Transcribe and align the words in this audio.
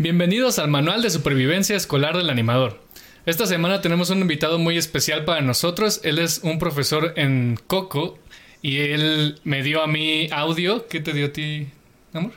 Bienvenidos 0.00 0.58
al 0.58 0.68
Manual 0.68 1.02
de 1.02 1.10
Supervivencia 1.10 1.76
Escolar 1.76 2.16
del 2.16 2.30
Animador. 2.30 2.80
Esta 3.26 3.46
semana 3.46 3.82
tenemos 3.82 4.08
un 4.08 4.20
invitado 4.20 4.58
muy 4.58 4.78
especial 4.78 5.26
para 5.26 5.42
nosotros. 5.42 6.00
Él 6.04 6.18
es 6.18 6.40
un 6.42 6.58
profesor 6.58 7.12
en 7.16 7.58
Coco 7.66 8.18
y 8.62 8.78
él 8.78 9.38
me 9.44 9.62
dio 9.62 9.82
a 9.82 9.86
mí 9.86 10.30
audio. 10.32 10.88
¿Qué 10.88 11.00
te 11.00 11.12
dio 11.12 11.26
a 11.26 11.32
ti, 11.32 11.68
amor? 12.14 12.32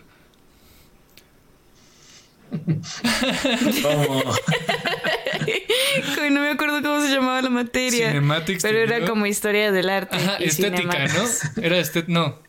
no 6.31 6.41
me 6.41 6.49
acuerdo 6.49 6.81
cómo 6.81 7.01
se 7.01 7.13
llamaba 7.13 7.41
la 7.41 7.49
materia. 7.49 8.09
Cinematics. 8.09 8.63
Pero 8.63 8.79
era 8.79 9.05
como 9.05 9.25
historia 9.25 9.71
del 9.71 9.89
arte. 9.89 10.17
Ajá, 10.17 10.35
estética, 10.37 11.07
¿no? 11.07 11.63
Era 11.63 11.77
este, 11.77 12.05
no. 12.07 12.41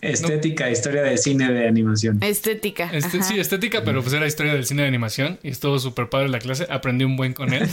Estética, 0.00 0.70
historia 0.70 1.02
de 1.02 1.18
cine 1.18 1.52
de 1.52 1.68
animación. 1.68 2.22
Estética. 2.22 2.88
Este, 2.90 3.22
sí, 3.22 3.38
estética, 3.38 3.84
pero 3.84 4.00
pues 4.00 4.14
era 4.14 4.26
historia 4.26 4.54
del 4.54 4.64
cine 4.64 4.82
de 4.82 4.88
animación 4.88 5.38
y 5.42 5.50
estuvo 5.50 5.78
súper 5.78 6.08
padre 6.08 6.30
la 6.30 6.38
clase. 6.38 6.66
Aprendí 6.70 7.04
un 7.04 7.16
buen 7.16 7.34
con 7.34 7.52
él. 7.52 7.68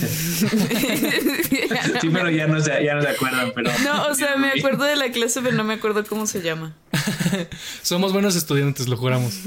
sí, 2.02 2.10
pero 2.12 2.30
ya 2.30 2.48
no, 2.48 2.60
se, 2.60 2.84
ya 2.84 2.96
no 2.96 3.02
se 3.02 3.08
acuerdan, 3.08 3.54
pero... 3.56 3.72
No, 3.84 4.08
o 4.08 4.16
sea, 4.16 4.36
me 4.36 4.50
acuerdo 4.50 4.84
de 4.84 4.98
la 4.98 5.10
clase, 5.12 5.42
pero 5.42 5.56
no 5.56 5.64
me 5.64 5.76
acuerdo 5.76 6.04
cómo 6.06 6.28
se 6.28 6.42
llama. 6.42 6.76
Somos 7.82 8.12
buenos 8.12 8.36
estudiantes, 8.36 8.90
lo 8.90 8.98
juramos. 8.98 9.40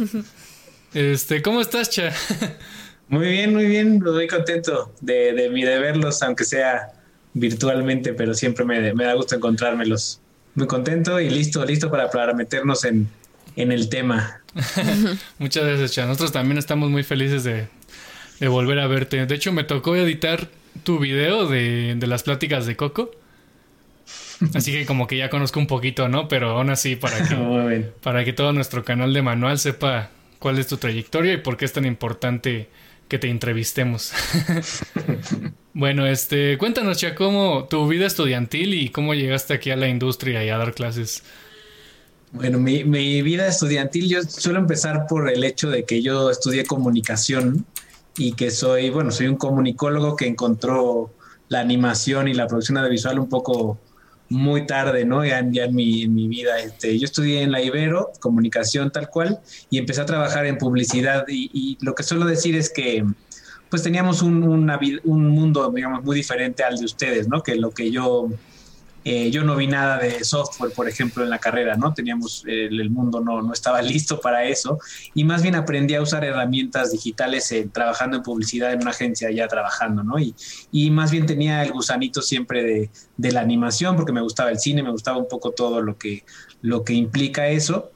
Este, 0.95 1.43
¿cómo 1.43 1.61
estás, 1.61 1.91
Cha? 1.91 2.15
Muy 3.11 3.29
bien, 3.29 3.53
muy 3.53 3.67
bien. 3.67 3.99
Muy 3.99 4.27
contento 4.27 4.95
de, 5.01 5.35
de, 5.35 5.51
de 5.51 5.79
verlos, 5.79 6.23
aunque 6.23 6.45
sea 6.45 6.93
virtualmente, 7.35 8.15
pero 8.15 8.33
siempre 8.35 8.65
me, 8.65 8.95
me 8.95 9.05
da 9.05 9.15
gusto 9.15 9.37
encontrármelos 9.37 10.21
muy 10.55 10.67
contento 10.67 11.21
y 11.21 11.31
listo, 11.31 11.65
listo 11.65 11.91
para, 11.91 12.11
para 12.11 12.35
meternos 12.35 12.85
en, 12.85 13.09
el 13.57 13.89
tema. 13.89 14.41
Muchas 15.39 15.65
gracias, 15.65 15.93
Chan. 15.93 16.09
Nosotros 16.09 16.33
también 16.33 16.57
estamos 16.57 16.91
muy 16.91 17.03
felices 17.03 17.45
de, 17.45 17.69
volver 18.49 18.79
a 18.79 18.87
verte. 18.87 19.27
De 19.27 19.35
hecho, 19.35 19.53
me 19.53 19.65
tocó 19.65 19.97
editar 19.97 20.49
tu 20.83 20.99
video 20.99 21.47
de, 21.47 21.97
las 22.07 22.23
pláticas 22.23 22.67
de 22.67 22.77
Coco. 22.77 23.11
Así 24.55 24.73
que 24.73 24.87
como 24.87 25.07
que 25.07 25.19
ya 25.19 25.29
conozco 25.29 25.61
un 25.61 25.67
poquito, 25.67 26.09
¿no? 26.09 26.27
Pero 26.27 26.51
aún 26.51 26.71
así, 26.71 26.97
para 26.97 27.19
que, 27.29 27.91
para 28.03 28.25
que 28.25 28.33
todo 28.33 28.53
nuestro 28.53 28.83
canal 28.85 29.13
de 29.13 29.21
manual 29.21 29.59
sepa 29.59 30.11
cuál 30.39 30.59
es 30.59 30.67
tu 30.67 30.79
trayectoria 30.79 31.35
y 31.35 31.37
por 31.37 31.59
qué 31.59 31.67
es 31.67 31.73
tan 31.73 31.85
importante 31.85 32.69
que 33.11 33.19
te 33.19 33.29
entrevistemos. 33.29 34.13
bueno, 35.75 36.07
este, 36.07 36.57
cuéntanos 36.57 37.01
ya 37.01 37.15
cómo 37.15 37.67
tu 37.69 37.87
vida 37.89 38.07
estudiantil 38.07 38.73
y 38.73 38.89
cómo 38.89 39.15
llegaste 39.15 39.53
aquí 39.53 39.71
a 39.71 39.77
la 39.77 39.89
industria 39.89 40.43
y 40.45 40.49
a 40.49 40.57
dar 40.57 40.73
clases. 40.73 41.25
Bueno, 42.33 42.59
mi, 42.59 42.85
mi 42.85 43.21
vida 43.21 43.49
estudiantil, 43.49 44.09
yo 44.09 44.23
suelo 44.23 44.61
empezar 44.61 45.07
por 45.09 45.29
el 45.29 45.43
hecho 45.43 45.69
de 45.69 45.85
que 45.85 46.01
yo 46.01 46.31
estudié 46.31 46.65
comunicación 46.65 47.67
y 48.17 48.33
que 48.33 48.53
soy, 48.53 48.91
bueno, 48.91 49.11
soy 49.11 49.27
un 49.27 49.37
comunicólogo 49.37 50.15
que 50.15 50.29
encontró 50.29 51.13
la 51.49 51.59
animación 51.59 52.29
y 52.29 52.35
la 52.35 52.47
producción 52.47 52.79
audiovisual 52.79 53.19
un 53.19 53.29
poco 53.29 53.81
muy 54.31 54.65
tarde, 54.65 55.05
¿no? 55.05 55.25
Ya, 55.25 55.41
en, 55.41 55.75
mi, 55.75 56.05
en 56.05 56.15
mi 56.15 56.29
vida. 56.29 56.59
Este, 56.61 56.99
yo 56.99 57.05
estudié 57.05 57.43
en 57.43 57.53
la 57.53 57.61
Ibero, 57.61 58.13
comunicación 58.21 58.91
tal 58.91 59.11
cual, 59.11 59.41
y 59.69 59.79
empecé 59.79 60.01
a 60.01 60.07
trabajar 60.07 60.47
en 60.47 60.57
publicidad. 60.57 61.25
Y, 61.29 61.77
lo 61.83 61.95
que 61.95 62.03
suelo 62.03 62.25
decir 62.25 62.57
es 62.57 62.71
que, 62.71 63.05
pues 63.69 63.83
teníamos 63.83 64.23
un, 64.23 64.43
un 65.05 65.29
mundo, 65.29 65.71
digamos, 65.75 66.03
muy 66.05 66.17
diferente 66.17 66.63
al 66.63 66.79
de 66.79 66.85
ustedes, 66.85 67.29
¿no? 67.29 67.43
Que 67.43 67.57
lo 67.57 67.73
que 67.73 67.91
yo 67.91 68.29
eh, 69.05 69.31
yo 69.31 69.45
no 69.45 69.57
vi 69.57 69.67
nada 69.67 69.99
de 69.99 70.23
software, 70.25 70.73
por 70.73 70.89
ejemplo, 70.89 71.25
en 71.25 71.31
la 71.31 71.39
carrera, 71.39 71.77
¿no? 71.77 71.95
Teníamos, 71.95 72.45
el 72.47 72.91
mundo 72.91 73.21
no, 73.21 73.41
no, 73.41 73.53
estaba 73.53 73.81
listo 73.83 74.21
para 74.21 74.45
eso 74.45 74.79
y 75.15 75.25
más 75.25 75.43
bien 75.43 75.55
aprendí 75.55 75.95
a 75.95 76.03
usar 76.03 76.25
herramientas 76.25 76.93
digitales 76.93 77.55
trabajando 77.73 78.19
en 78.19 78.23
publicidad 78.23 78.73
en 78.73 78.83
una 78.83 78.91
agencia 78.91 79.31
ya 79.31 79.49
trabajando, 79.49 80.03
¿no? 80.03 80.19
Y, 80.19 80.35
y 80.71 80.91
más 80.91 81.11
bien 81.11 81.27
tenía 81.27 81.63
el 81.63 81.73
gusanito 81.73 82.21
siempre 82.21 82.63
de, 82.63 82.91
de, 83.17 83.33
la 83.33 83.41
animación 83.41 83.97
porque 83.97 84.13
me 84.13 84.21
gustaba 84.21 84.51
el 84.51 84.59
cine, 84.59 84.83
me 84.83 84.91
gustaba 84.91 85.17
un 85.17 85.29
poco 85.29 85.53
todo 85.53 85.81
lo 85.81 85.97
que, 85.97 86.25
lo 86.61 86.85
que 86.85 86.93
implica 86.93 87.49
eso. 87.49 87.93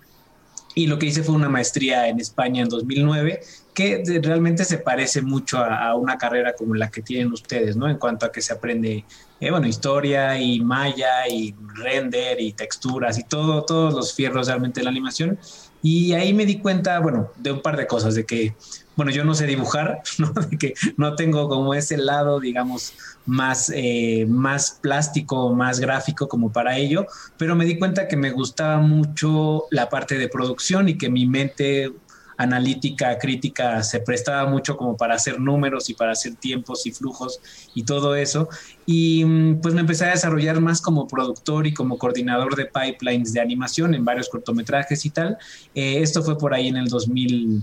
Y 0.76 0.88
lo 0.88 0.98
que 0.98 1.06
hice 1.06 1.22
fue 1.22 1.36
una 1.36 1.48
maestría 1.48 2.09
en 2.09 2.19
España 2.19 2.62
en 2.62 2.69
2009 2.69 3.41
que 3.74 4.02
realmente 4.22 4.64
se 4.64 4.78
parece 4.78 5.20
mucho 5.20 5.58
a, 5.58 5.94
una 5.96 6.16
carrera 6.16 6.54
como 6.54 6.74
la 6.74 6.90
que 6.90 7.02
tienen 7.02 7.32
ustedes, 7.32 7.76
¿no? 7.76 7.88
En 7.88 7.98
cuanto 7.98 8.24
a 8.24 8.32
que 8.32 8.40
se 8.40 8.52
aprende, 8.52 9.04
eh, 9.40 9.50
bueno, 9.50 9.66
historia 9.66 10.38
y 10.38 10.60
maya 10.60 11.28
y 11.28 11.54
render 11.74 12.40
y 12.40 12.52
texturas 12.52 13.18
y 13.18 13.24
todo, 13.24 13.64
todos 13.64 13.92
los 13.92 14.14
fierros 14.14 14.46
realmente 14.46 14.80
de 14.80 14.84
la 14.84 14.90
animación. 14.90 15.38
Y 15.82 16.14
ahí 16.14 16.32
me 16.32 16.46
di 16.46 16.60
cuenta, 16.60 16.98
bueno, 17.00 17.30
de 17.36 17.52
un 17.52 17.60
par 17.60 17.76
de 17.76 17.86
cosas, 17.86 18.14
de 18.14 18.24
que, 18.24 18.54
bueno, 18.96 19.10
yo 19.10 19.24
no 19.24 19.34
sé 19.34 19.46
dibujar, 19.46 20.02
¿no? 20.18 20.32
De 20.32 20.56
que 20.56 20.74
no 20.96 21.16
tengo 21.16 21.48
como 21.48 21.74
ese 21.74 21.98
lado, 21.98 22.38
digamos, 22.38 22.94
más, 23.26 23.72
eh, 23.74 24.24
más 24.28 24.78
plástico, 24.80 25.52
más 25.52 25.80
gráfico 25.80 26.28
como 26.28 26.52
para 26.52 26.76
ello, 26.76 27.06
pero 27.36 27.56
me 27.56 27.64
di 27.64 27.78
cuenta 27.78 28.06
que 28.06 28.16
me 28.16 28.30
gustaba 28.30 28.78
mucho 28.78 29.64
la 29.70 29.88
parte 29.88 30.16
de 30.16 30.28
producción 30.28 30.88
y 30.88 30.96
que 30.96 31.10
mi 31.10 31.26
mente 31.26 31.92
analítica, 32.37 33.19
crítica, 33.19 33.83
se 33.83 34.00
prestaba 34.00 34.49
mucho 34.49 34.77
como 34.77 34.97
para 34.97 35.15
hacer 35.15 35.41
números 35.41 35.89
y 35.91 35.95
para 35.95 36.12
hacer 36.12 36.34
tiempos 36.37 36.87
y 36.87 36.93
flujos 36.93 37.41
y 37.75 37.84
todo 37.84 38.17
eso. 38.17 38.49
Y 38.87 39.25
mm, 39.25 39.61
pues 39.61 39.75
me 39.75 39.81
empecé 39.81 40.06
a 40.06 40.11
desarrollar 40.11 40.61
más 40.61 40.81
como 40.81 41.06
productor 41.06 41.67
y 41.67 41.75
como 41.75 41.99
coordinador 41.99 42.56
de 42.56 42.67
pipelines 42.67 43.33
de 43.33 43.41
animación 43.41 43.95
en 43.95 44.05
varios 44.05 44.28
cortometrajes 44.28 45.05
y 45.05 45.11
tal. 45.11 45.39
Eh, 45.75 46.00
esto 46.00 46.22
fue 46.22 46.39
por 46.39 46.55
ahí 46.55 46.69
en 46.69 46.77
el 46.77 46.89
2000, 46.89 47.62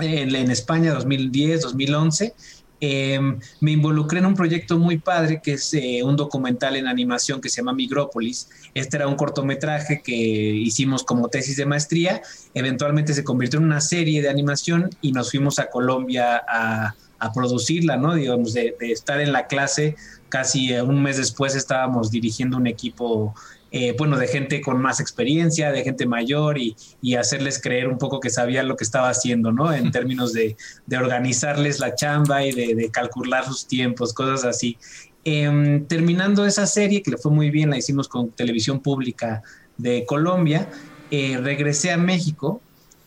en, 0.00 0.34
en 0.34 0.50
España, 0.50 0.92
2010, 0.92 1.62
2011. 1.62 2.34
Em, 2.80 3.38
me 3.60 3.72
involucré 3.72 4.18
en 4.18 4.26
un 4.26 4.34
proyecto 4.34 4.78
muy 4.78 4.98
padre 4.98 5.40
que 5.42 5.54
es 5.54 5.72
eh, 5.74 6.02
un 6.02 6.16
documental 6.16 6.76
en 6.76 6.86
animación 6.86 7.40
que 7.40 7.48
se 7.48 7.58
llama 7.58 7.72
Migrópolis. 7.72 8.48
Este 8.74 8.96
era 8.96 9.06
un 9.06 9.14
cortometraje 9.16 10.02
que 10.02 10.12
hicimos 10.12 11.04
como 11.04 11.28
tesis 11.28 11.56
de 11.56 11.66
maestría. 11.66 12.20
Eventualmente 12.52 13.14
se 13.14 13.24
convirtió 13.24 13.58
en 13.58 13.66
una 13.66 13.80
serie 13.80 14.20
de 14.20 14.28
animación 14.28 14.90
y 15.00 15.12
nos 15.12 15.30
fuimos 15.30 15.58
a 15.58 15.70
Colombia 15.70 16.42
a, 16.46 16.94
producirla, 17.34 17.96
¿no? 17.96 18.14
Digamos, 18.14 18.52
de, 18.52 18.76
de, 18.78 18.92
estar 18.92 19.18
en 19.18 19.32
la 19.32 19.46
clase. 19.46 19.96
Casi 20.28 20.74
eh, 20.74 20.82
un 20.82 21.02
mes 21.02 21.16
después 21.16 21.54
estábamos 21.54 22.10
dirigiendo 22.10 22.58
un 22.58 22.66
equipo 22.66 23.34
eh, 23.76 23.92
bueno, 23.98 24.16
de 24.18 24.28
gente 24.28 24.60
con 24.60 24.80
más 24.80 25.00
experiencia, 25.00 25.72
de 25.72 25.82
gente 25.82 26.06
mayor 26.06 26.58
y, 26.58 26.76
hacerles 27.16 27.60
creer 27.60 27.88
un 27.88 27.98
poco 27.98 28.20
que 28.20 28.30
sabían 28.30 28.68
lo 28.68 28.76
que 28.76 28.84
estaba 28.84 29.08
haciendo, 29.08 29.50
¿no? 29.50 29.72
En 29.72 29.90
términos 29.90 30.32
de, 30.32 30.56
organizarles 30.96 31.80
la 31.80 31.96
chamba 31.96 32.46
y 32.46 32.52
de, 32.52 32.88
calcular 32.92 33.44
sus 33.44 33.66
tiempos, 33.66 34.14
cosas 34.14 34.44
así. 34.44 34.78
Em, 35.24 35.86
terminando 35.86 36.46
esa 36.46 36.68
serie, 36.68 37.02
que 37.02 37.10
le 37.10 37.16
fue 37.16 37.32
muy 37.32 37.50
bien, 37.50 37.70
la 37.70 37.76
hicimos 37.76 38.06
con 38.06 38.30
Televisión 38.30 38.78
Pública 38.78 39.42
de 39.76 40.04
Colombia, 40.06 40.68
eh, 41.10 41.38
regresé 41.42 41.90
a 41.90 41.96
México 41.96 42.60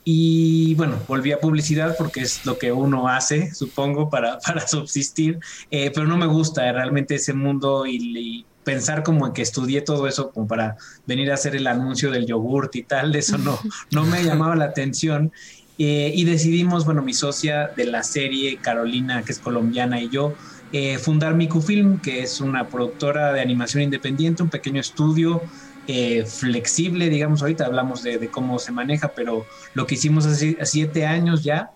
y 0.03 0.75
bueno, 0.75 0.99
volví 1.07 1.31
a 1.31 1.39
publicidad 1.39 1.95
porque 1.97 2.19
es 2.21 2.45
lo 2.45 2.57
que 2.57 2.73
uno 2.73 3.07
hace, 3.07 3.53
supongo, 3.53 4.09
para, 4.09 4.39
para 4.45 4.67
subsistir, 4.67 5.39
eh, 5.71 5.91
pero 5.95 6.07
no 6.07 6.17
me 6.17 6.27
gusta 6.27 6.69
realmente 6.73 7.15
ese 7.15 7.33
mundo 7.33 7.85
y, 7.85 8.45
pensar 8.67 9.01
como 9.01 9.25
en 9.25 9.31
que 9.31 9.41
estudié 9.41 9.79
todo 9.79 10.09
eso 10.09 10.29
como 10.29 10.45
para 10.45 10.75
venir 11.05 11.31
a 11.31 11.35
hacer 11.35 11.55
el 11.55 11.67
anuncio 11.67 12.11
del 12.11 12.25
yogurt 12.25 12.75
y 12.75 12.83
tal, 12.83 13.15
eso 13.15 13.37
no, 13.37 13.57
no 13.91 14.05
me 14.05 14.21
llamaba 14.25 14.57
la 14.57 14.65
atención. 14.65 15.31
Eh, 15.79 16.11
y 16.13 16.25
decidimos, 16.25 16.83
bueno, 16.83 17.01
mi 17.01 17.13
socia 17.13 17.71
de 17.77 17.85
la 17.85 18.03
serie, 18.03 18.57
Carolina, 18.57 19.23
que 19.23 19.31
es 19.31 19.39
colombiana, 19.39 20.01
y 20.01 20.09
yo, 20.09 20.33
eh, 20.73 20.97
fundar 20.97 21.33
Micufilm, 21.35 22.01
que 22.01 22.23
es 22.23 22.41
una 22.41 22.67
productora 22.67 23.31
de 23.31 23.39
animación 23.39 23.83
independiente, 23.83 24.43
un 24.43 24.49
pequeño 24.49 24.81
estudio 24.81 25.41
eh, 25.87 26.25
flexible, 26.25 27.07
digamos, 27.07 27.41
ahorita 27.41 27.65
hablamos 27.65 28.03
de, 28.03 28.27
cómo 28.27 28.59
se 28.59 28.73
maneja, 28.73 29.13
pero 29.15 29.45
lo 29.75 29.87
que 29.87 29.95
hicimos 29.95 30.25
hace 30.25 30.57
siete 30.65 31.05
años 31.05 31.41
ya, 31.41 31.71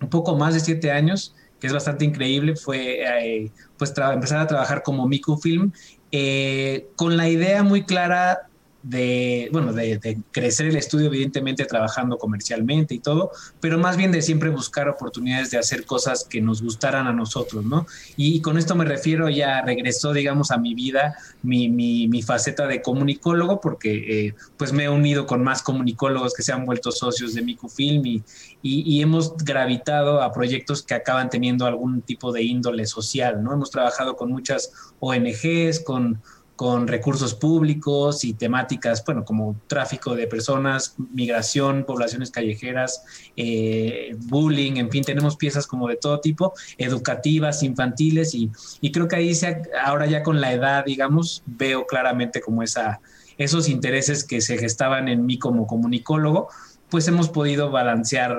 un 0.00 0.08
poco 0.08 0.34
más 0.34 0.54
de 0.54 0.60
siete 0.60 0.92
años, 0.92 1.34
que 1.60 1.66
es 1.66 1.74
bastante 1.74 2.06
increíble, 2.06 2.56
fue 2.56 3.50
pues 3.76 3.92
empezar 3.96 4.40
a 4.40 4.46
trabajar 4.46 4.82
como 4.82 5.06
Micufilm 5.06 5.72
eh, 6.12 6.86
con 6.96 7.16
la 7.16 7.28
idea 7.28 7.62
muy 7.62 7.82
clara 7.82 8.48
de, 8.88 9.48
bueno, 9.50 9.72
de, 9.72 10.18
crecer 10.30 10.66
el 10.66 10.76
estudio, 10.76 11.06
evidentemente 11.06 11.64
trabajando 11.64 12.18
comercialmente 12.18 12.94
y 12.94 13.00
todo, 13.00 13.32
pero 13.60 13.78
más 13.78 13.96
bien 13.96 14.12
de 14.12 14.22
siempre 14.22 14.48
buscar 14.48 14.88
oportunidades 14.88 15.50
de 15.50 15.58
hacer 15.58 15.84
cosas 15.84 16.24
que 16.24 16.40
nos 16.40 16.62
gustaran 16.62 17.08
a 17.08 17.12
nosotros, 17.12 17.64
¿no? 17.64 17.86
Y, 18.16 18.40
con 18.42 18.58
esto 18.58 18.76
me 18.76 18.84
refiero, 18.84 19.28
ya 19.28 19.60
regresó, 19.62 20.12
digamos, 20.12 20.52
a 20.52 20.58
mi 20.58 20.74
vida 20.74 21.16
mi, 21.42 21.68
mi, 21.68 22.22
faceta 22.22 22.68
de 22.68 22.80
comunicólogo, 22.80 23.60
porque 23.60 24.26
eh, 24.26 24.34
pues 24.56 24.72
me 24.72 24.84
he 24.84 24.88
unido 24.88 25.26
con 25.26 25.42
más 25.42 25.62
comunicólogos 25.62 26.32
que 26.34 26.44
se 26.44 26.52
han 26.52 26.64
vuelto 26.64 26.92
socios 26.92 27.34
de 27.34 27.42
Micufilm 27.42 28.06
y, 28.06 28.22
y, 28.62 28.82
y 28.82 29.02
hemos 29.02 29.36
gravitado 29.36 30.22
a 30.22 30.32
proyectos 30.32 30.82
que 30.82 30.94
acaban 30.94 31.28
teniendo 31.28 31.66
algún 31.66 32.02
tipo 32.02 32.30
de 32.30 32.44
índole 32.44 32.86
social, 32.86 33.42
¿no? 33.42 33.52
Hemos 33.52 33.70
trabajado 33.72 34.14
con 34.14 34.30
muchas 34.30 34.70
ONGs, 35.00 35.80
con 35.80 36.22
con 36.56 36.88
recursos 36.88 37.34
públicos 37.34 38.24
y 38.24 38.32
temáticas, 38.32 39.04
bueno, 39.04 39.24
como 39.24 39.56
tráfico 39.66 40.16
de 40.16 40.26
personas, 40.26 40.94
migración, 41.12 41.84
poblaciones 41.84 42.30
callejeras, 42.30 43.04
eh, 43.36 44.16
bullying, 44.18 44.76
en 44.76 44.90
fin, 44.90 45.04
tenemos 45.04 45.36
piezas 45.36 45.66
como 45.66 45.86
de 45.86 45.96
todo 45.96 46.20
tipo, 46.20 46.54
educativas, 46.78 47.62
infantiles, 47.62 48.34
y, 48.34 48.50
y 48.80 48.90
creo 48.90 49.06
que 49.06 49.16
ahí 49.16 49.34
se, 49.34 49.62
ahora 49.84 50.06
ya 50.06 50.22
con 50.22 50.40
la 50.40 50.52
edad, 50.52 50.84
digamos, 50.86 51.42
veo 51.44 51.86
claramente 51.86 52.40
como 52.40 52.62
esa, 52.62 53.00
esos 53.36 53.68
intereses 53.68 54.24
que 54.24 54.40
se 54.40 54.56
gestaban 54.56 55.08
en 55.08 55.26
mí 55.26 55.38
como 55.38 55.66
comunicólogo, 55.66 56.48
pues 56.88 57.06
hemos 57.08 57.28
podido 57.28 57.70
balancear 57.70 58.34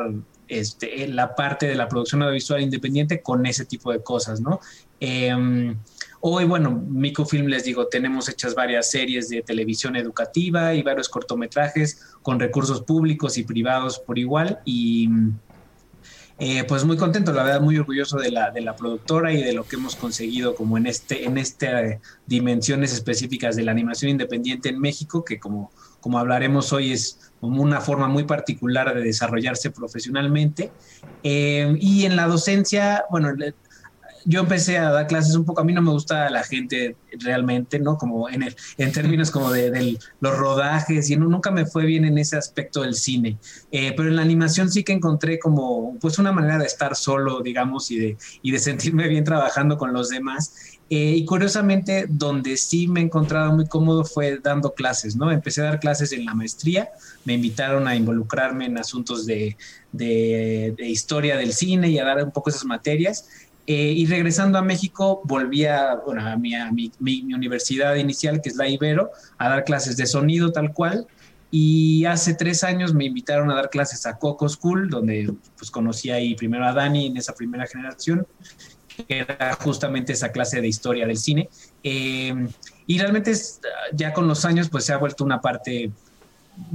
este, 0.48 1.08
la 1.08 1.36
parte 1.36 1.68
de 1.68 1.76
la 1.76 1.88
producción 1.88 2.24
audiovisual 2.24 2.62
independiente 2.62 3.22
con 3.22 3.46
ese 3.46 3.66
tipo 3.66 3.92
de 3.92 4.02
cosas, 4.02 4.42
¿no? 4.42 4.60
Em, 5.00 5.78
hoy, 6.22 6.46
bueno, 6.46 6.72
Micofilm, 6.72 7.48
les 7.48 7.64
digo, 7.64 7.88
tenemos 7.88 8.30
hechas 8.30 8.56
varias 8.56 8.90
series 8.92 9.30
de 9.30 9.42
televisión 9.42 9.96
educativa 9.96 10.74
y 10.74 10.84
varios 10.84 11.10
cortometrajes 11.10 12.02
con 12.22 12.40
recursos 12.40 12.82
públicos 12.82 13.38
y 13.38 13.44
privados 13.44 14.00
por 14.00 14.18
igual 14.18 14.60
y... 14.66 15.10
Eh, 16.40 16.66
pues 16.66 16.86
muy 16.86 16.98
contento, 16.98 17.34
la 17.34 17.42
verdad, 17.42 17.62
muy 17.62 17.80
orgulloso 17.80 18.20
de 18.20 18.30
la, 18.30 18.52
de 18.52 18.62
la 18.62 18.76
productora 18.76 19.34
y 19.34 19.42
de 19.42 19.54
lo 19.54 19.64
que 19.64 19.76
hemos 19.76 19.96
conseguido 19.96 20.54
como 20.54 20.78
en 20.78 20.86
este, 20.86 21.26
en 21.26 21.40
este 21.40 22.00
dimensiones 22.28 22.94
específicas 22.94 23.56
de 23.56 23.64
la 23.64 23.72
animación 23.72 24.12
independiente 24.12 24.70
en 24.70 24.80
México, 24.80 25.26
que 25.26 25.40
como, 25.40 25.72
como 26.00 26.20
hablaremos 26.20 26.72
hoy 26.74 26.92
es 26.92 27.32
como 27.40 27.64
una 27.64 27.82
forma 27.82 28.08
muy 28.08 28.24
particular 28.26 28.94
de 28.94 29.02
desarrollarse 29.02 29.72
profesionalmente. 29.72 30.72
Eh, 31.24 31.76
y 31.80 32.06
en 32.06 32.16
la 32.16 32.28
docencia, 32.28 33.06
bueno, 33.10 33.34
yo 34.28 34.42
empecé 34.42 34.78
a 34.78 34.92
dar 34.92 35.08
clases 35.08 35.36
un 35.36 35.46
poco, 35.46 35.62
a 35.62 35.64
mí 35.64 35.72
no 35.72 35.82
me 35.82 35.92
gusta 35.92 36.30
la 36.30 36.44
gente 36.44 36.98
realmente, 37.22 37.80
¿no? 37.80 37.98
Como 37.98 38.28
en, 38.30 38.44
el, 38.44 38.56
en 38.78 38.92
términos 38.92 39.32
como 39.32 39.52
de, 39.52 39.98
los 40.20 40.38
rodajes 40.38 41.10
y 41.10 41.16
nunca 41.16 41.50
me 41.50 41.66
fue 41.66 41.86
bien 41.86 42.04
en 42.04 42.18
ese 42.18 42.36
aspecto 42.36 42.82
del 42.82 42.96
cine, 42.96 43.38
eh, 43.72 43.94
pero 43.96 44.10
en 44.10 44.18
la 44.18 44.24
animación 44.24 44.70
sí 44.70 44.84
que 44.84 44.92
encontré 44.92 45.40
como 45.40 45.98
pues 46.02 46.20
una 46.20 46.34
manera 46.34 46.58
de 46.58 46.66
estar 46.66 46.98
solo, 46.98 47.40
digamos, 47.40 47.90
y 47.90 48.00
de, 48.00 48.18
y 48.42 48.52
de 48.52 48.60
sentirme 48.68 49.08
bien 49.08 49.24
trabajando 49.24 49.78
con 49.78 49.94
los 49.94 50.10
demás. 50.10 50.78
Eh, 50.90 51.16
y 51.18 51.26
curiosamente, 51.26 52.06
donde 52.08 52.56
sí 52.56 52.88
me 52.88 53.02
he 53.02 53.04
encontrado 53.04 53.52
muy 53.52 53.68
cómodo 53.68 54.06
fue 54.06 54.40
dando 54.42 54.74
clases, 54.74 55.18
¿no? 55.18 55.32
Empecé 55.32 55.62
a 55.62 55.66
dar 55.66 55.80
clases 55.82 56.14
en 56.14 56.24
la 56.24 56.34
maestría, 56.34 56.90
me 57.26 57.34
invitaron 57.34 57.90
a 57.90 57.96
involucrarme 57.96 58.66
en 58.66 58.78
asuntos 58.78 59.26
de, 59.26 59.58
de, 59.92 60.74
de 60.78 60.88
historia 60.88 61.36
del 61.36 61.52
cine 61.52 61.90
y 61.90 62.00
a 62.00 62.06
dar 62.06 62.24
un 62.24 62.32
poco 62.32 62.50
esas 62.50 62.64
materias. 62.64 63.28
Eh, 63.70 63.94
y 63.98 64.06
regresando 64.06 64.58
a 64.58 64.62
México, 64.62 65.22
volví 65.26 65.66
a, 65.66 65.96
bueno, 65.96 66.26
a, 66.26 66.38
mi, 66.38 66.56
mi, 67.00 67.34
universidad 67.34 67.96
inicial, 67.96 68.42
que 68.42 68.48
es 68.48 68.56
la 68.56 68.70
Ibero, 68.70 69.12
a 69.38 69.50
dar 69.50 69.66
clases 69.66 69.98
de 69.98 70.06
sonido 70.06 70.54
tal 70.54 70.72
cual. 70.74 71.06
Y 71.52 72.06
hace 72.06 72.34
tres 72.34 72.64
años 72.64 72.94
me 72.94 73.04
invitaron 73.04 73.52
a 73.52 73.56
dar 73.56 73.70
clases 73.70 74.06
a 74.06 74.18
Coco 74.18 74.48
School, 74.48 74.90
donde 74.90 75.34
pues 75.58 75.70
conocí 75.70 76.10
ahí 76.10 76.34
primero 76.36 76.66
a 76.66 76.72
Dani 76.72 77.08
en 77.08 77.18
esa 77.18 77.36
primera 77.36 77.68
generación, 77.68 78.26
que 78.88 79.20
era 79.20 79.54
justamente 79.62 80.14
esa 80.14 80.32
clase 80.32 80.62
de 80.62 80.68
historia 80.70 81.06
del 81.06 81.18
cine. 81.18 81.50
Eh, 81.84 82.34
y 82.86 83.00
realmente 83.00 83.34
ya 83.92 84.14
con 84.14 84.30
los 84.30 84.46
años 84.46 84.70
pues 84.70 84.86
se 84.86 84.94
ha 84.94 84.98
vuelto 84.98 85.26
una 85.26 85.42
parte 85.42 85.92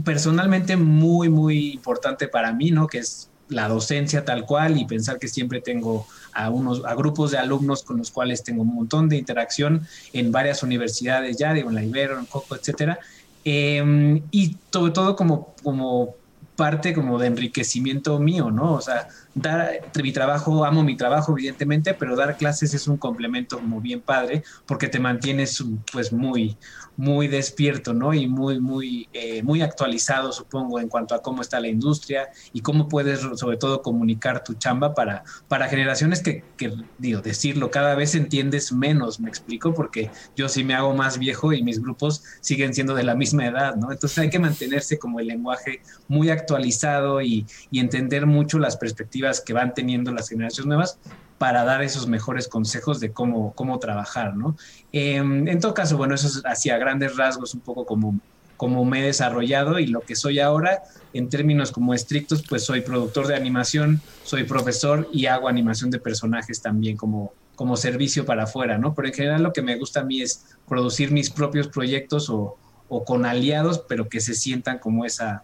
personalmente 0.04 0.76
muy, 0.76 1.30
muy 1.30 1.72
importante 1.72 2.28
para 2.28 2.52
mí, 2.52 2.70
¿no? 2.70 2.86
Que 2.86 2.98
es 2.98 3.30
la 3.48 3.68
docencia 3.68 4.24
tal 4.24 4.44
cual 4.44 4.78
y 4.78 4.84
pensar 4.84 5.18
que 5.18 5.28
siempre 5.28 5.60
tengo 5.60 6.06
a, 6.32 6.50
unos, 6.50 6.84
a 6.84 6.94
grupos 6.94 7.30
de 7.30 7.38
alumnos 7.38 7.82
con 7.82 7.98
los 7.98 8.10
cuales 8.10 8.42
tengo 8.42 8.62
un 8.62 8.74
montón 8.74 9.08
de 9.08 9.16
interacción 9.16 9.86
en 10.12 10.32
varias 10.32 10.62
universidades 10.62 11.36
ya, 11.36 11.52
digo, 11.52 11.68
en 11.68 11.74
la 11.74 11.84
Ibero, 11.84 12.18
en 12.18 12.26
Coco, 12.26 12.56
etcétera. 12.56 12.98
Em, 13.44 14.22
y 14.30 14.56
sobre 14.72 14.92
todo 14.92 15.16
como, 15.16 15.54
como 15.62 16.14
parte 16.56 16.92
como 16.92 17.18
de 17.18 17.26
enriquecimiento 17.26 18.18
mío, 18.18 18.50
¿no? 18.50 18.74
O 18.74 18.80
sea, 18.80 19.08
dar 19.34 19.80
mi 20.02 20.12
trabajo, 20.12 20.64
amo 20.64 20.82
mi 20.82 20.96
trabajo, 20.96 21.32
evidentemente, 21.32 21.94
pero 21.94 22.16
dar 22.16 22.36
clases 22.36 22.74
es 22.74 22.86
un 22.86 22.96
complemento 22.96 23.56
como 23.56 23.80
bien 23.80 24.00
padre, 24.00 24.42
porque 24.66 24.88
te 24.88 24.98
mantienes 24.98 25.64
pues 25.90 26.12
muy, 26.12 26.58
muy 26.96 27.28
despierto, 27.28 27.94
¿no? 27.94 28.12
Y 28.12 28.26
muy, 28.26 28.60
muy, 28.60 29.08
eh, 29.12 29.42
muy 29.42 29.62
actualizado, 29.62 30.32
supongo, 30.32 30.80
en 30.80 30.88
cuanto 30.88 31.14
a 31.14 31.22
cómo 31.22 31.40
está 31.40 31.60
la 31.60 31.68
industria 31.68 32.28
y 32.52 32.60
cómo 32.60 32.88
puedes, 32.88 33.20
sobre 33.20 33.56
todo, 33.56 33.82
comunicar 33.82 34.44
tu 34.44 34.54
chamba 34.54 34.94
para, 34.94 35.24
para 35.48 35.68
generaciones 35.68 36.22
que, 36.22 36.44
que, 36.56 36.72
digo, 36.98 37.22
decirlo, 37.22 37.70
cada 37.70 37.94
vez 37.94 38.14
entiendes 38.14 38.72
menos, 38.72 39.18
me 39.18 39.28
explico, 39.28 39.72
porque 39.72 40.10
yo 40.36 40.48
sí 40.48 40.62
me 40.64 40.74
hago 40.74 40.94
más 40.94 41.18
viejo 41.18 41.52
y 41.52 41.62
mis 41.62 41.80
grupos 41.80 42.22
siguen 42.40 42.74
siendo 42.74 42.94
de 42.94 43.04
la 43.04 43.14
misma 43.14 43.46
edad, 43.46 43.76
¿no? 43.76 43.92
Entonces 43.92 44.18
hay 44.18 44.30
que 44.30 44.38
mantenerse 44.38 44.98
como 44.98 45.20
el 45.20 45.28
lenguaje 45.28 45.80
muy 46.08 46.28
actualizado 46.28 47.22
y, 47.22 47.46
y 47.70 47.80
entender 47.80 48.26
mucho 48.26 48.58
las 48.58 48.76
perspectivas 48.76 49.21
que 49.40 49.52
van 49.52 49.74
teniendo 49.74 50.12
las 50.12 50.28
generaciones 50.28 50.66
nuevas 50.66 50.98
para 51.38 51.64
dar 51.64 51.82
esos 51.82 52.06
mejores 52.06 52.46
consejos 52.46 53.00
de 53.00 53.12
cómo, 53.12 53.52
cómo 53.54 53.78
trabajar, 53.80 54.36
¿no? 54.36 54.56
Em, 54.92 55.48
en 55.48 55.58
todo 55.58 55.74
caso, 55.74 55.96
bueno, 55.96 56.14
eso 56.14 56.28
es 56.28 56.42
hacia 56.44 56.78
grandes 56.78 57.16
rasgos 57.16 57.54
un 57.54 57.60
poco 57.60 57.84
como, 57.84 58.20
como 58.56 58.84
me 58.84 59.00
he 59.00 59.06
desarrollado 59.06 59.80
y 59.80 59.88
lo 59.88 60.02
que 60.02 60.14
soy 60.14 60.38
ahora, 60.38 60.82
en 61.12 61.28
términos 61.28 61.72
como 61.72 61.94
estrictos, 61.94 62.44
pues 62.48 62.64
soy 62.64 62.82
productor 62.82 63.26
de 63.26 63.34
animación, 63.34 64.00
soy 64.22 64.44
profesor 64.44 65.08
y 65.12 65.26
hago 65.26 65.48
animación 65.48 65.90
de 65.90 65.98
personajes 65.98 66.62
también 66.62 66.96
como, 66.96 67.32
como 67.56 67.76
servicio 67.76 68.24
para 68.24 68.44
afuera, 68.44 68.78
¿no? 68.78 68.94
Pero 68.94 69.08
en 69.08 69.14
general 69.14 69.42
lo 69.42 69.52
que 69.52 69.62
me 69.62 69.76
gusta 69.76 70.00
a 70.00 70.04
mí 70.04 70.22
es 70.22 70.44
producir 70.68 71.10
mis 71.10 71.28
propios 71.28 71.66
proyectos 71.66 72.30
o, 72.30 72.56
o 72.88 73.04
con 73.04 73.26
aliados, 73.26 73.84
pero 73.88 74.08
que 74.08 74.20
se 74.20 74.34
sientan 74.34 74.78
como 74.78 75.04
esa, 75.04 75.42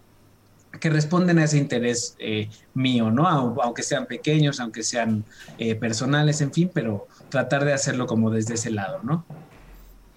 que 0.79 0.89
responden 0.89 1.39
a 1.39 1.45
ese 1.45 1.57
interés 1.57 2.15
eh, 2.19 2.49
mío, 2.73 3.11
¿no? 3.11 3.27
Aunque 3.27 3.83
sean 3.83 4.05
pequeños, 4.05 4.59
aunque 4.59 4.83
sean 4.83 5.25
eh, 5.57 5.75
personales, 5.75 6.41
en 6.41 6.53
fin, 6.53 6.69
pero 6.73 7.07
tratar 7.29 7.65
de 7.65 7.73
hacerlo 7.73 8.05
como 8.07 8.29
desde 8.29 8.53
ese 8.55 8.71
lado, 8.71 8.99
¿no? 9.03 9.25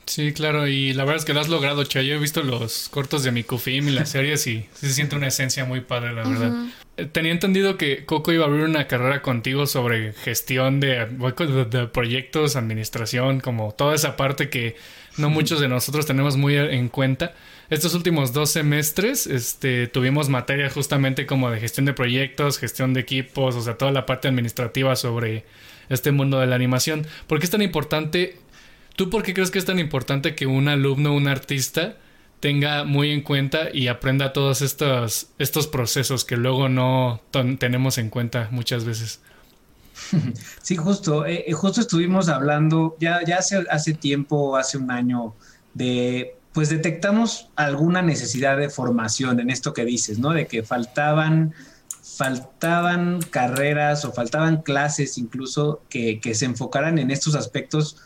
Sí, 0.06 0.32
claro, 0.32 0.66
y 0.66 0.92
la 0.92 1.04
verdad 1.04 1.20
es 1.20 1.24
que 1.24 1.32
lo 1.32 1.40
has 1.40 1.48
logrado, 1.48 1.84
Che. 1.84 2.04
Yo 2.04 2.14
he 2.14 2.18
visto 2.18 2.42
los 2.42 2.88
cortos 2.88 3.22
de 3.22 3.30
Mikufim 3.30 3.88
y 3.88 3.92
las 3.92 4.08
series 4.10 4.46
y 4.46 4.66
se 4.74 4.92
siente 4.92 5.16
una 5.16 5.28
esencia 5.28 5.64
muy 5.64 5.80
padre, 5.80 6.12
la 6.12 6.24
verdad. 6.24 6.52
Eh, 6.96 7.06
tenía 7.06 7.32
entendido 7.32 7.78
que 7.78 8.04
Coco 8.04 8.32
iba 8.32 8.44
a 8.44 8.48
abrir 8.48 8.64
una 8.64 8.86
carrera 8.88 9.22
contigo 9.22 9.66
sobre 9.66 10.12
gestión 10.12 10.80
de, 10.80 11.06
de, 11.06 11.86
proyectos, 11.86 12.56
administración, 12.56 13.40
como 13.40 13.72
toda 13.72 13.94
esa 13.94 14.16
parte 14.16 14.50
que 14.50 14.76
no 15.16 15.30
muchos 15.30 15.60
de 15.60 15.68
nosotros 15.68 16.04
tenemos 16.04 16.36
muy 16.36 16.56
en 16.56 16.88
cuenta 16.88 17.34
estos 17.72 17.94
últimos 17.94 18.34
dos 18.34 18.50
semestres 18.50 19.26
este, 19.26 19.86
tuvimos 19.86 20.28
materia 20.28 20.68
justamente 20.68 21.24
como 21.24 21.50
de 21.50 21.58
gestión 21.58 21.86
de 21.86 21.94
proyectos, 21.94 22.58
gestión 22.58 22.92
de 22.92 23.00
equipos, 23.00 23.56
o 23.56 23.62
sea, 23.62 23.78
toda 23.78 23.92
la 23.92 24.04
parte 24.04 24.28
administrativa 24.28 24.94
sobre 24.94 25.46
este 25.88 26.12
mundo 26.12 26.38
de 26.38 26.46
la 26.46 26.54
animación. 26.54 27.06
¿Por 27.26 27.38
qué 27.38 27.46
es 27.46 27.50
tan 27.50 27.62
importante? 27.62 28.38
¿Tú 28.94 29.08
por 29.08 29.22
qué 29.22 29.32
crees 29.32 29.50
que 29.50 29.58
es 29.58 29.64
tan 29.64 29.78
importante 29.78 30.34
que 30.34 30.46
un 30.46 30.68
alumno, 30.68 31.14
un 31.14 31.28
artista, 31.28 31.96
tenga 32.40 32.84
muy 32.84 33.10
en 33.10 33.22
cuenta 33.22 33.68
y 33.72 33.88
aprenda 33.88 34.34
todos 34.34 34.60
estos, 34.60 35.28
estos 35.38 35.66
procesos 35.66 36.26
que 36.26 36.36
luego 36.36 36.68
no 36.68 37.22
tenemos 37.58 37.96
en 37.96 38.10
cuenta 38.10 38.48
muchas 38.50 38.84
veces? 38.84 39.22
Sí, 40.60 40.76
justo, 40.76 41.24
eh, 41.24 41.44
eh, 41.46 41.52
justo 41.52 41.80
estuvimos 41.80 42.28
hablando 42.28 42.96
ya, 43.00 43.24
ya 43.24 43.38
hace, 43.38 43.64
hace 43.70 43.94
tiempo, 43.94 44.56
hace 44.56 44.76
un 44.76 44.90
año, 44.90 45.34
de 45.72 46.36
pues 46.52 46.68
detectamos 46.68 47.50
alguna 47.56 48.02
necesidad 48.02 48.56
de 48.56 48.68
formación 48.68 49.40
en 49.40 49.50
esto 49.50 49.72
que 49.72 49.84
dices, 49.84 50.18
¿no? 50.18 50.30
De 50.30 50.46
que 50.46 50.62
faltaban, 50.62 51.54
faltaban 52.02 53.20
carreras 53.30 54.04
o 54.04 54.12
faltaban 54.12 54.62
clases 54.62 55.16
incluso 55.18 55.82
que, 55.88 56.20
que 56.20 56.34
se 56.34 56.44
enfocaran 56.44 56.98
en 56.98 57.10
estos 57.10 57.34
aspectos 57.34 57.96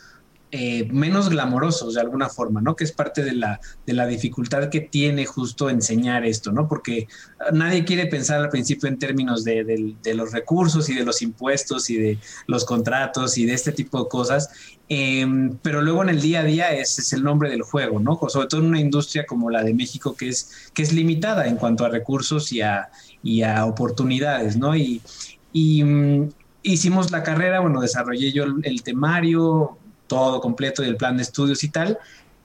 eh, 0.52 0.86
menos 0.92 1.28
glamorosos 1.28 1.94
de 1.94 2.00
alguna 2.00 2.28
forma, 2.28 2.60
¿no? 2.60 2.76
Que 2.76 2.84
es 2.84 2.92
parte 2.92 3.24
de 3.24 3.32
la, 3.32 3.60
de 3.84 3.92
la 3.92 4.06
dificultad 4.06 4.68
que 4.68 4.80
tiene 4.80 5.26
justo 5.26 5.68
enseñar 5.68 6.24
esto, 6.24 6.52
¿no? 6.52 6.68
Porque 6.68 7.08
nadie 7.52 7.84
quiere 7.84 8.06
pensar 8.06 8.40
al 8.40 8.48
principio 8.48 8.88
en 8.88 8.96
términos 8.96 9.42
de, 9.42 9.96
los 10.14 10.30
recursos 10.30 10.88
y 10.88 10.94
de 10.94 11.04
los 11.04 11.20
impuestos 11.20 11.90
y 11.90 11.96
de 11.96 12.18
los 12.46 12.64
contratos 12.64 13.36
y 13.38 13.44
de 13.44 13.54
este 13.54 13.72
tipo 13.72 14.00
de 14.04 14.08
cosas, 14.08 14.48
em, 14.88 15.58
pero 15.62 15.82
luego 15.82 16.04
en 16.04 16.10
el 16.10 16.20
día 16.20 16.40
a 16.40 16.44
día 16.44 16.70
ese 16.70 17.00
es 17.00 17.12
el 17.12 17.24
nombre 17.24 17.50
del 17.50 17.62
juego, 17.62 17.98
¿no? 17.98 18.16
Sobre 18.28 18.46
todo 18.46 18.60
en 18.60 18.68
una 18.68 18.80
industria 18.80 19.26
como 19.26 19.50
la 19.50 19.64
de 19.64 19.74
México 19.74 20.14
que 20.14 20.28
es, 20.28 20.70
que 20.72 20.82
es 20.82 20.92
limitada 20.92 21.48
en 21.48 21.56
cuanto 21.56 21.84
a 21.84 21.88
recursos 21.88 22.52
y 22.52 22.60
a, 22.60 22.88
y 23.20 23.42
a 23.42 23.66
oportunidades, 23.66 24.56
¿no? 24.56 24.76
Y, 24.76 25.02
y 25.52 25.82
mm, 25.82 26.28
hicimos 26.62 27.10
la 27.10 27.24
carrera, 27.24 27.58
bueno, 27.58 27.80
desarrollé 27.80 28.32
yo 28.32 28.44
el 28.62 28.82
temario, 28.84 29.76
todo 30.06 30.40
completo 30.40 30.84
y 30.84 30.88
el 30.88 30.96
plan 30.96 31.16
de 31.16 31.22
estudios 31.22 31.64
y 31.64 31.68
tal. 31.68 31.98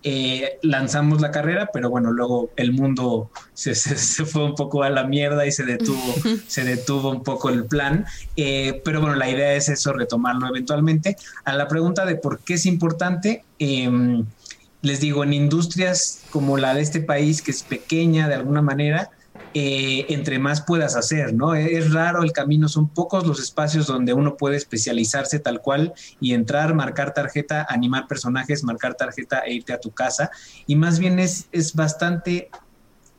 Eh, 0.03 0.57
lanzamos 0.63 1.21
la 1.21 1.29
carrera, 1.29 1.69
pero 1.71 1.91
bueno, 1.91 2.11
luego 2.11 2.49
el 2.55 2.71
mundo 2.71 3.29
se, 3.53 3.75
fue 4.25 4.43
un 4.43 4.55
poco 4.55 4.83
a 4.83 4.89
la 4.89 5.03
mierda 5.03 5.45
y 5.45 5.51
se 5.51 5.63
detuvo, 5.63 6.15
se 6.47 6.63
detuvo 6.63 7.11
un 7.11 7.23
poco 7.23 7.49
el 7.49 7.65
plan. 7.65 8.05
Eh, 8.35 8.81
pero 8.83 9.01
bueno, 9.01 9.15
la 9.15 9.29
idea 9.29 9.53
es 9.53 9.69
eso, 9.69 9.93
retomarlo 9.93 10.47
eventualmente. 10.47 11.17
A 11.45 11.53
la 11.53 11.67
pregunta 11.67 12.05
de 12.05 12.15
por 12.15 12.39
qué 12.39 12.55
es 12.55 12.65
importante, 12.65 13.43
em, 13.59 14.25
les 14.81 14.99
digo, 14.99 15.23
en 15.23 15.33
industrias 15.33 16.23
como 16.31 16.57
la 16.57 16.73
de 16.73 16.81
este 16.81 17.01
país, 17.01 17.43
que 17.43 17.51
es 17.51 17.61
pequeña 17.61 18.27
de 18.27 18.35
alguna 18.35 18.63
manera, 18.63 19.11
eh, 19.53 20.05
entre 20.09 20.39
más 20.39 20.61
puedas 20.61 20.95
hacer, 20.95 21.33
¿no? 21.33 21.55
Es 21.55 21.91
raro 21.91 22.23
el 22.23 22.31
camino, 22.31 22.69
son 22.69 22.87
pocos 22.87 23.27
los 23.27 23.39
espacios 23.39 23.87
donde 23.87 24.13
uno 24.13 24.37
puede 24.37 24.55
especializarse 24.55 25.39
tal 25.39 25.61
cual 25.61 25.93
y 26.19 26.33
entrar, 26.33 26.73
marcar 26.73 27.13
tarjeta, 27.13 27.65
animar 27.69 28.07
personajes, 28.07 28.63
marcar 28.63 28.95
tarjeta 28.95 29.39
e 29.39 29.53
irte 29.53 29.73
a 29.73 29.79
tu 29.79 29.91
casa. 29.91 30.31
Y 30.67 30.75
más 30.75 30.99
bien 30.99 31.19
es, 31.19 31.49
es 31.51 31.73
bastante, 31.73 32.49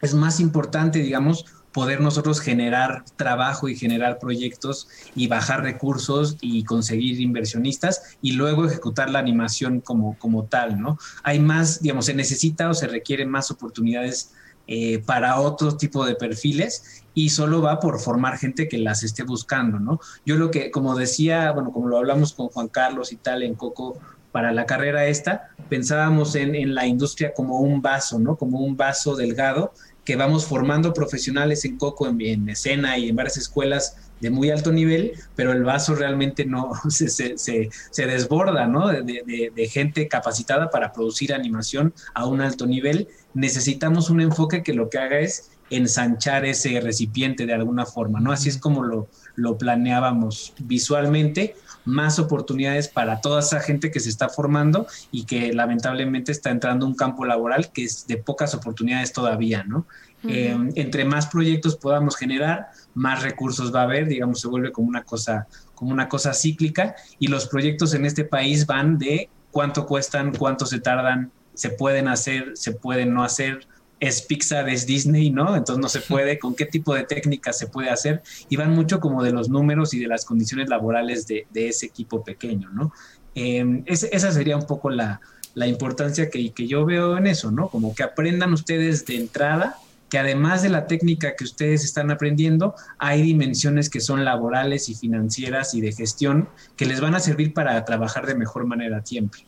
es 0.01 0.15
más 0.15 0.41
importante, 0.41 1.01
digamos, 1.01 1.45
poder 1.73 2.01
nosotros 2.01 2.41
generar 2.41 3.05
trabajo 3.17 3.69
y 3.69 3.77
generar 3.77 4.19
proyectos 4.19 4.89
y 5.15 5.27
bajar 5.27 5.63
recursos 5.63 6.37
y 6.41 6.65
conseguir 6.65 7.21
inversionistas 7.21 8.17
y 8.21 8.33
luego 8.33 8.67
ejecutar 8.67 9.11
la 9.11 9.19
animación 9.19 9.81
como, 9.81 10.17
como 10.19 10.45
tal, 10.45 10.81
¿no? 10.81 10.99
Hay 11.23 11.41
más, 11.41 11.83
digamos, 11.83 12.07
se 12.07 12.15
necesita 12.15 12.69
o 12.69 12.75
se 12.75 12.87
requieren 12.87 13.31
más 13.31 13.51
oportunidades 13.51 14.33
eh, 14.67 15.01
para 15.01 15.41
otro 15.41 15.77
tipo 15.77 16.05
de 16.05 16.15
perfiles 16.15 17.05
y 17.15 17.31
solo 17.31 17.61
va 17.61 17.81
por 17.81 18.01
formar 18.01 18.39
gente 18.39 18.69
que 18.69 18.79
las 18.79 19.03
esté 19.03 19.23
buscando, 19.23 19.79
¿no? 19.79 20.01
Yo 20.25 20.37
lo 20.37 20.51
que, 20.51 20.71
como 20.71 20.95
decía, 20.95 21.53
bueno, 21.53 21.73
como 21.73 21.89
lo 21.89 21.99
hablamos 21.99 22.33
con 22.33 22.49
Juan 22.49 22.69
Carlos 22.69 23.13
y 23.13 23.17
tal 23.17 23.43
en 23.43 23.55
Coco, 23.55 23.99
para 24.31 24.53
la 24.53 24.65
carrera 24.65 25.07
esta, 25.07 25.51
pensábamos 25.69 26.35
en, 26.37 26.55
en 26.55 26.75
la 26.75 26.87
industria 26.87 27.35
como 27.35 27.61
un 27.61 27.83
vaso, 27.83 28.19
¿no? 28.19 28.37
Como 28.37 28.61
un 28.61 28.77
vaso 28.77 29.15
delgado 29.15 29.73
que 30.05 30.17
vamos 30.17 30.47
formando 30.47 30.93
profesionales 30.93 31.65
en 31.65 31.77
Coco, 31.79 32.09
en, 32.09 32.49
escena 32.49 32.99
y 32.99 33.09
en 33.09 33.17
varias 33.17 33.37
escuelas 33.37 33.97
de 34.21 34.31
muy 34.31 34.51
alto 34.51 34.73
nivel, 34.73 35.13
pero 35.35 35.53
el 35.53 35.65
vaso 35.65 35.95
realmente 35.95 36.45
no 36.45 36.73
se, 36.89 37.09
se, 37.09 37.37
se, 37.37 38.07
desborda, 38.07 38.67
¿no? 38.67 38.89
De, 38.89 39.69
gente 39.71 40.09
capacitada 40.09 40.71
para 40.71 40.93
producir 40.93 41.33
animación 41.33 41.95
a 42.15 42.27
un 42.27 42.41
alto 42.41 42.67
nivel. 42.67 43.09
Necesitamos 43.35 44.11
un 44.11 44.21
enfoque 44.21 44.63
que 44.63 44.75
lo 44.75 44.91
que 44.91 44.99
haga 44.99 45.19
es 45.19 45.51
ensanchar 45.71 46.45
ese 46.45 46.81
recipiente 46.81 47.47
de 47.47 47.55
alguna 47.55 47.87
forma, 47.87 48.21
¿no? 48.21 48.31
Así 48.31 48.49
es 48.49 48.59
como 48.59 48.83
lo, 48.83 49.09
lo 49.37 49.57
planeábamos 49.57 50.53
visualmente, 50.59 51.55
más 51.85 52.19
oportunidades 52.19 52.89
para 52.89 53.21
toda 53.21 53.41
esa 53.41 53.61
gente 53.61 53.91
que 53.91 53.99
se 53.99 54.09
está 54.09 54.29
formando 54.29 54.87
y 55.11 55.25
que 55.25 55.53
lamentablemente 55.53 56.31
está 56.31 56.51
entrando 56.51 56.87
a 56.87 56.89
un 56.89 56.95
campo 56.95 57.25
laboral 57.25 57.73
que 57.73 57.85
es 57.85 58.07
de 58.07 58.19
pocas 58.19 58.55
oportunidades 58.55 59.13
todavía, 59.13 59.65
¿no? 59.65 59.87
Eh, 60.29 60.57
entre 60.77 61.05
más 61.05 61.27
proyectos 61.27 61.75
podamos 61.75 62.17
generar, 62.17 62.69
más 62.95 63.23
recursos 63.25 63.75
va 63.75 63.81
a 63.81 63.85
haber, 63.85 64.07
digamos, 64.07 64.41
se 64.41 64.47
vuelve 64.47 64.71
como 64.71 64.89
una 64.89 65.03
cosa, 65.03 65.49
como 65.75 65.91
una 65.91 66.09
cosa 66.09 66.33
cíclica 66.33 66.95
y 67.19 67.27
los 67.27 67.49
proyectos 67.49 67.93
en 67.95 68.05
este 68.07 68.25
país 68.25 68.67
van 68.67 68.99
de 68.99 69.29
cuánto 69.51 69.85
cuestan, 69.85 70.33
cuánto 70.33 70.65
se 70.65 70.79
tardan, 70.79 71.33
se 71.55 71.71
pueden 71.71 72.09
hacer, 72.09 72.53
se 72.55 72.73
pueden 72.73 73.13
no 73.15 73.25
hacer, 73.25 73.67
es 74.01 74.23
Pixar, 74.23 74.69
es 74.69 74.87
Disney, 74.87 75.31
¿no? 75.31 75.55
Entonces 75.55 75.81
no 75.81 75.89
se 75.89 76.01
puede, 76.01 76.39
con 76.39 76.55
qué 76.55 76.67
tipo 76.67 76.95
de 76.95 77.05
técnicas 77.05 77.57
se 77.57 77.69
puede 77.69 77.89
hacer, 77.89 78.23
y 78.49 78.57
van 78.57 78.73
mucho 78.73 78.99
como 78.99 79.23
de 79.23 79.33
los 79.33 79.49
números 79.49 79.95
y 79.95 80.01
de 80.01 80.09
las 80.09 80.25
condiciones 80.25 80.69
laborales 80.69 81.27
de, 81.27 81.47
ese 81.55 81.87
equipo 81.87 82.25
pequeño, 82.25 82.69
¿no? 82.71 82.93
Em, 83.35 83.85
esa 83.87 84.33
sería 84.33 84.57
un 84.57 84.67
poco 84.67 84.91
la, 84.91 85.21
importancia 85.55 86.29
que, 86.31 86.53
que, 86.53 86.67
yo 86.67 86.85
veo 86.85 87.17
en 87.17 87.27
eso, 87.27 87.53
¿no? 87.53 87.69
Como 87.69 87.95
que 87.95 88.03
aprendan 88.03 88.53
ustedes 88.53 89.07
de 89.07 89.17
entrada 89.17 89.77
que 90.13 90.19
además 90.19 90.61
de 90.61 90.69
la 90.69 90.87
técnica 90.87 91.37
que 91.37 91.45
ustedes 91.45 91.85
están 91.85 92.11
aprendiendo, 92.11 92.75
hay 92.99 93.23
dimensiones 93.23 93.89
que 93.89 94.01
son 94.01 94.27
laborales 94.27 94.91
y 94.91 94.95
financieras 94.95 95.73
y 95.73 95.81
de 95.81 95.91
gestión 95.91 96.51
que 96.77 96.85
les 96.85 97.01
van 97.01 97.15
a 97.15 97.21
servir 97.21 97.55
para 97.55 97.83
trabajar 97.87 98.27
de 98.27 98.35
mejor 98.35 98.67
manera 98.67 99.01
siempre. 99.07 99.47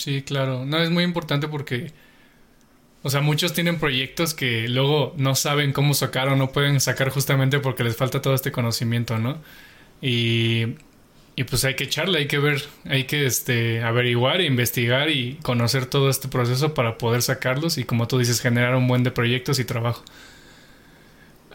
Sí, 0.00 0.22
claro. 0.22 0.64
No, 0.64 0.78
es 0.78 0.90
muy 0.90 1.04
importante 1.04 1.46
porque 1.46 1.92
o 3.02 3.08
sea, 3.08 3.20
muchos 3.22 3.52
tienen 3.52 3.78
proyectos 3.78 4.34
que 4.34 4.68
luego 4.68 5.14
no 5.16 5.34
saben 5.34 5.72
cómo 5.72 5.94
sacar 5.94 6.28
o 6.28 6.36
no 6.36 6.52
pueden 6.52 6.80
sacar 6.80 7.08
justamente 7.10 7.58
porque 7.58 7.82
les 7.82 7.96
falta 7.96 8.20
todo 8.20 8.34
este 8.34 8.52
conocimiento, 8.52 9.18
¿no? 9.18 9.38
Y, 10.02 10.76
y 11.34 11.44
pues 11.44 11.64
hay 11.64 11.76
que 11.76 11.84
echarle, 11.84 12.18
hay 12.18 12.26
que 12.26 12.38
ver, 12.38 12.62
hay 12.84 13.04
que 13.04 13.24
este, 13.24 13.82
averiguar, 13.82 14.42
investigar 14.42 15.08
y 15.08 15.38
conocer 15.42 15.86
todo 15.86 16.10
este 16.10 16.28
proceso 16.28 16.74
para 16.74 16.98
poder 16.98 17.22
sacarlos 17.22 17.78
y 17.78 17.84
como 17.84 18.06
tú 18.06 18.18
dices, 18.18 18.40
generar 18.40 18.74
un 18.74 18.86
buen 18.86 19.02
de 19.02 19.10
proyectos 19.10 19.58
y 19.58 19.64
trabajo. 19.64 20.04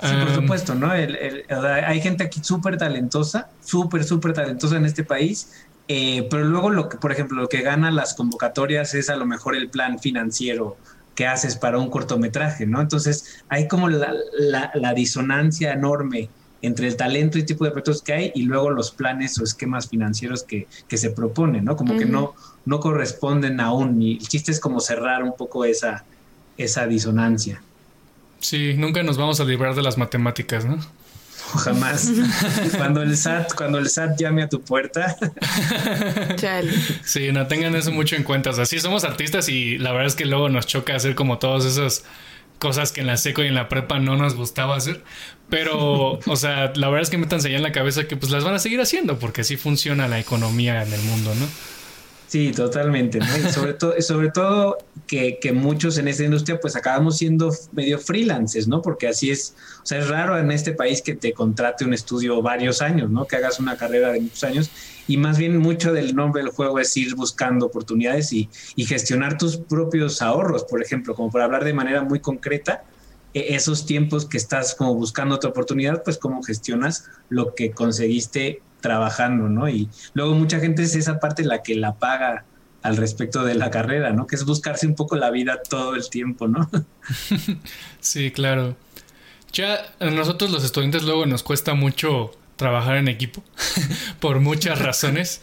Sí, 0.01 0.13
por 0.13 0.35
supuesto, 0.35 0.75
¿no? 0.75 0.91
hay 0.91 2.01
gente 2.01 2.23
aquí 2.25 2.41
súper 2.43 2.77
talentosa, 2.77 3.49
súper, 3.63 4.03
súper 4.03 4.33
talentosa 4.33 4.75
en 4.75 4.85
este 4.85 5.03
país, 5.03 5.65
eh, 5.87 6.27
pero 6.29 6.43
luego 6.43 6.69
lo 6.69 6.89
que, 6.89 6.97
por 6.97 7.11
ejemplo, 7.11 7.41
lo 7.41 7.49
que 7.49 7.61
gana 7.61 7.91
las 7.91 8.13
convocatorias 8.15 8.93
es 8.95 9.09
a 9.09 9.15
lo 9.15 9.25
mejor 9.25 9.55
el 9.55 9.69
plan 9.69 9.99
financiero 9.99 10.77
que 11.13 11.27
haces 11.27 11.55
para 11.55 11.77
un 11.77 11.89
cortometraje, 11.89 12.65
¿no? 12.65 12.81
Entonces 12.81 13.43
hay 13.47 13.67
como 13.67 13.87
la, 13.87 14.13
la, 14.73 14.93
disonancia 14.93 15.71
enorme 15.71 16.29
entre 16.61 16.87
el 16.87 16.97
talento 16.97 17.37
y 17.37 17.43
tipo 17.43 17.63
de 17.63 17.71
proyectos 17.71 18.01
que 18.01 18.13
hay 18.13 18.31
y 18.35 18.43
luego 18.43 18.69
los 18.69 18.91
planes 18.91 19.39
o 19.39 19.43
esquemas 19.43 19.87
financieros 19.87 20.43
que, 20.43 20.67
que 20.87 20.97
se 20.97 21.11
proponen, 21.11 21.65
¿no? 21.65 21.77
Como 21.77 21.97
que 21.97 22.05
no, 22.05 22.33
no 22.65 22.79
corresponden 22.79 23.59
aún 23.59 24.01
y 24.01 24.17
el 24.17 24.27
chiste 24.27 24.51
es 24.51 24.59
como 24.59 24.81
cerrar 24.81 25.23
un 25.23 25.35
poco 25.37 25.63
esa, 25.63 26.03
esa 26.57 26.85
disonancia. 26.85 27.61
Sí, 28.39 28.73
nunca 28.77 29.01
nos 29.03 29.17
vamos 29.17 29.39
a 29.39 29.45
librar 29.45 29.75
de 29.75 29.83
las 29.83 29.97
matemáticas, 29.97 30.65
¿no? 30.65 30.79
jamás. 31.55 32.11
cuando 32.77 33.01
el 33.01 33.15
SAT, 33.17 33.53
cuando 33.55 33.77
el 33.77 33.89
SAT 33.89 34.17
llame 34.19 34.43
a 34.43 34.49
tu 34.49 34.61
puerta. 34.61 35.15
Sí, 37.03 37.31
no 37.31 37.47
tengan 37.47 37.75
eso 37.75 37.91
mucho 37.91 38.15
en 38.15 38.23
cuenta. 38.23 38.49
O 38.49 38.53
sea, 38.53 38.65
sí 38.65 38.79
somos 38.79 39.03
artistas 39.03 39.49
y 39.49 39.77
la 39.77 39.91
verdad 39.91 40.07
es 40.07 40.15
que 40.15 40.25
luego 40.25 40.49
nos 40.49 40.65
choca 40.65 40.95
hacer 40.95 41.15
como 41.15 41.39
todas 41.39 41.65
esas 41.65 42.03
cosas 42.59 42.91
que 42.91 43.01
en 43.01 43.07
la 43.07 43.17
seco 43.17 43.43
y 43.43 43.47
en 43.47 43.55
la 43.55 43.69
prepa 43.69 43.99
no 43.99 44.15
nos 44.15 44.35
gustaba 44.35 44.75
hacer. 44.75 45.03
Pero, 45.49 46.19
o 46.25 46.35
sea, 46.35 46.71
la 46.75 46.87
verdad 46.87 47.01
es 47.01 47.09
que 47.09 47.17
métanse 47.17 47.49
ya 47.49 47.57
en 47.57 47.63
la 47.63 47.71
cabeza 47.71 48.07
que 48.07 48.17
pues 48.17 48.31
las 48.31 48.43
van 48.43 48.55
a 48.55 48.59
seguir 48.59 48.81
haciendo 48.81 49.19
porque 49.19 49.41
así 49.41 49.57
funciona 49.57 50.07
la 50.07 50.19
economía 50.19 50.83
en 50.83 50.93
el 50.93 51.01
mundo, 51.01 51.33
¿no? 51.35 51.47
Sí, 52.27 52.51
totalmente. 52.51 53.19
sobre, 53.51 53.73
todo, 53.73 53.93
sobre 54.01 54.31
todo 54.31 54.77
que, 55.07 55.37
muchos 55.53 55.97
en 55.97 56.07
esta 56.07 56.23
industria 56.23 56.59
pues 56.59 56.75
acabamos 56.75 57.17
siendo 57.17 57.51
medio 57.71 57.99
freelances, 57.99 58.67
¿no? 58.67 58.81
Porque 58.81 59.07
así 59.07 59.29
es, 59.29 59.55
o 59.83 59.85
sea, 59.85 59.99
es 59.99 60.07
raro 60.07 60.37
en 60.37 60.51
este 60.51 60.73
país 60.73 61.01
que 61.01 61.15
te 61.15 61.33
contrate 61.33 61.85
un 61.85 61.93
estudio 61.93 62.41
varios 62.41 62.81
años, 62.81 63.09
¿no? 63.09 63.25
Que 63.25 63.35
hagas 63.35 63.59
una 63.59 63.77
carrera 63.77 64.11
de 64.11 64.21
muchos 64.21 64.43
años 64.43 64.71
y 65.07 65.17
más 65.17 65.37
bien 65.37 65.57
mucho 65.57 65.93
del 65.93 66.15
nombre 66.15 66.41
del 66.41 66.51
juego 66.51 66.79
es 66.79 66.95
ir 66.97 67.15
buscando 67.15 67.67
oportunidades 67.67 68.33
y, 68.33 68.49
y 68.75 68.85
gestionar 68.85 69.37
tus 69.37 69.57
propios 69.57 70.21
ahorros, 70.21 70.63
por 70.63 70.81
ejemplo, 70.81 71.13
como 71.13 71.29
por 71.29 71.41
hablar 71.41 71.63
de 71.63 71.73
manera 71.73 72.01
muy 72.01 72.19
concreta, 72.19 72.83
e, 73.35 73.53
esos 73.53 73.85
tiempos 73.85 74.25
que 74.25 74.37
estás 74.37 74.73
como 74.73 74.95
buscando 74.95 75.35
otra 75.35 75.51
oportunidad, 75.51 76.03
pues 76.03 76.17
cómo 76.17 76.41
gestionas 76.41 77.05
lo 77.29 77.53
que 77.53 77.71
conseguiste 77.71 78.61
trabajando, 78.85 79.49
¿no? 79.49 79.67
Y 79.67 79.89
luego 80.13 80.35
mucha 80.35 80.59
gente 80.59 80.83
es 80.83 80.93
esa 80.95 81.19
parte 81.19 81.43
la 81.43 81.63
que 81.63 81.73
la 81.73 81.95
paga 81.95 82.45
al 82.83 82.97
respecto 82.97 83.43
de 83.43 83.55
la 83.55 83.71
carrera, 83.71 84.11
¿no? 84.11 84.27
Que 84.27 84.35
es 84.35 84.45
buscarse 84.45 84.85
un 84.85 84.93
poco 84.93 85.15
la 85.15 85.31
vida 85.31 85.59
todo 85.67 85.95
el 85.95 86.07
tiempo, 86.07 86.47
¿no? 86.47 86.69
sí, 87.99 88.29
claro. 88.29 88.77
Ya 89.51 89.79
a 89.99 90.05
nosotros 90.11 90.51
los 90.51 90.63
estudiantes 90.63 91.01
luego 91.01 91.25
nos 91.25 91.41
cuesta 91.41 91.73
mucho 91.73 92.29
trabajar 92.57 92.97
en 92.97 93.07
equipo 93.07 93.43
por 94.19 94.39
muchas 94.39 94.77
razones. 94.77 95.41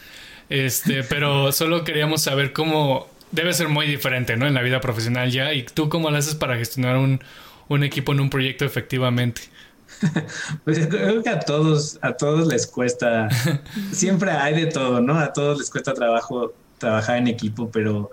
Este, 0.49 1.03
pero 1.03 1.51
solo 1.51 1.83
queríamos 1.83 2.23
saber 2.23 2.53
cómo 2.53 3.09
debe 3.33 3.53
ser 3.55 3.67
muy 3.67 3.89
diferente, 3.89 4.37
¿no? 4.37 4.47
En 4.47 4.55
la 4.55 4.63
vida 4.63 4.81
profesional 4.81 5.33
ya. 5.33 5.53
¿Y 5.53 5.65
tú 5.65 5.89
cómo 5.89 6.13
lo 6.13 6.17
haces 6.17 6.37
para 6.37 6.57
gestionar 6.57 6.97
un, 6.97 7.21
un 7.67 7.83
equipo 7.83 8.13
en 8.13 8.21
un 8.21 8.31
proyecto 8.31 8.65
efectivamente? 8.65 9.43
Pues 10.65 10.87
creo 10.87 11.23
que 11.23 11.29
a 11.29 11.41
todos, 11.41 11.99
a 12.03 12.13
todos 12.13 12.47
les 12.47 12.67
cuesta, 12.67 13.29
siempre 13.93 14.31
hay 14.31 14.55
de 14.55 14.67
todo, 14.67 15.01
¿no? 15.01 15.19
A 15.19 15.33
todos 15.33 15.59
les 15.59 15.71
cuesta 15.71 15.95
trabajo 15.95 16.53
trabajar 16.79 17.19
en 17.19 17.29
equipo, 17.29 17.71
pero 17.71 18.11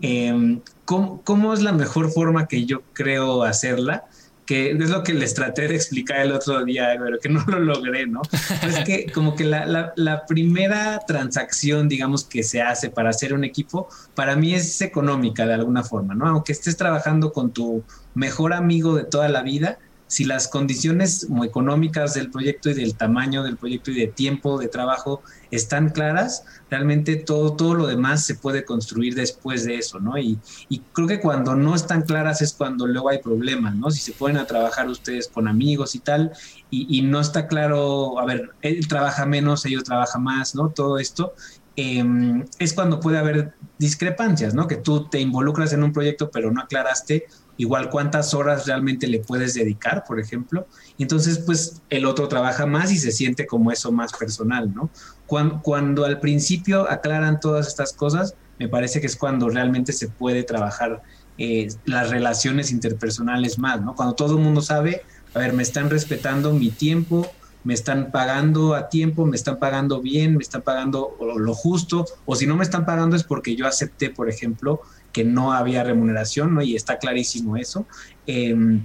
em, 0.00 0.60
¿cómo, 0.84 1.54
es 1.54 1.62
la 1.62 1.72
mejor 1.72 2.10
forma 2.10 2.48
que 2.48 2.64
yo 2.64 2.82
creo 2.92 3.44
hacerla? 3.44 4.04
Que 4.44 4.70
es 4.70 4.90
lo 4.90 5.02
que 5.02 5.12
les 5.12 5.34
traté 5.34 5.68
de 5.68 5.74
explicar 5.74 6.20
el 6.20 6.32
otro 6.32 6.64
día, 6.64 6.96
pero 6.98 7.18
que 7.18 7.28
no 7.28 7.44
lo 7.46 7.60
logré, 7.60 8.06
¿no? 8.06 8.22
Es 8.66 8.84
que 8.84 9.06
como 9.12 9.36
que 9.36 9.44
la, 9.44 9.92
la 9.94 10.26
primera 10.26 11.00
transacción, 11.06 11.88
digamos, 11.88 12.24
que 12.24 12.42
se 12.42 12.62
hace 12.62 12.90
para 12.90 13.10
hacer 13.10 13.34
un 13.34 13.44
equipo, 13.44 13.88
para 14.14 14.36
mí 14.36 14.54
es 14.54 14.80
económica 14.80 15.46
de 15.46 15.54
alguna 15.54 15.84
forma, 15.84 16.14
¿no? 16.14 16.26
Aunque 16.26 16.52
estés 16.52 16.76
trabajando 16.76 17.32
con 17.32 17.52
tu 17.52 17.84
mejor 18.14 18.52
amigo 18.52 18.96
de 18.96 19.04
toda 19.04 19.28
la 19.28 19.42
vida, 19.42 19.78
si 20.08 20.24
las 20.24 20.48
condiciones 20.48 21.28
económicas 21.44 22.14
del 22.14 22.30
proyecto 22.30 22.70
y 22.70 22.74
del 22.74 22.96
tamaño 22.96 23.42
del 23.42 23.56
proyecto 23.56 23.90
y 23.90 24.00
de 24.00 24.06
tiempo 24.08 24.58
de 24.58 24.68
trabajo 24.68 25.22
están 25.50 25.90
claras, 25.90 26.44
realmente 26.70 27.16
todo, 27.16 27.54
todo 27.54 27.74
lo 27.74 27.86
demás 27.86 28.24
se 28.24 28.34
puede 28.34 28.64
construir 28.64 29.14
después 29.14 29.64
de 29.64 29.76
eso, 29.76 30.00
¿no? 30.00 30.18
Y, 30.18 30.38
y, 30.68 30.80
creo 30.92 31.06
que 31.06 31.20
cuando 31.20 31.54
no 31.54 31.74
están 31.74 32.02
claras 32.02 32.42
es 32.42 32.52
cuando 32.54 32.86
luego 32.86 33.10
hay 33.10 33.18
problemas, 33.18 33.74
¿no? 33.74 33.90
Si 33.90 34.00
se 34.00 34.12
pueden 34.12 34.38
a 34.38 34.46
trabajar 34.46 34.88
ustedes 34.88 35.28
con 35.28 35.46
amigos 35.46 35.94
y 35.94 36.00
tal, 36.00 36.32
y, 36.70 36.98
y 36.98 37.02
no 37.02 37.20
está 37.20 37.46
claro, 37.46 38.18
a 38.18 38.24
ver, 38.24 38.50
él 38.62 38.86
trabaja 38.88 39.26
menos, 39.26 39.64
ellos 39.66 39.84
trabaja 39.84 40.18
más, 40.18 40.54
¿no? 40.54 40.70
Todo 40.70 40.98
esto, 40.98 41.34
em, 41.76 42.44
es 42.58 42.72
cuando 42.72 43.00
puede 43.00 43.18
haber 43.18 43.54
discrepancias, 43.78 44.54
¿no? 44.54 44.66
Que 44.66 44.76
tú 44.76 45.08
te 45.08 45.20
involucras 45.20 45.72
en 45.72 45.82
un 45.82 45.92
proyecto 45.92 46.30
pero 46.30 46.50
no 46.50 46.60
aclaraste 46.60 47.26
igual 47.58 47.90
cuántas 47.90 48.32
horas 48.32 48.66
realmente 48.66 49.06
le 49.06 49.18
puedes 49.18 49.52
dedicar, 49.52 50.04
por 50.06 50.18
ejemplo. 50.18 50.66
Y 50.96 51.02
entonces, 51.02 51.40
pues 51.40 51.82
el 51.90 52.06
otro 52.06 52.28
trabaja 52.28 52.64
más 52.64 52.90
y 52.90 52.98
se 52.98 53.12
siente 53.12 53.46
como 53.46 53.70
eso 53.70 53.92
más 53.92 54.12
personal, 54.12 54.72
¿no? 54.74 54.90
Cuando, 55.26 56.06
al 56.06 56.20
principio 56.20 56.90
aclaran 56.90 57.40
todas 57.40 57.66
estas 57.66 57.92
cosas, 57.92 58.34
me 58.58 58.68
parece 58.68 59.00
que 59.00 59.08
es 59.08 59.16
cuando 59.16 59.50
realmente 59.50 59.92
se 59.92 60.08
puede 60.08 60.44
trabajar 60.44 61.02
eh, 61.36 61.68
las 61.84 62.10
relaciones 62.10 62.70
interpersonales 62.70 63.58
más, 63.58 63.82
¿no? 63.82 63.94
Cuando 63.94 64.14
todo 64.14 64.38
el 64.38 64.42
mundo 64.42 64.62
sabe, 64.62 65.02
a 65.34 65.40
ver, 65.40 65.52
me 65.52 65.64
están 65.64 65.90
respetando 65.90 66.52
mi 66.52 66.70
tiempo, 66.70 67.28
me 67.64 67.74
están 67.74 68.12
pagando 68.12 68.74
a 68.74 68.88
tiempo, 68.88 69.26
me 69.26 69.36
están 69.36 69.58
pagando 69.58 70.00
bien, 70.00 70.36
me 70.36 70.42
están 70.42 70.62
pagando 70.62 71.16
lo 71.20 71.54
justo, 71.54 72.06
o 72.24 72.36
si 72.36 72.46
no 72.46 72.56
me 72.56 72.64
están 72.64 72.86
pagando 72.86 73.16
es 73.16 73.24
porque 73.24 73.56
yo 73.56 73.66
acepté, 73.66 74.10
por 74.10 74.28
ejemplo, 74.28 74.80
que 75.12 75.24
no 75.24 75.52
había 75.52 75.84
remuneración, 75.84 76.54
¿no? 76.54 76.62
Y 76.62 76.76
está 76.76 76.98
clarísimo 76.98 77.56
eso. 77.56 77.86
Em, 78.26 78.82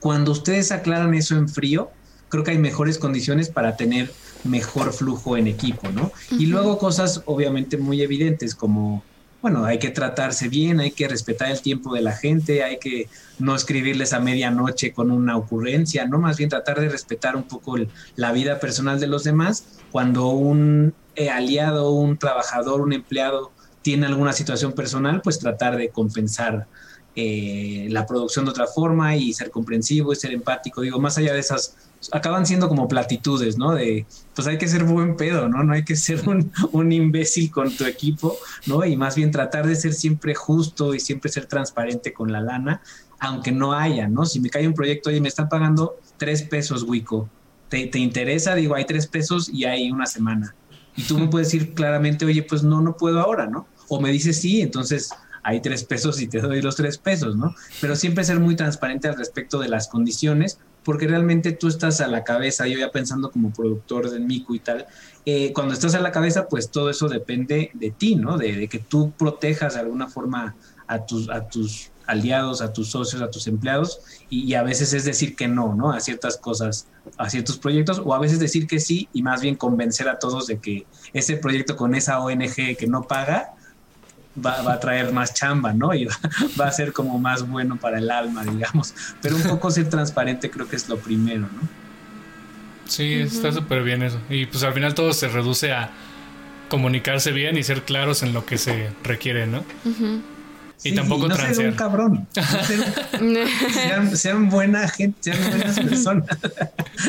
cuando 0.00 0.32
ustedes 0.32 0.72
aclaran 0.72 1.14
eso 1.14 1.36
en 1.36 1.48
frío, 1.48 1.90
creo 2.28 2.44
que 2.44 2.52
hay 2.52 2.58
mejores 2.58 2.98
condiciones 2.98 3.48
para 3.48 3.76
tener 3.76 4.10
mejor 4.44 4.92
flujo 4.92 5.36
en 5.36 5.46
equipo, 5.46 5.88
¿no? 5.90 6.12
Y 6.30 6.46
luego 6.46 6.78
cosas 6.78 7.22
obviamente 7.26 7.76
muy 7.76 8.02
evidentes 8.02 8.54
como 8.54 9.02
bueno, 9.44 9.66
hay 9.66 9.78
que 9.78 9.90
tratarse 9.90 10.48
bien, 10.48 10.80
hay 10.80 10.92
que 10.92 11.06
respetar 11.06 11.50
el 11.50 11.60
tiempo 11.60 11.94
de 11.94 12.00
la 12.00 12.12
gente, 12.12 12.62
hay 12.62 12.78
que 12.78 13.10
no 13.38 13.54
escribirles 13.54 14.14
a 14.14 14.18
medianoche 14.18 14.94
con 14.94 15.10
una 15.10 15.36
ocurrencia, 15.36 16.06
no 16.06 16.18
más 16.18 16.38
bien 16.38 16.48
tratar 16.48 16.80
de 16.80 16.88
respetar 16.88 17.36
un 17.36 17.42
poco 17.42 17.76
la 18.16 18.32
vida 18.32 18.58
personal 18.58 18.98
de 19.00 19.06
los 19.06 19.22
demás. 19.22 19.66
Cuando 19.92 20.28
un 20.28 20.94
eh, 21.14 21.28
aliado, 21.28 21.90
un 21.90 22.16
trabajador, 22.16 22.80
un 22.80 22.94
empleado 22.94 23.52
tiene 23.84 24.06
alguna 24.06 24.32
situación 24.32 24.72
personal, 24.72 25.20
pues 25.22 25.38
tratar 25.38 25.76
de 25.76 25.90
compensar 25.90 26.66
eh, 27.14 27.86
la 27.90 28.06
producción 28.06 28.46
de 28.46 28.50
otra 28.50 28.66
forma 28.66 29.14
y 29.14 29.34
ser 29.34 29.50
comprensivo 29.50 30.10
y 30.10 30.16
ser 30.16 30.32
empático. 30.32 30.80
Digo, 30.80 30.98
más 30.98 31.18
allá 31.18 31.34
de 31.34 31.40
esas, 31.40 31.76
acaban 32.10 32.46
siendo 32.46 32.70
como 32.70 32.88
platitudes, 32.88 33.58
¿no? 33.58 33.74
De, 33.74 34.06
pues 34.34 34.48
hay 34.48 34.56
que 34.56 34.68
ser 34.68 34.84
buen 34.84 35.18
pedo, 35.18 35.50
¿no? 35.50 35.62
No 35.62 35.74
hay 35.74 35.84
que 35.84 35.96
ser 35.96 36.22
un, 36.26 36.92
imbécil 36.92 37.50
con 37.50 37.76
tu 37.76 37.84
equipo, 37.84 38.38
¿no? 38.64 38.86
Y 38.86 38.96
más 38.96 39.16
bien 39.16 39.30
tratar 39.30 39.66
de 39.66 39.76
ser 39.76 39.92
siempre 39.92 40.34
justo 40.34 40.94
y 40.94 40.98
siempre 40.98 41.30
ser 41.30 41.44
transparente 41.44 42.14
con 42.14 42.32
la 42.32 42.40
lana, 42.40 42.80
aunque 43.20 43.52
no 43.52 43.74
haya, 43.74 44.08
¿no? 44.08 44.24
Si 44.24 44.40
me 44.40 44.48
cae 44.48 44.66
un 44.66 44.74
proyecto 44.74 45.10
y 45.10 45.20
me 45.20 45.28
están 45.28 45.50
pagando 45.50 46.00
tres 46.16 46.42
pesos, 46.42 46.84
Wico, 46.84 47.28
¿te, 47.68 47.86
te 47.86 47.98
interesa? 47.98 48.54
Digo, 48.54 48.76
hay 48.76 48.86
tres 48.86 49.06
pesos 49.06 49.50
y 49.50 49.66
hay 49.66 49.90
una 49.90 50.06
semana. 50.06 50.54
Y 50.96 51.02
tú 51.02 51.18
me 51.18 51.28
puedes 51.28 51.48
decir 51.52 51.74
claramente, 51.74 52.24
oye, 52.24 52.42
pues 52.42 52.62
no, 52.62 52.80
no 52.80 52.96
puedo 52.96 53.20
ahora, 53.20 53.46
¿no? 53.46 53.66
O 53.94 54.00
me 54.00 54.10
dices 54.10 54.40
sí, 54.40 54.60
entonces 54.60 55.10
hay 55.44 55.60
tres 55.60 55.84
pesos 55.84 56.20
y 56.20 56.26
te 56.26 56.40
doy 56.40 56.60
los 56.60 56.74
tres 56.74 56.98
pesos, 56.98 57.36
¿no? 57.36 57.54
Pero 57.80 57.94
siempre 57.94 58.24
ser 58.24 58.40
muy 58.40 58.56
transparente 58.56 59.06
al 59.06 59.16
respecto 59.16 59.60
de 59.60 59.68
las 59.68 59.86
condiciones, 59.86 60.58
porque 60.82 61.06
realmente 61.06 61.52
tú 61.52 61.68
estás 61.68 62.00
a 62.00 62.08
la 62.08 62.24
cabeza, 62.24 62.66
yo 62.66 62.76
ya 62.76 62.90
pensando 62.90 63.30
como 63.30 63.52
productor 63.52 64.10
de 64.10 64.18
Miku 64.18 64.56
y 64.56 64.58
tal, 64.58 64.86
eh, 65.26 65.52
cuando 65.52 65.74
estás 65.74 65.94
a 65.94 66.00
la 66.00 66.10
cabeza, 66.10 66.48
pues 66.48 66.70
todo 66.70 66.90
eso 66.90 67.08
depende 67.08 67.70
de 67.74 67.92
ti, 67.92 68.16
¿no? 68.16 68.36
De, 68.36 68.66
que 68.68 68.80
tú 68.80 69.12
protejas 69.16 69.74
de 69.74 69.80
alguna 69.80 70.08
forma 70.08 70.56
a 70.88 71.06
tus, 71.06 71.30
a 71.30 71.46
tus 71.46 71.92
aliados, 72.06 72.60
a 72.60 72.72
tus 72.72 72.90
socios, 72.90 73.22
a 73.22 73.30
tus 73.30 73.46
empleados, 73.46 74.00
y, 74.28 74.54
a 74.54 74.64
veces 74.64 74.92
es 74.92 75.04
decir 75.04 75.36
que 75.36 75.46
no, 75.46 75.74
¿no? 75.74 75.92
A 75.92 76.00
ciertas 76.00 76.36
cosas, 76.36 76.88
a 77.18 77.30
ciertos 77.30 77.58
proyectos, 77.58 78.02
o 78.04 78.12
a 78.12 78.18
veces 78.18 78.40
decir 78.40 78.66
que 78.66 78.80
sí 78.80 79.08
y 79.12 79.22
más 79.22 79.40
bien 79.40 79.56
convencer 79.56 80.08
a 80.08 80.18
todos 80.18 80.46
de 80.46 80.58
que 80.58 80.86
ese 81.12 81.36
proyecto 81.36 81.76
con 81.76 81.94
esa 81.94 82.18
ONG 82.20 82.76
que 82.78 82.86
no 82.88 83.02
paga, 83.02 83.54
va, 84.36 84.72
a 84.72 84.80
traer 84.80 85.12
más 85.12 85.34
chamba, 85.34 85.72
¿no? 85.72 85.94
Y 85.94 86.06
va, 86.60 86.66
a 86.66 86.72
ser 86.72 86.92
como 86.92 87.18
más 87.18 87.46
bueno 87.48 87.76
para 87.76 87.98
el 87.98 88.10
alma, 88.10 88.44
digamos. 88.44 88.94
Pero 89.20 89.36
un 89.36 89.42
poco 89.42 89.70
ser 89.70 89.88
transparente 89.88 90.50
creo 90.50 90.68
que 90.68 90.76
es 90.76 90.88
lo 90.88 90.98
primero, 90.98 91.42
¿no? 91.42 91.84
Sí, 92.86 93.14
está 93.14 93.50
súper 93.50 93.82
bien 93.82 94.02
eso. 94.02 94.18
Y 94.28 94.46
pues 94.46 94.62
al 94.62 94.74
final 94.74 94.94
todo 94.94 95.12
se 95.12 95.28
reduce 95.28 95.72
a 95.72 95.90
comunicarse 96.68 97.32
bien 97.32 97.56
y 97.56 97.62
ser 97.62 97.82
claros 97.82 98.22
en 98.22 98.32
lo 98.32 98.44
que 98.44 98.58
se 98.58 98.90
requiere, 99.02 99.46
¿no? 99.46 99.64
Y 100.82 100.94
tampoco 100.94 101.28
no 101.28 101.36
ser 101.36 101.68
un 101.68 101.74
cabrón. 101.76 102.26
sean, 104.14 104.50
buena 104.50 104.88
gente, 104.88 105.32
sean 105.32 105.50
buenas 105.50 105.80
personas. 105.80 106.38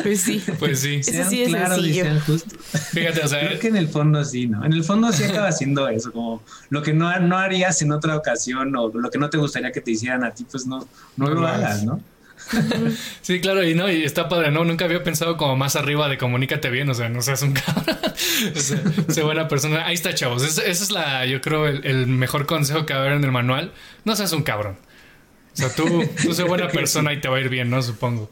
Pues 0.02 0.20
sí. 0.20 0.42
Pues 0.58 0.80
sí. 0.80 1.02
Sean 1.02 1.28
claros 1.28 1.78
y 1.78 1.94
sean 1.94 2.20
justos. 2.20 2.58
Fíjate, 2.92 3.22
o 3.22 3.28
sea. 3.28 3.46
Creo 3.46 3.58
que 3.58 3.68
en 3.68 3.76
el 3.76 3.88
fondo 3.88 4.24
sí, 4.24 4.46
¿no? 4.46 4.64
En 4.64 4.72
el 4.72 4.84
fondo 4.84 5.12
sí 5.12 5.24
acaba 5.24 5.52
siendo 5.52 5.88
eso, 5.88 6.12
como 6.12 6.42
lo 6.70 6.82
que 6.82 6.92
no, 6.92 7.18
no 7.20 7.38
harías 7.38 7.82
en 7.82 7.92
otra 7.92 8.16
ocasión 8.16 8.74
o 8.76 8.88
lo 8.88 9.10
que 9.10 9.18
no 9.18 9.28
te 9.30 9.38
gustaría 9.38 9.72
que 9.72 9.80
te 9.80 9.90
hicieran 9.90 10.24
a 10.24 10.30
ti, 10.32 10.46
pues 10.50 10.66
no, 10.66 10.86
no 11.16 11.28
lo 11.28 11.46
hagas, 11.46 11.84
¿no? 11.84 12.00
sí, 13.22 13.40
claro, 13.40 13.66
y 13.66 13.74
no, 13.74 13.90
y 13.90 14.04
está 14.04 14.28
padre, 14.28 14.50
no, 14.50 14.64
nunca 14.64 14.84
había 14.84 15.02
pensado 15.02 15.36
como 15.36 15.56
más 15.56 15.76
arriba 15.76 16.08
de 16.08 16.18
comunícate 16.18 16.70
bien, 16.70 16.88
o 16.88 16.94
sea, 16.94 17.08
no 17.08 17.22
seas 17.22 17.42
un 17.42 17.52
cabrón, 17.52 17.98
o 19.08 19.12
sea, 19.12 19.24
buena 19.24 19.48
persona. 19.48 19.86
Ahí 19.86 19.94
está, 19.94 20.14
chavos, 20.14 20.42
ese, 20.42 20.70
es 20.70 20.90
la, 20.90 21.26
yo 21.26 21.40
creo, 21.40 21.66
el, 21.66 22.06
mejor 22.06 22.46
consejo 22.46 22.86
que 22.86 22.94
va 22.94 23.00
a 23.00 23.02
haber 23.02 23.16
en 23.16 23.24
el 23.24 23.32
manual, 23.32 23.72
no 24.04 24.16
seas 24.16 24.32
un 24.32 24.42
cabrón. 24.42 24.76
O 25.54 25.56
sea, 25.56 25.70
tú, 25.70 26.04
tú 26.22 26.34
sé 26.34 26.44
buena 26.44 26.68
persona 26.72 27.12
y 27.12 27.20
te 27.20 27.28
va 27.28 27.38
a 27.38 27.40
ir 27.40 27.48
bien, 27.48 27.70
¿no? 27.70 27.82
Supongo. 27.82 28.30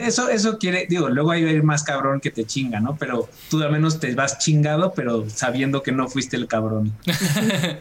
Eso, 0.00 0.28
eso 0.28 0.58
quiere, 0.58 0.86
digo, 0.88 1.08
luego 1.08 1.30
hay 1.30 1.42
ir 1.44 1.62
más 1.62 1.82
cabrón 1.82 2.20
que 2.20 2.30
te 2.30 2.44
chinga, 2.44 2.80
¿no? 2.80 2.96
Pero 2.96 3.28
tú 3.48 3.62
al 3.62 3.72
menos 3.72 3.98
te 3.98 4.14
vas 4.14 4.38
chingado, 4.38 4.92
pero 4.92 5.28
sabiendo 5.30 5.82
que 5.82 5.92
no 5.92 6.08
fuiste 6.08 6.36
el 6.36 6.46
cabrón. 6.46 6.92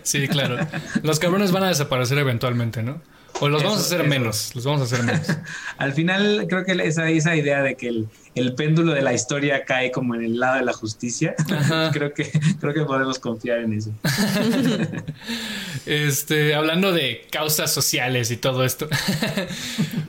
sí, 0.04 0.28
claro. 0.30 0.58
Los 1.04 1.19
cabrones 1.19 1.52
van 1.52 1.63
a 1.63 1.67
desaparecer 1.67 2.17
eventualmente, 2.17 2.82
¿no? 2.82 3.02
O 3.41 3.47
los 3.47 3.63
vamos 3.63 3.80
a 3.80 3.82
hacer 3.82 4.08
menos, 4.08 4.54
los 4.56 4.65
vamos 4.65 4.82
a 4.82 4.84
hacer 4.84 5.04
menos. 5.04 5.28
Al 5.78 5.93
final 5.93 6.45
creo 6.49 6.65
que 6.65 6.73
esa, 6.73 7.10
esa 7.10 7.36
idea 7.36 7.62
de 7.62 7.75
que 7.75 7.88
el, 7.88 8.08
el, 8.36 8.54
péndulo 8.54 8.93
de 8.93 9.02
la 9.02 9.13
historia 9.13 9.63
cae 9.65 9.91
como 9.91 10.15
en 10.15 10.23
el 10.23 10.39
lado 10.39 10.58
de 10.58 10.65
la 10.65 10.73
justicia, 10.73 11.36
creo 11.93 12.13
que, 12.13 12.30
creo 12.60 12.73
que 12.73 12.84
podemos 12.84 13.19
confiar 13.19 13.60
en 13.60 13.73
eso. 13.73 13.91
este, 15.86 16.54
hablando 16.54 16.91
de 16.91 17.28
causas 17.32 17.73
sociales 17.73 18.30
y 18.32 18.38
todo 18.38 18.65
esto, 18.65 18.89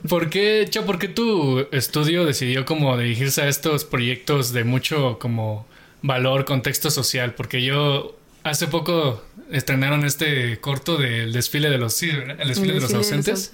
¿por 0.09 0.29
qué, 0.29 0.67
Cho, 0.69 0.85
por 0.85 0.99
qué 0.99 1.07
tu 1.07 1.67
estudio 1.71 2.25
decidió 2.25 2.65
como 2.65 2.97
dirigirse 2.97 3.41
a 3.41 3.47
estos 3.47 3.85
proyectos 3.85 4.51
de 4.51 4.63
mucho 4.63 5.19
como 5.19 5.65
valor, 6.01 6.45
contexto 6.45 6.91
social? 6.91 7.33
Porque 7.33 7.63
yo 7.63 8.15
hace 8.43 8.67
poco 8.67 9.23
estrenaron 9.51 10.05
este 10.05 10.59
corto 10.59 10.97
del 10.97 11.33
desfile 11.33 11.69
de 11.69 11.77
los, 11.77 12.01
el 12.03 12.47
desfile, 12.47 12.73
de 12.73 12.81
los 12.81 12.93
ausentes. 12.93 13.53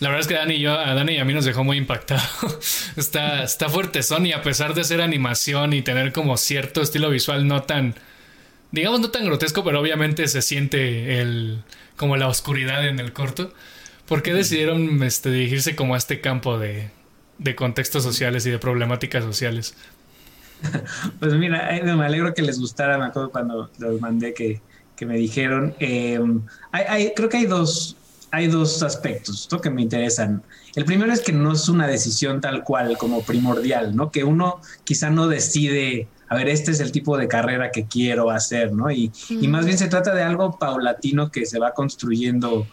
La 0.00 0.08
verdad 0.08 0.22
es 0.22 0.28
que 0.28 0.34
Dani 0.34 0.54
y 0.54 0.60
yo, 0.60 0.72
a 0.72 0.94
Dani 0.94 1.14
y 1.14 1.18
a 1.18 1.24
mí 1.24 1.34
nos 1.34 1.44
dejó 1.44 1.62
muy 1.62 1.76
impactado. 1.76 2.22
está, 2.96 3.42
está 3.42 3.68
fuerte 3.68 4.02
Son 4.02 4.24
y 4.24 4.32
a 4.32 4.42
pesar 4.42 4.74
de 4.74 4.84
ser 4.84 5.02
animación 5.02 5.72
y 5.72 5.82
tener 5.82 6.12
como 6.12 6.36
cierto 6.36 6.80
estilo 6.80 7.10
visual 7.10 7.46
no 7.46 7.62
tan, 7.64 7.94
digamos 8.72 9.00
no 9.00 9.10
tan 9.10 9.26
grotesco, 9.26 9.62
pero 9.62 9.80
obviamente 9.80 10.26
se 10.28 10.40
siente 10.40 11.20
el, 11.20 11.62
como 11.96 12.16
la 12.16 12.28
oscuridad 12.28 12.86
en 12.88 12.98
el 12.98 13.12
corto. 13.12 13.52
¿Por 14.06 14.22
qué 14.22 14.32
decidieron 14.32 15.02
este, 15.02 15.30
dirigirse 15.30 15.76
como 15.76 15.94
a 15.94 15.98
este 15.98 16.20
campo 16.20 16.58
de, 16.58 16.90
de 17.38 17.54
contextos 17.54 18.02
sociales 18.02 18.46
y 18.46 18.50
de 18.50 18.58
problemáticas 18.58 19.22
sociales? 19.24 19.74
Pues 21.18 21.32
mira, 21.34 21.76
eh, 21.76 21.82
me 21.82 22.04
alegro 22.04 22.34
que 22.34 22.42
les 22.42 22.58
gustara, 22.58 22.98
me 22.98 23.06
acuerdo 23.06 23.30
cuando 23.30 23.70
los 23.78 24.00
mandé 24.00 24.34
que, 24.34 24.60
que 25.00 25.06
me 25.06 25.16
dijeron. 25.16 25.74
Eh, 25.80 26.20
hay, 26.72 27.12
creo 27.16 27.30
que 27.30 27.38
hay 27.38 27.46
dos, 27.46 27.96
hay 28.30 28.48
dos 28.48 28.82
aspectos 28.82 29.48
que 29.62 29.70
me 29.70 29.80
interesan. 29.80 30.42
El 30.76 30.84
primero 30.84 31.10
es 31.10 31.22
que 31.22 31.32
no 31.32 31.54
es 31.54 31.70
una 31.70 31.86
decisión 31.86 32.42
tal 32.42 32.62
cual 32.64 32.98
como 32.98 33.22
primordial, 33.22 33.96
¿no? 33.96 34.10
Que 34.10 34.24
uno 34.24 34.60
quizá 34.84 35.08
no 35.08 35.26
decide, 35.26 36.06
a 36.28 36.36
ver, 36.36 36.50
este 36.50 36.72
es 36.72 36.80
el 36.80 36.92
tipo 36.92 37.16
de 37.16 37.28
carrera 37.28 37.70
que 37.70 37.86
quiero 37.86 38.30
hacer, 38.30 38.74
¿no? 38.74 38.90
Y, 38.90 39.10
y 39.30 39.48
más 39.48 39.64
bien 39.64 39.78
se 39.78 39.88
trata 39.88 40.14
de 40.14 40.22
algo 40.22 40.58
paulatino 40.58 41.30
que 41.30 41.46
se 41.46 41.58
va 41.58 41.72
construyendo 41.72 42.66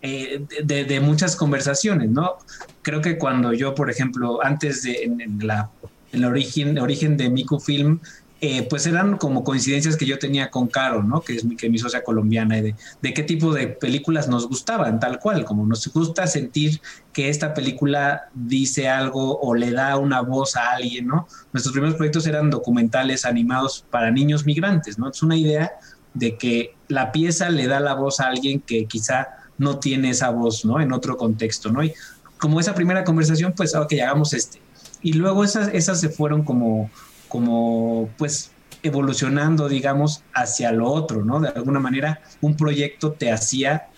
eh, 0.00 0.42
de, 0.64 1.00
muchas 1.00 1.36
conversaciones, 1.36 2.08
¿no? 2.08 2.38
Creo 2.80 3.02
que 3.02 3.18
cuando 3.18 3.52
yo, 3.52 3.74
por 3.74 3.90
ejemplo, 3.90 4.42
antes 4.42 4.84
de 4.84 5.02
en, 5.02 5.46
la 5.46 5.70
el 6.12 6.24
origen, 6.24 6.78
origen 6.78 7.18
de 7.18 7.28
Miku 7.28 7.60
Film, 7.60 8.00
eh, 8.46 8.66
pues 8.68 8.86
eran 8.86 9.16
como 9.16 9.42
coincidencias 9.42 9.96
que 9.96 10.04
yo 10.04 10.18
tenía 10.18 10.50
con 10.50 10.66
Caro, 10.66 11.02
¿no? 11.02 11.22
Que 11.22 11.34
es 11.34 11.46
mi, 11.46 11.56
que 11.56 11.70
mi 11.70 11.78
socia 11.78 12.04
colombiana, 12.04 12.56
de, 12.56 12.74
de 13.00 13.14
qué 13.14 13.22
tipo 13.22 13.54
de 13.54 13.68
películas 13.68 14.28
nos 14.28 14.46
gustaban, 14.46 15.00
tal 15.00 15.18
cual, 15.18 15.46
como 15.46 15.66
nos 15.66 15.88
gusta 15.88 16.26
sentir 16.26 16.82
que 17.14 17.30
esta 17.30 17.54
película 17.54 18.28
dice 18.34 18.86
algo 18.90 19.40
o 19.40 19.54
le 19.54 19.70
da 19.70 19.96
una 19.96 20.20
voz 20.20 20.56
a 20.56 20.72
alguien, 20.72 21.06
¿no? 21.06 21.26
Nuestros 21.54 21.72
primeros 21.72 21.96
proyectos 21.96 22.26
eran 22.26 22.50
documentales 22.50 23.24
animados 23.24 23.86
para 23.90 24.10
niños 24.10 24.44
migrantes, 24.44 24.98
¿no? 24.98 25.08
Es 25.08 25.22
una 25.22 25.38
idea 25.38 25.72
de 26.12 26.36
que 26.36 26.74
la 26.88 27.12
pieza 27.12 27.48
le 27.48 27.66
da 27.66 27.80
la 27.80 27.94
voz 27.94 28.20
a 28.20 28.26
alguien 28.26 28.60
que 28.60 28.84
quizá 28.84 29.28
no 29.56 29.78
tiene 29.78 30.10
esa 30.10 30.28
voz, 30.28 30.66
¿no? 30.66 30.82
En 30.82 30.92
otro 30.92 31.16
contexto, 31.16 31.72
¿no? 31.72 31.82
Y 31.82 31.94
como 32.36 32.60
esa 32.60 32.74
primera 32.74 33.04
conversación, 33.04 33.54
pues, 33.56 33.74
ok, 33.74 33.94
hagamos 34.02 34.34
este. 34.34 34.60
Y 35.00 35.14
luego 35.14 35.44
esas, 35.44 35.68
esas 35.72 35.98
se 35.98 36.10
fueron 36.10 36.44
como 36.44 36.90
como 37.34 38.10
pues 38.16 38.52
evolucionando, 38.84 39.68
digamos, 39.68 40.22
hacia 40.32 40.70
lo 40.70 40.86
otro, 40.86 41.24
¿no? 41.24 41.40
De 41.40 41.48
alguna 41.48 41.80
manera, 41.80 42.20
un 42.40 42.56
proyecto 42.56 43.10
te 43.10 43.32
hacía 43.32 43.88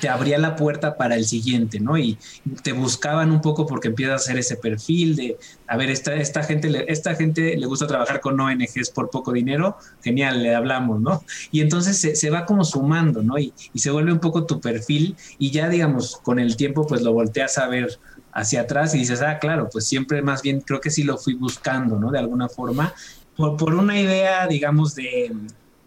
te 0.00 0.08
abría 0.08 0.38
la 0.38 0.56
puerta 0.56 0.96
para 0.96 1.14
el 1.14 1.24
siguiente, 1.24 1.78
¿no? 1.78 1.96
Y 1.96 2.18
te 2.64 2.72
buscaban 2.72 3.30
un 3.30 3.40
poco 3.40 3.64
porque 3.64 3.86
empiezas 3.86 4.12
a 4.12 4.16
hacer 4.16 4.38
ese 4.38 4.56
perfil 4.56 5.14
de, 5.14 5.38
a 5.68 5.76
ver, 5.76 5.88
esta, 5.88 6.16
esta, 6.16 6.42
gente, 6.42 6.84
esta 6.88 7.14
gente 7.14 7.56
le 7.56 7.66
gusta 7.66 7.86
trabajar 7.86 8.20
con 8.20 8.40
ONGs 8.40 8.90
por 8.90 9.08
poco 9.08 9.32
dinero, 9.32 9.76
genial, 10.02 10.42
le 10.42 10.52
hablamos, 10.52 11.00
¿no? 11.00 11.22
Y 11.52 11.60
entonces 11.60 12.18
se, 12.18 12.30
va 12.30 12.44
como 12.44 12.64
sumando, 12.64 13.22
¿no? 13.22 13.38
Y, 13.38 13.52
y, 13.72 13.78
se 13.78 13.92
vuelve 13.92 14.12
un 14.12 14.18
poco 14.18 14.46
tu 14.46 14.60
perfil 14.60 15.14
y 15.38 15.52
ya, 15.52 15.68
digamos, 15.68 16.16
con 16.24 16.40
el 16.40 16.56
tiempo, 16.56 16.88
pues 16.88 17.02
lo 17.02 17.12
volteas 17.12 17.56
a 17.58 17.68
ver 17.68 18.00
hacia 18.34 18.62
atrás 18.62 18.94
y 18.94 18.98
dices, 18.98 19.22
ah, 19.22 19.38
claro, 19.38 19.68
pues 19.72 19.86
siempre 19.86 20.20
más 20.20 20.42
bien 20.42 20.60
creo 20.60 20.80
que 20.80 20.90
sí 20.90 21.04
lo 21.04 21.16
fui 21.16 21.34
buscando, 21.34 21.98
¿no? 21.98 22.10
De 22.10 22.18
alguna 22.18 22.48
forma, 22.48 22.92
por, 23.36 23.56
por 23.56 23.74
una 23.74 23.98
idea, 23.98 24.46
digamos, 24.46 24.94
de... 24.94 25.32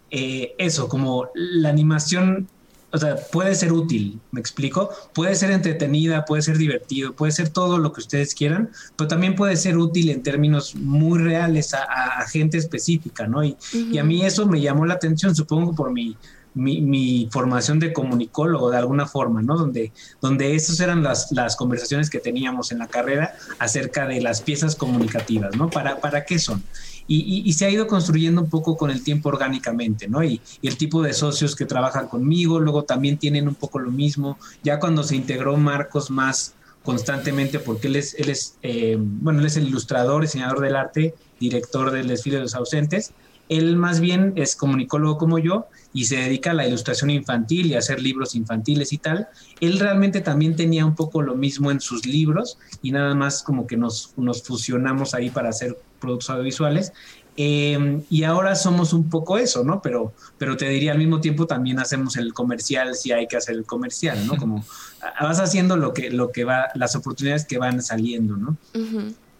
Eh, 0.10 0.56
eso, 0.58 0.88
como 0.88 1.30
la 1.36 1.68
animación 1.68 2.48
o 2.90 2.98
sea, 2.98 3.16
puede 3.16 3.54
ser 3.54 3.74
útil, 3.74 4.20
¿me 4.32 4.40
explico? 4.40 4.90
Puede 5.14 5.36
ser 5.36 5.52
entretenida, 5.52 6.24
puede 6.24 6.42
ser 6.42 6.58
divertido, 6.58 7.14
puede 7.14 7.34
ser 7.34 7.50
todo 7.50 7.78
lo 7.80 7.92
que 7.92 8.00
ustedes 8.00 8.34
quieran, 8.34 8.70
pero 8.96 9.10
también 9.10 9.36
puede 9.36 9.58
ser 9.58 9.78
útil 9.78 10.10
en 10.10 10.24
términos 10.24 10.74
muy 10.74 11.20
reales 11.20 11.74
a, 11.74 12.26
gente 12.30 12.58
específica, 12.58 13.28
¿no? 13.28 13.44
Y, 13.44 13.58
y, 13.74 13.98
a 13.98 14.04
mí 14.04 14.26
eso 14.26 14.46
me 14.48 14.62
llamó 14.62 14.86
la 14.86 14.96
atención, 14.96 15.36
supongo, 15.36 15.76
por 15.76 15.92
mi, 15.92 16.16
mi, 16.58 17.30
formación 17.32 17.80
de 17.80 17.94
comunicólogo 17.94 18.70
de 18.72 18.78
alguna 18.78 19.06
forma, 19.06 19.42
¿no? 19.42 19.58
Donde, 19.58 19.92
donde 20.22 20.56
esas 20.56 20.80
eran 20.80 21.04
las, 21.04 21.32
las 21.32 21.56
conversaciones 21.56 22.10
que 22.10 22.20
teníamos 22.20 22.72
en 22.72 22.80
la 22.80 22.88
carrera 22.88 23.36
acerca 23.60 24.08
de 24.08 24.22
las 24.22 24.42
piezas 24.42 24.76
comunicativas, 24.76 25.56
¿no? 25.56 25.70
¿Para, 25.70 26.00
para 26.00 26.26
qué 26.26 26.40
son? 26.40 26.64
Y, 27.10 27.54
se 27.54 27.66
ha 27.66 27.70
ido 27.70 27.88
construyendo 27.88 28.42
un 28.42 28.50
poco 28.50 28.76
con 28.76 28.92
el 28.92 29.02
tiempo 29.02 29.30
orgánicamente, 29.30 30.10
¿no? 30.10 30.24
Y, 30.24 30.42
el 30.62 30.78
tipo 30.78 31.02
de 31.02 31.14
socios 31.14 31.56
que 31.56 31.66
trabajan 31.66 32.08
conmigo, 32.08 32.60
luego 32.60 32.84
también 32.84 33.18
tienen 33.18 33.48
un 33.48 33.56
poco 33.56 33.80
lo 33.80 33.92
mismo. 33.92 34.38
Ya 34.64 34.80
cuando 34.80 35.04
se 35.04 35.16
integró 35.16 35.56
Marcos 35.56 36.12
más 36.12 36.54
constantemente, 36.84 37.60
porque 37.60 37.88
él 37.88 37.96
es, 37.96 38.14
él 38.16 38.30
es 38.30 38.58
eh, 38.62 38.98
bueno, 39.00 39.40
él 39.40 39.46
es 39.46 39.56
el 39.58 39.68
ilustrador, 39.68 40.22
diseñador 40.22 40.60
del 40.60 40.76
arte, 40.76 41.16
director 41.40 41.92
del 41.92 42.08
desfile 42.08 42.38
de 42.38 42.44
los 42.44 42.56
ausentes, 42.56 43.14
él 43.50 43.76
más 43.76 44.00
bien 44.00 44.34
es 44.36 44.56
comunicólogo 44.56 45.18
como 45.18 45.40
yo 45.40 45.68
y 45.94 46.06
se 46.06 46.18
dedica 46.18 46.52
a 46.52 46.54
la 46.54 46.68
ilustración 46.68 47.10
infantil 47.10 47.68
y 47.68 47.76
a 47.76 47.80
hacer 47.80 48.02
libros 48.02 48.36
infantiles 48.36 48.94
y 48.94 48.98
tal. 48.98 49.28
Él 49.62 49.80
realmente 49.80 50.22
también 50.22 50.56
tenía 50.56 50.86
un 50.86 50.96
poco 50.96 51.22
lo 51.22 51.36
mismo 51.36 51.72
en 51.72 51.80
sus 51.80 52.06
libros 52.06 52.58
y 52.82 52.92
nada 52.92 53.16
más 53.16 53.44
como 53.44 53.66
que 53.66 53.78
nos, 53.78 54.14
nos 54.18 54.44
fusionamos 54.44 55.14
ahí 55.14 55.30
para 55.30 55.50
hacer 55.50 55.78
productos 56.00 56.30
audiovisuales. 56.30 56.92
Em, 57.40 58.02
y 58.10 58.24
ahora 58.24 58.56
somos 58.56 58.94
un 58.94 59.10
poco 59.10 59.38
eso, 59.38 59.64
¿no? 59.64 59.80
Pero, 59.82 60.12
pero 60.40 60.58
te 60.58 60.68
diría 60.70 60.92
al 60.92 60.98
mismo 60.98 61.22
tiempo 61.22 61.46
también 61.46 61.80
hacemos 61.80 62.18
el 62.18 62.34
comercial 62.34 62.96
si 62.96 63.12
hay 63.12 63.28
que 63.28 63.38
hacer 63.38 63.56
el 63.56 63.64
comercial, 63.64 64.26
¿no? 64.26 64.38
Como 64.38 64.66
vas 65.22 65.40
haciendo 65.40 65.78
lo 65.78 65.94
que, 65.94 66.10
lo 66.10 66.32
que 66.32 66.44
va, 66.44 66.70
las 66.74 66.96
oportunidades 66.96 67.46
que 67.46 67.60
van 67.60 67.84
saliendo, 67.84 68.38
¿no? 68.38 68.58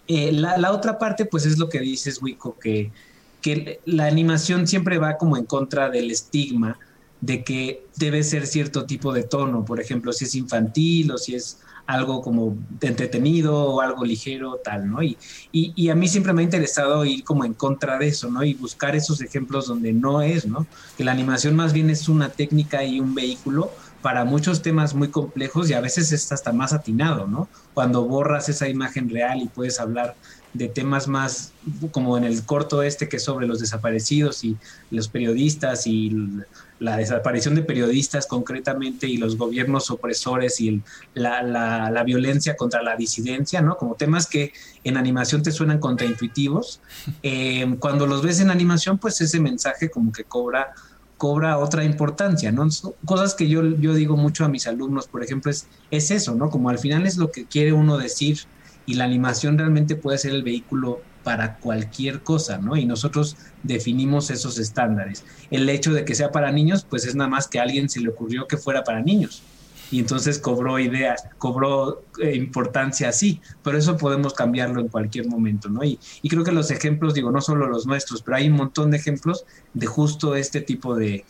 Eh, 0.08 0.32
la, 0.32 0.58
la, 0.58 0.72
otra 0.72 1.00
parte, 1.00 1.26
pues 1.26 1.46
es 1.48 1.58
lo 1.58 1.70
que 1.70 1.80
dices, 1.80 2.22
Wico, 2.22 2.58
que 2.60 2.92
que 3.42 3.80
la 3.86 4.06
animación 4.06 4.68
siempre 4.68 4.98
va 4.98 5.18
como 5.18 5.38
en 5.38 5.46
contra 5.46 5.90
del 5.90 6.12
estigma 6.12 6.78
de 7.22 7.44
que 7.44 7.86
debe 7.96 8.24
ser 8.24 8.46
cierto 8.46 8.86
tipo 8.86 9.12
de 9.14 9.24
tono, 9.24 9.66
por 9.66 9.82
ejemplo, 9.82 10.14
si 10.14 10.26
es 10.26 10.36
infantil 10.36 11.12
o 11.12 11.18
si 11.18 11.36
es 11.36 11.60
algo 11.88 12.22
como 12.22 12.58
entretenido 12.82 13.56
o 13.56 13.82
algo 13.82 14.04
ligero, 14.04 14.60
tal, 14.62 14.90
¿no? 14.90 15.02
Y, 15.02 15.18
y, 15.54 15.90
a 15.90 15.96
mí 15.96 16.10
siempre 16.10 16.34
me 16.34 16.42
ha 16.42 16.44
interesado 16.44 17.06
ir 17.06 17.24
como 17.24 17.46
en 17.46 17.54
contra 17.54 17.98
de 17.98 18.10
eso, 18.10 18.30
¿no? 18.30 18.44
Y 18.44 18.54
buscar 18.54 18.96
esos 18.96 19.22
ejemplos 19.22 19.68
donde 19.68 19.94
no 19.94 20.22
es, 20.22 20.46
¿no? 20.46 20.68
Que 20.98 21.06
la 21.06 21.14
animación 21.14 21.56
más 21.56 21.72
bien 21.72 21.90
es 21.90 22.10
una 22.10 22.30
técnica 22.30 22.84
y 22.84 23.00
un 23.00 23.16
vehículo 23.16 23.72
para 24.02 24.26
muchos 24.26 24.62
temas 24.62 24.94
muy 24.94 25.08
complejos 25.08 25.70
y 25.70 25.74
a 25.74 25.82
veces 25.82 26.12
es 26.12 26.32
hasta 26.32 26.52
más 26.52 26.74
atinado, 26.74 27.26
¿no? 27.26 27.48
Cuando 27.74 28.04
borras 28.04 28.50
esa 28.50 28.68
imagen 28.68 29.10
real 29.10 29.42
y 29.42 29.48
puedes 29.48 29.80
hablar 29.80 30.16
de 30.58 30.68
temas 30.68 31.08
más 31.08 31.52
como 31.92 32.18
en 32.18 32.24
el 32.24 32.44
corto 32.44 32.82
este 32.82 33.08
que 33.08 33.18
es 33.18 33.24
sobre 33.24 33.48
los 33.48 33.60
desaparecidos 33.60 34.44
y 34.44 34.58
los 34.92 35.08
periodistas 35.08 35.88
y 35.88 36.12
la 36.80 36.98
desaparición 36.98 37.56
de 37.56 37.64
periodistas 37.64 38.28
concretamente 38.28 39.08
y 39.08 39.18
los 39.18 39.38
gobiernos 39.38 39.90
opresores 39.90 40.62
y 40.62 40.82
la, 41.14 41.42
la, 41.42 42.04
violencia 42.04 42.56
contra 42.56 42.84
la 42.84 42.96
disidencia, 42.96 43.62
¿no? 43.62 43.78
Como 43.78 43.96
temas 43.96 44.28
que 44.28 44.54
en 44.84 44.96
animación 44.96 45.44
te 45.44 45.52
suenan 45.52 45.80
contraintuitivos. 45.80 46.80
Eh, 47.24 47.76
cuando 47.80 48.06
los 48.06 48.22
ves 48.22 48.40
en 48.40 48.52
animación, 48.52 49.00
pues 49.00 49.20
ese 49.22 49.40
mensaje 49.40 49.90
como 49.90 50.12
que 50.12 50.24
cobra 50.24 50.74
cobra 51.18 51.58
otra 51.58 51.84
importancia, 51.84 52.52
¿no? 52.52 52.68
Cosas 53.06 53.34
que 53.34 53.50
yo, 53.50 53.64
yo 53.64 53.96
digo 53.96 54.16
mucho 54.16 54.46
a 54.46 54.50
mis 54.50 54.68
alumnos, 54.68 55.08
por 55.08 55.24
ejemplo, 55.24 55.52
es, 55.52 55.68
es 55.90 56.12
eso, 56.12 56.36
¿no? 56.36 56.50
Como 56.50 56.70
al 56.70 56.78
final 56.78 57.08
es 57.08 57.18
lo 57.18 57.32
que 57.32 57.46
quiere 57.46 57.74
uno 57.74 57.98
decir 57.98 58.40
y 58.88 58.96
la 58.96 59.04
animación 59.04 59.58
realmente 59.60 59.96
puede 59.96 60.18
ser 60.18 60.32
el 60.32 60.42
vehículo 60.42 61.02
para 61.24 61.58
cualquier 61.58 62.24
cosa, 62.24 62.58
¿no? 62.58 62.78
Y 62.78 62.86
nosotros 62.86 63.36
definimos 63.62 64.32
esos 64.32 64.58
estándares. 64.58 65.26
El 65.52 65.70
hecho 65.70 65.94
de 65.94 66.06
que 66.06 66.16
sea 66.16 66.32
para 66.32 66.54
niños, 66.54 66.88
pues 66.90 67.06
es 67.06 67.14
nada 67.14 67.30
más 67.30 67.50
que 67.50 67.60
a 67.60 67.64
alguien 67.64 67.90
se 67.90 68.00
le 68.00 68.10
ocurrió 68.10 68.48
que 68.48 68.56
fuera 68.56 68.86
para 68.86 69.02
niños. 69.02 69.44
Y 69.92 70.00
entonces 70.00 70.40
cobró 70.40 70.80
ideas, 70.80 71.26
cobró 71.38 72.04
eh, 72.22 72.36
importancia 72.36 73.10
así, 73.10 73.42
pero 73.62 73.78
eso 73.78 73.98
podemos 73.98 74.34
cambiarlo 74.34 74.80
en 74.80 74.88
cualquier 74.88 75.28
momento, 75.28 75.70
¿no? 75.70 75.84
Y, 75.84 76.00
creo 76.30 76.46
que 76.46 76.52
los 76.54 76.72
ejemplos, 76.72 77.14
digo, 77.14 77.30
no 77.30 77.42
solo 77.42 77.68
los 77.68 77.86
nuestros, 77.86 78.22
pero 78.22 78.38
hay 78.38 78.48
un 78.48 78.56
montón 78.56 78.92
de 78.92 78.98
ejemplos 78.98 79.46
de 79.74 79.86
justo 79.86 80.36
este 80.36 80.62
tipo 80.62 80.96
de 80.96 81.26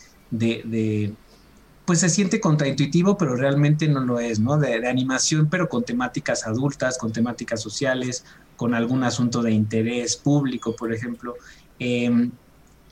pues 1.88 2.00
se 2.00 2.10
siente 2.10 2.38
contraintuitivo, 2.38 3.16
pero 3.16 3.34
realmente 3.34 3.88
no 3.88 4.00
lo 4.00 4.20
es, 4.20 4.40
¿no? 4.40 4.58
De, 4.58 4.86
animación, 4.86 5.48
pero 5.48 5.70
con 5.70 5.84
temáticas 5.84 6.46
adultas, 6.46 6.98
con 6.98 7.14
temáticas 7.14 7.62
sociales, 7.62 8.26
con 8.58 8.74
algún 8.74 9.04
asunto 9.04 9.40
de 9.40 9.52
interés 9.52 10.14
público, 10.14 10.76
por 10.76 10.92
ejemplo. 10.92 11.36
Em, 11.78 12.30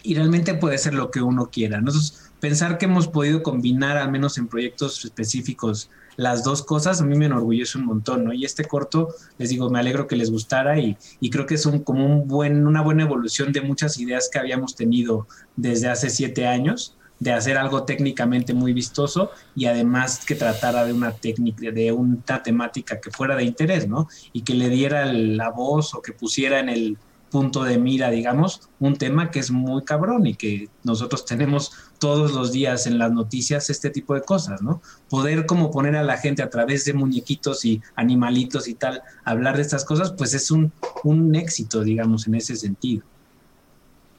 y 0.02 0.14
realmente 0.14 0.54
puede 0.54 0.78
ser 0.78 0.94
lo 0.94 1.10
que 1.10 1.20
uno 1.20 1.50
quiera. 1.50 1.76
Entonces, 1.76 2.30
pensar 2.40 2.78
que 2.78 2.86
hemos 2.86 3.06
podido 3.06 3.42
combinar, 3.42 3.98
al 3.98 4.10
menos 4.10 4.38
en 4.38 4.48
proyectos 4.48 5.04
específicos, 5.04 5.90
las 6.16 6.42
dos 6.42 6.62
cosas, 6.62 7.02
a 7.02 7.04
mí 7.04 7.18
me 7.18 7.26
enorgullece 7.26 7.76
un 7.76 7.84
montón, 7.84 8.24
¿no? 8.24 8.32
Y 8.32 8.46
este 8.46 8.64
corto, 8.64 9.08
les 9.36 9.50
digo, 9.50 9.68
me 9.68 9.78
alegro 9.78 10.06
que 10.06 10.16
les 10.16 10.30
gustara 10.30 10.78
y, 10.78 10.96
y 11.20 11.28
creo 11.28 11.44
que 11.44 11.56
es 11.56 11.66
un, 11.66 11.80
como 11.80 12.06
un 12.06 12.26
buen, 12.26 12.66
una 12.66 12.80
buena 12.80 13.02
evolución 13.02 13.52
de 13.52 13.60
muchas 13.60 13.98
ideas 13.98 14.30
que 14.32 14.38
habíamos 14.38 14.74
tenido 14.74 15.28
desde 15.54 15.90
hace 15.90 16.08
siete 16.08 16.46
años 16.46 16.96
de 17.18 17.32
hacer 17.32 17.56
algo 17.56 17.84
técnicamente 17.84 18.52
muy 18.52 18.72
vistoso 18.72 19.30
y 19.54 19.66
además 19.66 20.24
que 20.24 20.34
tratara 20.34 20.84
de 20.84 20.92
una 20.92 21.12
técnica, 21.12 21.70
de 21.70 21.92
una 21.92 22.42
temática 22.42 23.00
que 23.00 23.10
fuera 23.10 23.36
de 23.36 23.44
interés, 23.44 23.88
¿no? 23.88 24.08
Y 24.32 24.42
que 24.42 24.54
le 24.54 24.68
diera 24.68 25.06
la 25.06 25.50
voz 25.50 25.94
o 25.94 26.02
que 26.02 26.12
pusiera 26.12 26.60
en 26.60 26.68
el 26.68 26.98
punto 27.30 27.64
de 27.64 27.76
mira, 27.76 28.10
digamos, 28.10 28.68
un 28.78 28.96
tema 28.96 29.30
que 29.30 29.40
es 29.40 29.50
muy 29.50 29.84
cabrón 29.84 30.26
y 30.26 30.34
que 30.34 30.68
nosotros 30.84 31.24
tenemos 31.24 31.72
todos 31.98 32.32
los 32.32 32.52
días 32.52 32.86
en 32.86 32.98
las 32.98 33.12
noticias 33.12 33.68
este 33.68 33.90
tipo 33.90 34.14
de 34.14 34.22
cosas, 34.22 34.62
¿no? 34.62 34.80
Poder 35.10 35.44
como 35.46 35.70
poner 35.70 35.96
a 35.96 36.02
la 36.02 36.18
gente 36.18 36.42
a 36.42 36.50
través 36.50 36.84
de 36.84 36.92
muñequitos 36.92 37.64
y 37.64 37.82
animalitos 37.94 38.68
y 38.68 38.74
tal, 38.74 39.02
hablar 39.24 39.56
de 39.56 39.62
estas 39.62 39.84
cosas, 39.84 40.12
pues 40.12 40.34
es 40.34 40.50
un, 40.50 40.72
un 41.02 41.34
éxito, 41.34 41.82
digamos, 41.82 42.26
en 42.26 42.36
ese 42.36 42.56
sentido. 42.56 43.02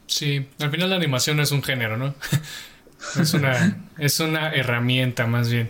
Sí, 0.08 0.48
al 0.60 0.72
final 0.72 0.90
la 0.90 0.96
animación 0.96 1.40
es 1.40 1.52
un 1.52 1.64
género, 1.64 1.98
¿no? 1.98 2.14
Es 3.20 3.34
una, 3.34 3.78
es 3.98 4.20
una 4.20 4.54
herramienta 4.54 5.28
más 5.28 5.52
bien. 5.52 5.70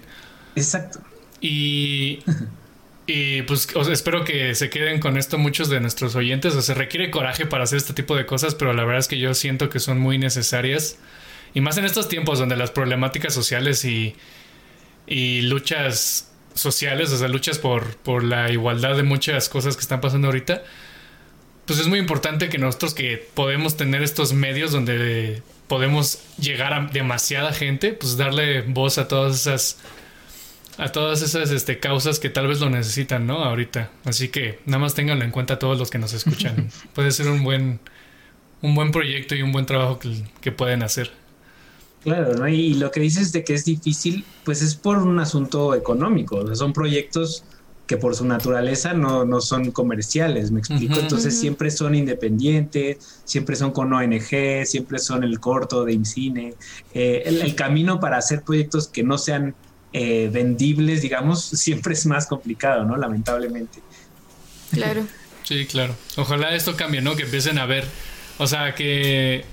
Exacto. 0.55 0.99
Y, 1.41 2.19
y 3.05 3.43
pues 3.43 3.67
espero 3.91 4.23
que 4.23 4.55
se 4.55 4.69
queden 4.69 4.99
con 4.99 5.17
esto 5.17 5.37
muchos 5.37 5.69
de 5.69 5.79
nuestros 5.79 6.15
oyentes. 6.15 6.55
O 6.55 6.61
se 6.61 6.73
requiere 6.73 7.11
coraje 7.11 7.45
para 7.45 7.63
hacer 7.63 7.77
este 7.77 7.93
tipo 7.93 8.15
de 8.15 8.25
cosas, 8.25 8.55
pero 8.55 8.73
la 8.73 8.83
verdad 8.83 8.99
es 8.99 9.07
que 9.07 9.19
yo 9.19 9.33
siento 9.33 9.69
que 9.69 9.79
son 9.79 9.99
muy 9.99 10.17
necesarias. 10.17 10.97
Y 11.53 11.61
más 11.61 11.77
en 11.77 11.85
estos 11.85 12.09
tiempos 12.09 12.39
donde 12.39 12.55
las 12.55 12.71
problemáticas 12.71 13.33
sociales 13.33 13.85
y, 13.85 14.15
y 15.05 15.41
luchas 15.41 16.31
sociales, 16.53 17.11
o 17.11 17.17
sea, 17.17 17.27
luchas 17.27 17.59
por, 17.59 17.95
por 17.97 18.23
la 18.23 18.51
igualdad 18.51 18.95
de 18.97 19.03
muchas 19.03 19.47
cosas 19.49 19.75
que 19.75 19.81
están 19.81 20.01
pasando 20.01 20.27
ahorita, 20.27 20.63
pues 21.65 21.79
es 21.79 21.87
muy 21.87 21.99
importante 21.99 22.49
que 22.49 22.57
nosotros 22.57 22.93
que 22.93 23.17
podemos 23.33 23.77
tener 23.77 24.01
estos 24.01 24.33
medios 24.33 24.71
donde 24.71 25.41
podemos 25.67 26.19
llegar 26.39 26.73
a 26.73 26.85
demasiada 26.85 27.53
gente, 27.53 27.93
pues 27.93 28.17
darle 28.17 28.61
voz 28.61 28.97
a 28.97 29.07
todas 29.07 29.35
esas 29.35 29.77
a 30.77 30.91
todas 30.91 31.23
esas 31.23 31.49
este, 31.49 31.79
causas 31.79 32.19
que 32.19 32.29
tal 32.29 32.47
vez 32.47 32.59
lo 32.59 32.69
necesitan, 32.69 33.25
¿no? 33.25 33.43
Ahorita. 33.43 33.89
Así 34.05 34.29
que 34.29 34.59
nada 34.65 34.79
más 34.79 34.93
ténganlo 34.93 35.25
en 35.25 35.31
cuenta 35.31 35.57
todos 35.57 35.79
los 35.79 35.89
que 35.89 35.97
nos 35.97 36.13
escuchan. 36.13 36.69
Puede 36.93 37.11
ser 37.11 37.29
un 37.29 37.43
buen 37.43 37.79
un 38.61 38.75
buen 38.75 38.91
proyecto 38.91 39.35
y 39.35 39.41
un 39.41 39.51
buen 39.51 39.65
trabajo 39.65 39.99
que, 40.41 40.51
pueden 40.51 40.83
hacer. 40.83 41.11
Claro, 42.03 42.33
¿no? 42.33 42.47
Y 42.47 42.73
lo 42.75 42.91
que 42.91 42.99
dices 42.99 43.31
de 43.31 43.43
que 43.43 43.53
es 43.53 43.65
difícil, 43.65 44.23
pues 44.43 44.61
es 44.61 44.75
por 44.75 44.97
un 44.97 45.19
asunto 45.19 45.75
económico. 45.75 46.37
O 46.37 46.47
sea, 46.47 46.55
son 46.55 46.73
proyectos 46.73 47.43
que 47.87 47.95
por 47.97 48.15
su 48.15 48.25
naturaleza 48.25 48.93
no, 48.93 49.23
no 49.23 49.39
son 49.39 49.71
comerciales, 49.71 50.51
me 50.51 50.59
explico. 50.59 50.99
Entonces 50.99 51.39
siempre 51.39 51.71
son 51.71 51.95
independientes, 51.95 53.21
siempre 53.23 53.55
son 53.55 53.71
con 53.71 53.93
ONG, 53.93 54.65
siempre 54.65 54.99
son 54.99 55.23
el 55.23 55.39
corto 55.39 55.85
de 55.85 55.93
IMCINE. 55.93 56.53
Eh, 56.93 57.23
el, 57.25 57.55
camino 57.55 57.99
para 57.99 58.17
hacer 58.17 58.43
proyectos 58.43 58.89
que 58.89 59.03
no 59.03 59.17
sean 59.17 59.55
eh, 59.93 60.29
vendibles, 60.31 61.01
digamos, 61.01 61.41
siempre 61.53 61.93
es 61.93 62.05
más 62.05 62.27
complicado, 62.27 62.83
¿no? 62.83 62.97
Lamentablemente. 62.97 63.79
Claro. 64.71 65.07
Sí, 65.43 65.65
claro. 65.65 65.95
Ojalá 66.17 66.53
esto 66.53 66.75
cambie, 66.75 67.01
¿no? 67.01 67.15
Que 67.15 67.23
empiecen 67.23 67.57
a 67.57 67.65
ver, 67.65 67.85
o 68.37 68.47
sea, 68.47 68.75
que 68.75 69.45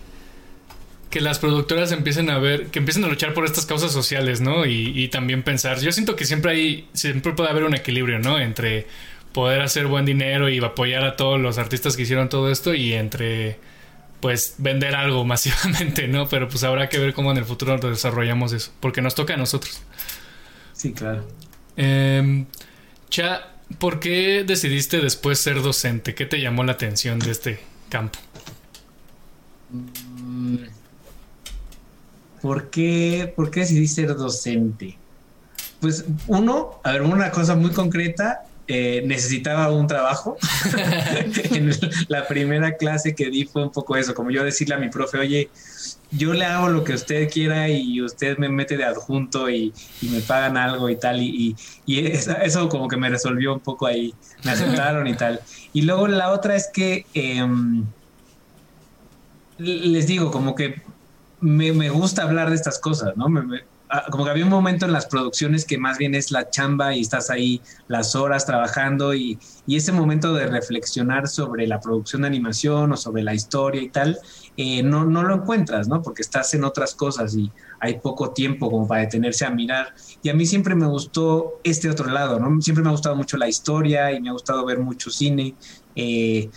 que 1.14 1.20
las 1.20 1.38
productoras 1.38 1.92
empiecen 1.92 2.28
a 2.28 2.40
ver, 2.40 2.72
que 2.72 2.80
empiecen 2.80 3.04
a 3.04 3.06
luchar 3.06 3.34
por 3.34 3.44
estas 3.44 3.66
causas 3.66 3.92
sociales, 3.92 4.40
¿no? 4.40 4.66
Y, 4.66 5.06
también 5.12 5.44
pensar, 5.44 5.78
yo 5.78 5.92
siento 5.92 6.16
que 6.16 6.24
siempre 6.24 6.50
hay, 6.50 6.88
siempre 6.92 7.32
puede 7.34 7.50
haber 7.50 7.62
un 7.62 7.72
equilibrio, 7.72 8.18
¿no? 8.18 8.40
Entre 8.40 8.88
poder 9.32 9.60
hacer 9.60 9.86
buen 9.86 10.06
dinero 10.06 10.48
y 10.48 10.58
apoyar 10.58 11.04
a 11.04 11.14
todos 11.14 11.40
los 11.40 11.56
artistas 11.56 11.94
que 11.94 12.02
hicieron 12.02 12.28
todo 12.28 12.50
esto 12.50 12.74
y 12.74 12.94
entre, 12.94 13.58
pues, 14.18 14.56
vender 14.58 14.96
algo 14.96 15.24
masivamente, 15.34 16.08
¿no? 16.08 16.28
Pero 16.28 16.48
pues 16.48 16.64
habrá 16.64 16.88
que 16.88 16.98
ver 16.98 17.14
cómo 17.14 17.30
en 17.30 17.36
el 17.36 17.44
futuro 17.44 17.78
desarrollamos 17.78 18.52
eso, 18.52 18.72
porque 18.80 19.00
nos 19.00 19.14
toca 19.14 19.34
a 19.34 19.36
nosotros. 19.36 19.82
Sí, 20.72 20.94
claro. 20.94 21.24
Eh, 21.76 22.44
Cha, 23.08 23.52
¿por 23.78 24.00
qué 24.00 24.42
decidiste 24.44 24.98
después 25.00 25.38
ser 25.38 25.62
docente? 25.62 26.16
¿Qué 26.16 26.26
te 26.26 26.40
llamó 26.40 26.64
la 26.64 26.72
atención 26.72 27.20
de 27.20 27.30
este 27.30 27.60
campo? 27.88 28.18
Mm, 29.70 30.56
¿Por 32.44 32.68
qué, 32.68 33.32
¿Por 33.34 33.50
qué 33.50 33.60
decidí 33.60 33.86
ser 33.86 34.14
docente? 34.14 34.98
Pues 35.80 36.04
uno, 36.26 36.78
a 36.84 36.92
ver, 36.92 37.00
una 37.00 37.30
cosa 37.30 37.56
muy 37.56 37.70
concreta, 37.70 38.42
eh, 38.68 39.02
necesitaba 39.06 39.72
un 39.72 39.86
trabajo. 39.86 40.36
en 41.52 41.70
la 42.08 42.28
primera 42.28 42.76
clase 42.76 43.14
que 43.14 43.30
di 43.30 43.46
fue 43.46 43.62
un 43.62 43.72
poco 43.72 43.96
eso, 43.96 44.12
como 44.14 44.30
yo 44.30 44.44
decirle 44.44 44.74
a 44.74 44.78
mi 44.78 44.90
profe, 44.90 45.16
oye, 45.16 45.48
yo 46.10 46.34
le 46.34 46.44
hago 46.44 46.68
lo 46.68 46.84
que 46.84 46.92
usted 46.92 47.30
quiera 47.30 47.70
y 47.70 48.02
usted 48.02 48.36
me 48.36 48.50
mete 48.50 48.76
de 48.76 48.84
adjunto 48.84 49.48
y, 49.48 49.72
me 50.02 50.20
pagan 50.20 50.58
algo 50.58 50.90
y 50.90 50.96
tal. 50.96 51.22
Y, 51.22 51.56
eso, 51.86 52.68
como 52.68 52.88
que 52.88 52.98
me 52.98 53.08
resolvió 53.08 53.54
un 53.54 53.60
poco 53.60 53.86
ahí, 53.86 54.12
me 54.44 54.50
aceptaron 54.50 55.06
y 55.06 55.14
tal. 55.14 55.40
Y 55.72 55.80
luego 55.80 56.08
la 56.08 56.30
otra 56.30 56.56
es 56.56 56.68
que, 56.70 57.06
em, 57.14 57.86
les 59.56 60.06
digo, 60.06 60.30
como 60.30 60.54
que 60.54 60.82
me, 61.44 61.90
gusta 61.90 62.22
hablar 62.22 62.48
de 62.48 62.56
estas 62.56 62.78
cosas, 62.78 63.16
¿no? 63.16 63.26
Ah, 63.90 64.06
como 64.10 64.24
que 64.24 64.30
había 64.30 64.44
un 64.44 64.50
momento 64.50 64.86
en 64.86 64.92
las 64.92 65.06
producciones 65.06 65.66
que 65.66 65.76
más 65.76 65.98
bien 65.98 66.14
es 66.14 66.30
la 66.30 66.48
chamba 66.48 66.96
y 66.96 67.02
estás 67.02 67.28
ahí 67.28 67.60
las 67.86 68.16
horas 68.16 68.46
trabajando 68.46 69.14
y, 69.14 69.38
ese 69.68 69.92
momento 69.92 70.34
de 70.34 70.46
reflexionar 70.46 71.28
sobre 71.28 71.66
la 71.66 71.80
producción 71.80 72.22
de 72.22 72.28
animación 72.28 72.92
o 72.92 72.96
sobre 72.96 73.22
la 73.22 73.34
historia 73.34 73.82
y 73.82 73.88
tal, 73.88 74.18
eh, 74.56 74.82
no, 74.82 75.04
no 75.04 75.22
lo 75.22 75.34
encuentras, 75.34 75.88
¿no? 75.88 76.02
Porque 76.02 76.22
estás 76.22 76.52
en 76.54 76.64
otras 76.64 76.94
cosas 76.94 77.34
y 77.34 77.50
hay 77.80 77.98
poco 77.98 78.30
tiempo 78.30 78.70
como 78.70 78.86
para 78.86 79.02
detenerse 79.02 79.44
a 79.44 79.50
mirar. 79.50 79.94
Y 80.22 80.28
a 80.28 80.34
mí 80.34 80.46
siempre 80.46 80.74
me 80.74 80.86
gustó 80.86 81.60
este 81.62 81.90
otro 81.90 82.10
lado, 82.10 82.38
¿no? 82.38 82.60
Siempre 82.60 82.82
me 82.82 82.88
ha 82.88 82.92
gustado 82.92 83.16
mucho 83.16 83.36
la 83.36 83.48
historia 83.48 84.12
y 84.12 84.20
me 84.20 84.28
ha 84.28 84.32
gustado 84.32 84.64
ver 84.64 84.78
mucho 84.78 85.10
cine. 85.10 85.54
Eh, 85.96 86.50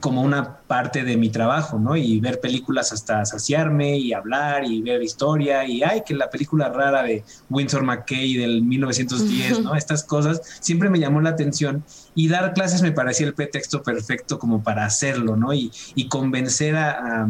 como 0.00 0.22
una 0.22 0.58
parte 0.60 1.04
de 1.04 1.16
mi 1.16 1.30
trabajo, 1.30 1.78
¿no? 1.78 1.96
Y 1.96 2.20
ver 2.20 2.40
películas 2.40 2.92
hasta 2.92 3.24
saciarme 3.24 3.98
y 3.98 4.12
hablar 4.12 4.64
y 4.64 4.80
ver 4.82 5.02
historia 5.02 5.64
y, 5.66 5.82
ay, 5.82 6.02
que 6.04 6.14
la 6.14 6.30
película 6.30 6.68
rara 6.68 7.02
de 7.02 7.24
Windsor 7.48 7.82
McKay 7.82 8.34
del 8.34 8.62
1910, 8.62 9.60
¿no? 9.60 9.74
Estas 9.76 10.04
cosas 10.04 10.40
siempre 10.60 10.90
me 10.90 10.98
llamó 10.98 11.20
la 11.20 11.30
atención 11.30 11.84
y 12.14 12.28
dar 12.28 12.52
clases 12.54 12.82
me 12.82 12.92
parecía 12.92 13.26
el 13.26 13.34
pretexto 13.34 13.82
perfecto 13.82 14.38
como 14.38 14.62
para 14.62 14.84
hacerlo, 14.84 15.36
¿no? 15.36 15.52
Y, 15.52 15.70
convencer 16.08 16.74
a, 16.74 17.22
a 17.22 17.28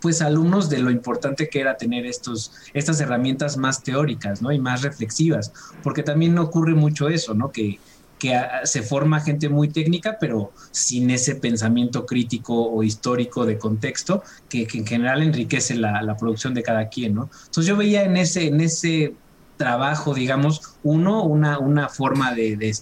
pues 0.00 0.20
alumnos 0.20 0.68
de 0.68 0.78
lo 0.78 0.90
importante 0.90 1.48
que 1.48 1.60
era 1.60 1.76
tener 1.76 2.04
estos, 2.04 2.52
estas 2.74 3.00
herramientas 3.00 3.56
más 3.56 3.82
teóricas, 3.82 4.42
¿no? 4.42 4.52
Y 4.52 4.58
más 4.58 4.82
reflexivas, 4.82 5.52
porque 5.82 6.02
también 6.02 6.38
ocurre 6.38 6.74
mucho 6.74 7.08
eso, 7.08 7.34
¿no? 7.34 7.50
Que, 7.50 7.80
que 8.18 8.40
se 8.64 8.82
forma 8.82 9.20
gente 9.20 9.48
muy 9.48 9.68
técnica, 9.68 10.16
pero 10.18 10.52
sin 10.70 11.10
ese 11.10 11.36
pensamiento 11.36 12.06
crítico 12.06 12.70
o 12.70 12.82
histórico 12.82 13.44
de 13.44 13.58
contexto 13.58 14.22
que, 14.48 14.66
en 14.72 14.86
general 14.86 15.22
enriquece 15.22 15.74
la, 15.74 16.16
producción 16.18 16.54
de 16.54 16.62
cada 16.62 16.88
quien, 16.88 17.14
¿no? 17.14 17.30
Entonces 17.46 17.66
yo 17.66 17.76
veía 17.76 18.04
en 18.04 18.16
ese, 18.16 18.46
en 18.46 18.60
ese 18.60 19.14
trabajo, 19.56 20.14
digamos, 20.14 20.76
uno, 20.82 21.24
una, 21.24 21.58
una 21.58 21.88
forma 21.88 22.34
de, 22.34 22.74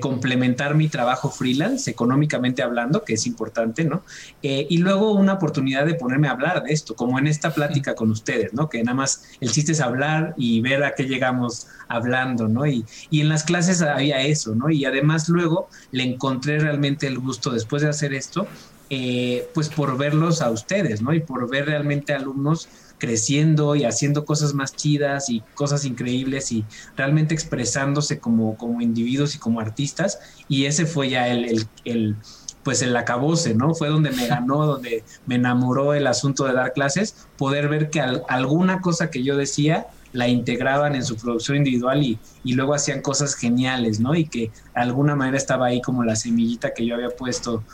complementar 0.00 0.74
mi 0.74 0.88
trabajo 0.88 1.30
freelance, 1.30 1.90
económicamente 1.90 2.62
hablando, 2.62 3.02
que 3.02 3.14
es 3.14 3.26
importante, 3.26 3.84
¿no? 3.84 4.02
Eh, 4.42 4.66
y 4.68 4.78
luego 4.78 5.12
una 5.12 5.34
oportunidad 5.34 5.86
de 5.86 5.94
ponerme 5.94 6.28
a 6.28 6.32
hablar 6.32 6.62
de 6.62 6.72
esto, 6.72 6.94
como 6.94 7.18
en 7.18 7.26
esta 7.26 7.52
plática 7.54 7.94
con 7.94 8.10
ustedes, 8.10 8.52
¿no? 8.52 8.68
Que 8.68 8.82
nada 8.82 8.94
más 8.94 9.24
el 9.40 9.50
chiste 9.50 9.72
es 9.72 9.80
hablar 9.80 10.34
y 10.36 10.60
ver 10.60 10.84
a 10.84 10.94
qué 10.94 11.04
llegamos 11.04 11.68
hablando, 11.88 12.48
¿no? 12.48 12.66
Y, 12.66 12.84
y 13.10 13.20
en 13.20 13.28
las 13.28 13.44
clases 13.44 13.80
había 13.82 14.20
eso, 14.20 14.54
¿no? 14.54 14.70
Y 14.70 14.84
además 14.84 15.28
luego 15.28 15.68
le 15.92 16.04
encontré 16.04 16.58
realmente 16.58 17.06
el 17.06 17.18
gusto 17.18 17.50
después 17.50 17.82
de 17.82 17.88
hacer 17.88 18.12
esto, 18.12 18.46
eh, 18.90 19.48
pues 19.54 19.70
por 19.70 19.96
verlos 19.96 20.42
a 20.42 20.50
ustedes, 20.50 21.00
¿no? 21.00 21.14
Y 21.14 21.20
por 21.20 21.48
ver 21.48 21.66
realmente 21.66 22.12
alumnos 22.12 22.68
creciendo 23.04 23.76
y 23.76 23.84
haciendo 23.84 24.24
cosas 24.24 24.54
más 24.54 24.74
chidas 24.74 25.28
y 25.28 25.42
cosas 25.54 25.84
increíbles 25.84 26.50
y 26.52 26.64
realmente 26.96 27.34
expresándose 27.34 28.18
como, 28.18 28.56
como 28.56 28.80
individuos 28.80 29.34
y 29.34 29.38
como 29.38 29.60
artistas. 29.60 30.18
Y 30.48 30.64
ese 30.64 30.86
fue 30.86 31.10
ya 31.10 31.28
el, 31.28 31.66
el, 31.84 32.16
pues 32.62 32.80
el 32.80 32.96
acabose, 32.96 33.54
¿no? 33.54 33.74
Fue 33.74 33.88
donde 33.88 34.10
me 34.10 34.26
ganó, 34.26 34.64
donde 34.66 35.04
me 35.26 35.34
enamoró 35.34 35.92
el 35.92 36.06
asunto 36.06 36.46
de 36.46 36.54
dar 36.54 36.72
clases, 36.72 37.26
poder 37.36 37.68
ver 37.68 37.90
que 37.90 38.00
alguna 38.00 38.80
cosa 38.80 39.10
que 39.10 39.22
yo 39.22 39.36
decía 39.36 39.86
la 40.14 40.28
integraban 40.28 40.94
en 40.94 41.04
su 41.04 41.16
producción 41.16 41.58
individual 41.58 42.02
y, 42.02 42.18
y, 42.44 42.54
luego 42.54 42.72
hacían 42.72 43.02
cosas 43.02 43.34
geniales, 43.34 43.98
¿no? 44.00 44.14
Y 44.14 44.26
que 44.26 44.38
de 44.40 44.52
alguna 44.74 45.16
manera 45.16 45.36
estaba 45.36 45.66
ahí 45.66 45.82
como 45.82 46.04
la 46.04 46.14
semillita 46.14 46.72
que 46.72 46.86
yo 46.86 46.94
había 46.94 47.10
puesto 47.10 47.64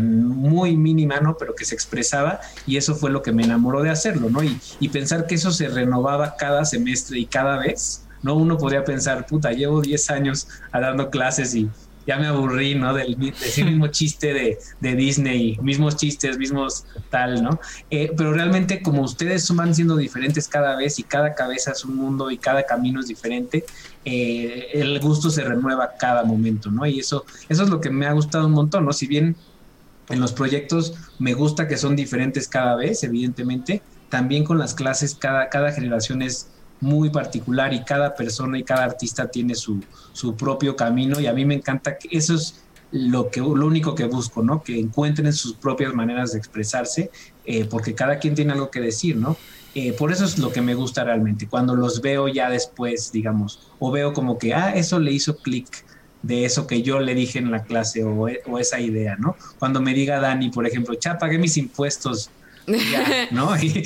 muy 0.00 0.76
mínima, 0.76 1.20
¿no? 1.20 1.36
Pero 1.38 1.54
que 1.54 1.64
se 1.64 1.74
expresaba 1.74 2.40
y 2.66 2.76
eso 2.76 2.94
fue 2.94 3.10
lo 3.10 3.22
que 3.22 3.32
me 3.32 3.44
enamoró 3.44 3.82
de 3.82 3.90
hacerlo, 3.90 4.28
¿no? 4.28 4.42
Y, 4.42 4.58
y 4.80 4.88
pensar 4.88 5.26
que 5.26 5.36
eso 5.36 5.52
se 5.52 5.68
renovaba 5.68 6.34
cada 6.36 6.64
semestre 6.64 7.20
y 7.20 7.26
cada 7.26 7.58
vez, 7.58 8.04
¿no? 8.22 8.34
Uno 8.34 8.58
podría 8.58 8.84
pensar, 8.84 9.26
puta, 9.26 9.52
llevo 9.52 9.80
10 9.80 10.10
años 10.10 10.48
dando 10.72 11.10
clases 11.10 11.54
y, 11.54 11.70
ya 12.08 12.18
me 12.18 12.26
aburrí, 12.26 12.74
¿no? 12.74 12.94
Del, 12.94 13.18
de 13.18 13.28
ese 13.28 13.62
mismo 13.64 13.88
chiste 13.88 14.32
de, 14.32 14.58
de, 14.80 14.96
Disney, 14.96 15.58
mismos 15.60 15.94
chistes, 15.96 16.38
mismos 16.38 16.86
tal, 17.10 17.42
¿no? 17.42 17.60
Eh, 17.90 18.10
pero 18.16 18.32
realmente 18.32 18.80
como 18.80 19.02
ustedes 19.02 19.54
van 19.54 19.74
siendo 19.74 19.94
diferentes 19.94 20.48
cada 20.48 20.74
vez 20.74 20.98
y 20.98 21.02
cada 21.02 21.34
cabeza 21.34 21.72
es 21.72 21.84
un 21.84 21.96
mundo 21.96 22.30
y 22.30 22.38
cada 22.38 22.62
camino 22.62 23.00
es 23.00 23.08
diferente, 23.08 23.66
eh, 24.06 24.68
el 24.72 24.98
gusto 25.00 25.28
se 25.28 25.44
renueva 25.44 25.96
cada 26.00 26.24
momento, 26.24 26.70
¿no? 26.70 26.86
Y 26.86 26.98
eso, 26.98 27.26
eso 27.46 27.62
es 27.64 27.68
lo 27.68 27.78
que 27.78 27.90
me 27.90 28.06
ha 28.06 28.12
gustado 28.12 28.46
un 28.46 28.52
montón, 28.52 28.86
¿no? 28.86 28.94
Si 28.94 29.06
bien 29.06 29.36
en 30.08 30.20
los 30.20 30.32
proyectos 30.32 30.94
me 31.18 31.34
gusta 31.34 31.68
que 31.68 31.76
son 31.76 31.94
diferentes 31.94 32.48
cada 32.48 32.74
vez, 32.74 33.04
evidentemente, 33.04 33.82
también 34.08 34.44
con 34.44 34.58
las 34.58 34.72
clases 34.72 35.14
cada, 35.14 35.50
cada 35.50 35.72
generación 35.72 36.22
es 36.22 36.48
muy 36.80 37.10
particular 37.10 37.72
y 37.72 37.84
cada 37.84 38.14
persona 38.14 38.58
y 38.58 38.64
cada 38.64 38.84
artista 38.84 39.28
tiene 39.28 39.54
su, 39.54 39.82
su 40.12 40.36
propio 40.36 40.76
camino 40.76 41.20
y 41.20 41.26
a 41.26 41.32
mí 41.32 41.44
me 41.44 41.54
encanta 41.54 41.98
que 41.98 42.08
eso 42.16 42.34
es 42.34 42.62
lo 42.90 43.30
que 43.30 43.40
lo 43.40 43.66
único 43.66 43.94
que 43.94 44.04
busco, 44.04 44.42
¿no? 44.42 44.62
Que 44.62 44.78
encuentren 44.78 45.32
sus 45.32 45.54
propias 45.54 45.92
maneras 45.94 46.32
de 46.32 46.38
expresarse, 46.38 47.10
eh, 47.44 47.66
porque 47.66 47.94
cada 47.94 48.18
quien 48.18 48.34
tiene 48.34 48.52
algo 48.52 48.70
que 48.70 48.80
decir, 48.80 49.16
¿no? 49.16 49.36
Eh, 49.74 49.92
por 49.92 50.10
eso 50.10 50.24
es 50.24 50.38
lo 50.38 50.50
que 50.50 50.62
me 50.62 50.74
gusta 50.74 51.04
realmente. 51.04 51.46
Cuando 51.46 51.76
los 51.76 52.00
veo 52.00 52.28
ya 52.28 52.48
después, 52.48 53.12
digamos, 53.12 53.60
o 53.78 53.90
veo 53.90 54.14
como 54.14 54.38
que, 54.38 54.54
ah, 54.54 54.74
eso 54.74 54.98
le 54.98 55.12
hizo 55.12 55.36
clic 55.36 55.68
de 56.22 56.44
eso 56.44 56.66
que 56.66 56.82
yo 56.82 56.98
le 57.00 57.14
dije 57.14 57.38
en 57.38 57.50
la 57.50 57.62
clase 57.62 58.02
o, 58.02 58.26
o, 58.46 58.58
esa 58.58 58.80
idea, 58.80 59.16
¿no? 59.16 59.36
Cuando 59.58 59.80
me 59.80 59.94
diga 59.94 60.18
Dani, 60.18 60.50
por 60.50 60.66
ejemplo, 60.66 60.94
cha, 60.94 61.18
pagué 61.18 61.38
mis 61.38 61.56
impuestos, 61.56 62.30
ya, 62.66 63.28
¿no? 63.30 63.54
Y, 63.62 63.84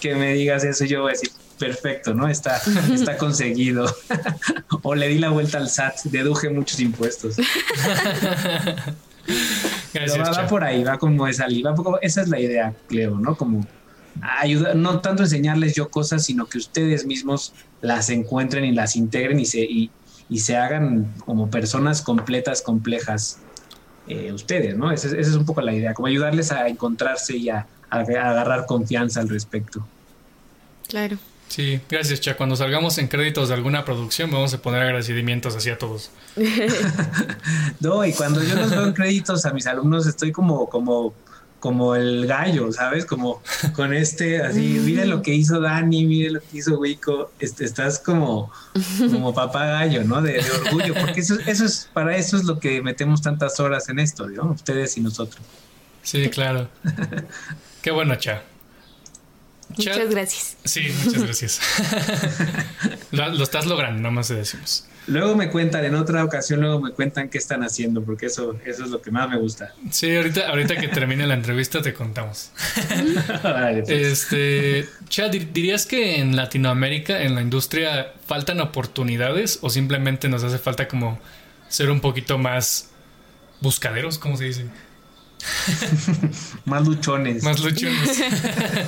que 0.00 0.14
me 0.14 0.34
digas 0.34 0.64
eso, 0.64 0.84
yo 0.84 1.02
voy 1.02 1.10
a 1.10 1.12
decir, 1.12 1.30
perfecto, 1.58 2.14
¿no? 2.14 2.28
Está, 2.28 2.60
está 2.92 3.16
conseguido. 3.16 3.86
o 4.82 4.94
le 4.94 5.08
di 5.08 5.18
la 5.18 5.30
vuelta 5.30 5.58
al 5.58 5.68
SAT, 5.68 6.04
deduje 6.04 6.50
muchos 6.50 6.80
impuestos. 6.80 7.36
va, 9.96 10.46
por 10.48 10.64
ahí, 10.64 10.82
va 10.82 10.98
como 10.98 11.26
esa, 11.26 11.46
va 11.46 11.98
esa 12.02 12.22
es 12.22 12.28
la 12.28 12.40
idea, 12.40 12.74
Cleo, 12.88 13.18
¿no? 13.18 13.36
Como 13.36 13.66
ayudar, 14.20 14.76
no 14.76 15.00
tanto 15.00 15.22
enseñarles 15.22 15.74
yo 15.74 15.88
cosas, 15.88 16.24
sino 16.24 16.46
que 16.46 16.58
ustedes 16.58 17.06
mismos 17.06 17.54
las 17.80 18.10
encuentren 18.10 18.64
y 18.64 18.72
las 18.72 18.96
integren 18.96 19.40
y 19.40 19.46
se, 19.46 19.60
y, 19.60 19.90
se 20.36 20.56
hagan 20.56 21.12
como 21.26 21.50
personas 21.50 22.00
completas, 22.00 22.62
complejas, 22.62 23.38
eh, 24.08 24.32
ustedes, 24.32 24.76
¿no? 24.76 24.90
Esa, 24.90 25.14
es 25.16 25.28
un 25.34 25.44
poco 25.44 25.60
la 25.60 25.74
idea, 25.74 25.92
como 25.92 26.08
ayudarles 26.08 26.52
a 26.52 26.68
encontrarse 26.68 27.36
y 27.36 27.50
a 27.50 27.66
agarrar 27.90 28.64
confianza 28.64 29.20
al 29.20 29.28
respecto. 29.28 29.86
Claro. 30.88 31.18
Sí, 31.52 31.82
gracias, 31.86 32.18
Cha. 32.22 32.34
Cuando 32.34 32.56
salgamos 32.56 32.96
en 32.96 33.08
créditos 33.08 33.48
de 33.48 33.54
alguna 33.54 33.84
producción, 33.84 34.30
vamos 34.30 34.54
a 34.54 34.62
poner 34.62 34.80
agradecimientos 34.80 35.54
así 35.54 35.68
a 35.68 35.76
todos. 35.76 36.10
no, 37.80 38.06
y 38.06 38.14
cuando 38.14 38.42
yo 38.42 38.54
los 38.54 38.70
veo 38.70 38.86
en 38.86 38.94
créditos 38.94 39.44
a 39.44 39.52
mis 39.52 39.66
alumnos, 39.66 40.06
estoy 40.06 40.32
como, 40.32 40.70
como, 40.70 41.12
como 41.60 41.94
el 41.94 42.26
gallo, 42.26 42.72
¿sabes? 42.72 43.04
Como 43.04 43.42
con 43.74 43.92
este, 43.92 44.40
así, 44.40 44.80
mire 44.82 45.04
lo 45.04 45.20
que 45.20 45.34
hizo 45.34 45.60
Dani, 45.60 46.06
mire 46.06 46.30
lo 46.30 46.40
que 46.40 46.56
hizo 46.56 46.78
Wico, 46.78 47.32
este, 47.38 47.66
estás 47.66 47.98
como, 47.98 48.50
como 48.98 49.34
papá 49.34 49.66
gallo, 49.66 50.04
¿no? 50.04 50.22
De, 50.22 50.42
orgullo, 50.64 50.94
porque 50.94 51.20
eso, 51.20 51.36
eso 51.46 51.66
es, 51.66 51.86
para 51.92 52.16
eso 52.16 52.38
es 52.38 52.44
lo 52.44 52.60
que 52.60 52.80
metemos 52.80 53.20
tantas 53.20 53.60
horas 53.60 53.90
en 53.90 53.98
esto, 53.98 54.26
¿no? 54.26 54.52
Ustedes 54.52 54.96
y 54.96 55.02
nosotros. 55.02 55.44
Sí, 56.02 56.30
claro. 56.30 56.70
Qué 57.82 57.90
bueno, 57.90 58.14
Cha. 58.14 58.42
Muchas 59.76 60.10
gracias. 60.10 60.56
Sí, 60.64 60.92
muchas 61.04 61.22
gracias. 61.22 61.60
lo, 63.10 63.42
estás 63.42 63.66
logrando, 63.66 64.00
nada 64.00 64.10
más 64.10 64.28
te 64.28 64.34
decimos. 64.34 64.86
Luego 65.08 65.34
me 65.34 65.50
cuentan, 65.50 65.84
en 65.84 65.96
otra 65.96 66.24
ocasión, 66.24 66.60
luego 66.60 66.80
me 66.80 66.92
cuentan 66.92 67.28
qué 67.28 67.38
están 67.38 67.64
haciendo, 67.64 68.04
porque 68.04 68.26
eso, 68.26 68.56
eso 68.64 68.84
es 68.84 68.90
lo 68.90 69.02
que 69.02 69.10
más 69.10 69.28
me 69.28 69.36
gusta. 69.36 69.74
Sí, 69.90 70.14
ahorita, 70.14 70.48
ahorita 70.48 70.76
que 70.76 70.86
termine 70.86 71.26
la 71.26 71.34
entrevista 71.34 71.82
te 71.82 71.92
contamos. 71.92 72.50
Pues. 73.42 73.88
Este, 73.88 74.88
Chad, 75.08 75.30
¿dirías 75.30 75.86
que 75.86 76.20
en 76.20 76.36
Latinoamérica, 76.36 77.22
en 77.22 77.34
la 77.34 77.42
industria, 77.42 78.12
faltan 78.26 78.60
oportunidades 78.60 79.58
o 79.62 79.70
simplemente 79.70 80.28
nos 80.28 80.44
hace 80.44 80.58
falta 80.58 80.86
como 80.86 81.18
ser 81.68 81.90
un 81.90 82.00
poquito 82.00 82.38
más 82.38 82.90
buscaderos, 83.60 84.18
¿cómo 84.18 84.36
se 84.36 84.44
dice? 84.44 84.66
Más 86.64 86.86
luchones. 86.86 87.42
Más 87.42 87.60
luchones. 87.60 88.22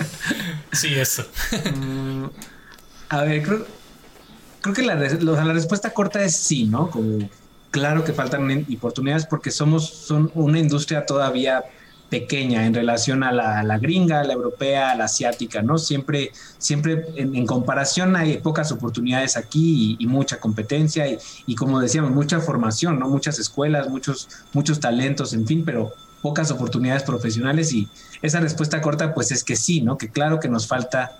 sí, 0.73 0.95
eso. 0.95 1.25
Mm, 1.77 2.25
a 3.09 3.23
ver, 3.23 3.43
creo, 3.43 3.67
creo 4.61 4.75
que 4.75 4.83
la, 4.83 4.95
la, 4.95 5.53
respuesta 5.53 5.91
corta 5.91 6.23
es 6.23 6.37
sí, 6.37 6.65
¿no? 6.65 6.91
Como 6.91 7.29
claro 7.71 8.05
que 8.05 8.13
faltan 8.13 8.67
oportunidades 8.77 9.27
porque 9.27 9.51
somos 9.51 9.89
son 9.89 10.31
una 10.35 10.59
industria 10.59 11.07
todavía 11.07 11.65
pequeña 12.09 12.65
en 12.67 12.75
relación 12.75 13.25
a 13.25 13.33
la, 13.33 13.79
gringa, 13.79 14.21
a 14.21 14.25
la 14.25 14.35
europea, 14.35 14.93
a 14.93 14.95
la 14.95 15.07
asiática, 15.07 15.63
¿no? 15.63 15.79
Siempre, 15.79 16.31
siempre 16.59 17.07
en, 17.17 17.45
comparación 17.47 18.15
hay 18.15 18.39
pocas 18.39 18.71
oportunidades 18.71 19.37
aquí 19.37 19.97
y, 19.99 20.07
mucha 20.07 20.39
competencia 20.39 21.09
y, 21.09 21.19
y, 21.47 21.57
como 21.57 21.81
decíamos, 21.81 22.13
mucha 22.13 22.39
formación, 22.39 23.01
¿no? 23.01 23.09
Muchas 23.09 23.41
escuelas, 23.41 23.89
muchos, 23.89 24.29
muchos 24.53 24.79
talentos, 24.79 25.33
en 25.33 25.45
fin, 25.45 25.65
pero 25.65 25.93
pocas 26.25 26.51
oportunidades 26.51 27.03
profesionales 27.03 27.71
y 27.75 27.87
esa 28.23 28.41
respuesta 28.41 28.81
corta 28.81 29.13
pues 29.13 29.31
es 29.31 29.45
que 29.45 29.57
sí, 29.57 29.83
¿no? 29.83 29.99
Que 29.99 30.09
claro 30.09 30.41
que 30.41 30.49
nos 30.49 30.67
falta 30.67 31.19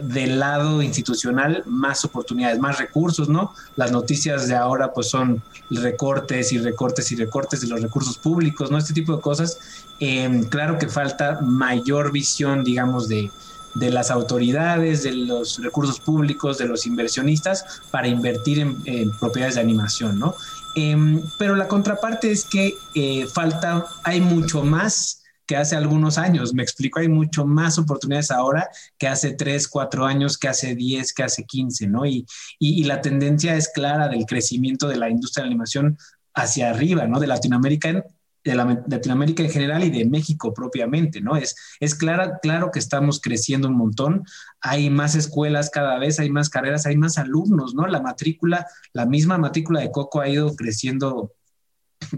del 0.00 0.40
lado 0.40 0.80
institucional 0.80 1.64
más 1.66 2.02
oportunidades, 2.06 2.58
más 2.58 2.78
recursos, 2.78 3.28
¿no? 3.28 3.52
Las 3.76 3.92
noticias 3.92 4.48
de 4.48 4.56
ahora 4.56 4.94
pues 4.94 5.10
son 5.10 5.42
recortes 5.68 6.50
y 6.54 6.58
recortes 6.60 7.12
y 7.12 7.16
recortes 7.16 7.60
de 7.60 7.66
los 7.66 7.82
recursos 7.82 8.16
públicos, 8.16 8.70
¿no? 8.70 8.78
Este 8.78 8.94
tipo 8.94 9.14
de 9.14 9.20
cosas. 9.20 9.58
Em, 10.00 10.44
claro 10.44 10.78
que 10.78 10.88
falta 10.88 11.40
mayor 11.42 12.10
visión, 12.10 12.64
digamos, 12.64 13.06
de, 13.06 13.30
de 13.74 13.90
las 13.90 14.10
autoridades, 14.10 15.02
de 15.02 15.12
los 15.12 15.62
recursos 15.62 16.00
públicos, 16.00 16.56
de 16.56 16.68
los 16.68 16.86
inversionistas 16.86 17.82
para 17.90 18.08
invertir 18.08 18.60
en, 18.60 18.78
en 18.86 19.10
propiedades 19.10 19.56
de 19.56 19.60
animación, 19.60 20.18
¿no? 20.18 20.36
Em, 20.80 21.20
pero 21.38 21.56
la 21.56 21.66
contraparte 21.66 22.30
es 22.30 22.44
que 22.44 22.72
eh, 22.94 23.26
falta, 23.26 23.84
hay 24.04 24.20
mucho 24.20 24.62
más 24.62 25.24
que 25.44 25.56
hace 25.56 25.74
algunos 25.74 26.18
años. 26.18 26.54
Me 26.54 26.62
explico, 26.62 27.00
hay 27.00 27.08
mucho 27.08 27.44
más 27.44 27.78
oportunidades 27.78 28.30
ahora 28.30 28.68
que 28.96 29.08
hace 29.08 29.32
3, 29.32 29.66
4 29.66 30.06
años, 30.06 30.38
que 30.38 30.46
hace 30.46 30.76
10, 30.76 31.12
que 31.14 31.24
hace 31.24 31.44
15, 31.44 31.88
¿no? 31.88 32.06
Y, 32.06 32.24
y, 32.60 32.84
la 32.84 33.00
tendencia 33.00 33.56
es 33.56 33.70
clara 33.74 34.08
del 34.08 34.24
crecimiento 34.24 34.86
de 34.86 34.98
la 34.98 35.10
industria 35.10 35.42
de 35.42 35.48
la 35.48 35.52
animación 35.52 35.98
hacia 36.32 36.70
arriba, 36.70 37.08
¿no? 37.08 37.18
De 37.18 37.26
Latinoamérica 37.26 38.04
de 38.44 38.54
la, 38.54 38.82
Latinoamérica 38.88 39.42
en 39.42 39.50
general 39.50 39.84
y 39.84 39.90
de 39.90 40.04
México 40.04 40.54
propiamente, 40.54 41.20
¿no? 41.20 41.36
Es, 41.36 41.56
es 41.80 41.94
claro 41.94 42.70
que 42.72 42.78
estamos 42.78 43.20
creciendo 43.20 43.68
un 43.68 43.76
montón, 43.76 44.24
hay 44.60 44.90
más 44.90 45.14
escuelas 45.14 45.70
cada 45.70 45.98
vez, 45.98 46.18
hay 46.18 46.30
más 46.30 46.48
carreras, 46.48 46.86
hay 46.86 46.96
más 46.96 47.18
alumnos, 47.18 47.74
¿no? 47.74 47.86
La 47.86 48.00
matrícula, 48.00 48.66
la 48.92 49.06
misma 49.06 49.38
matrícula 49.38 49.80
de 49.80 49.90
Coco 49.90 50.20
ha 50.20 50.28
ido 50.28 50.54
creciendo 50.54 51.32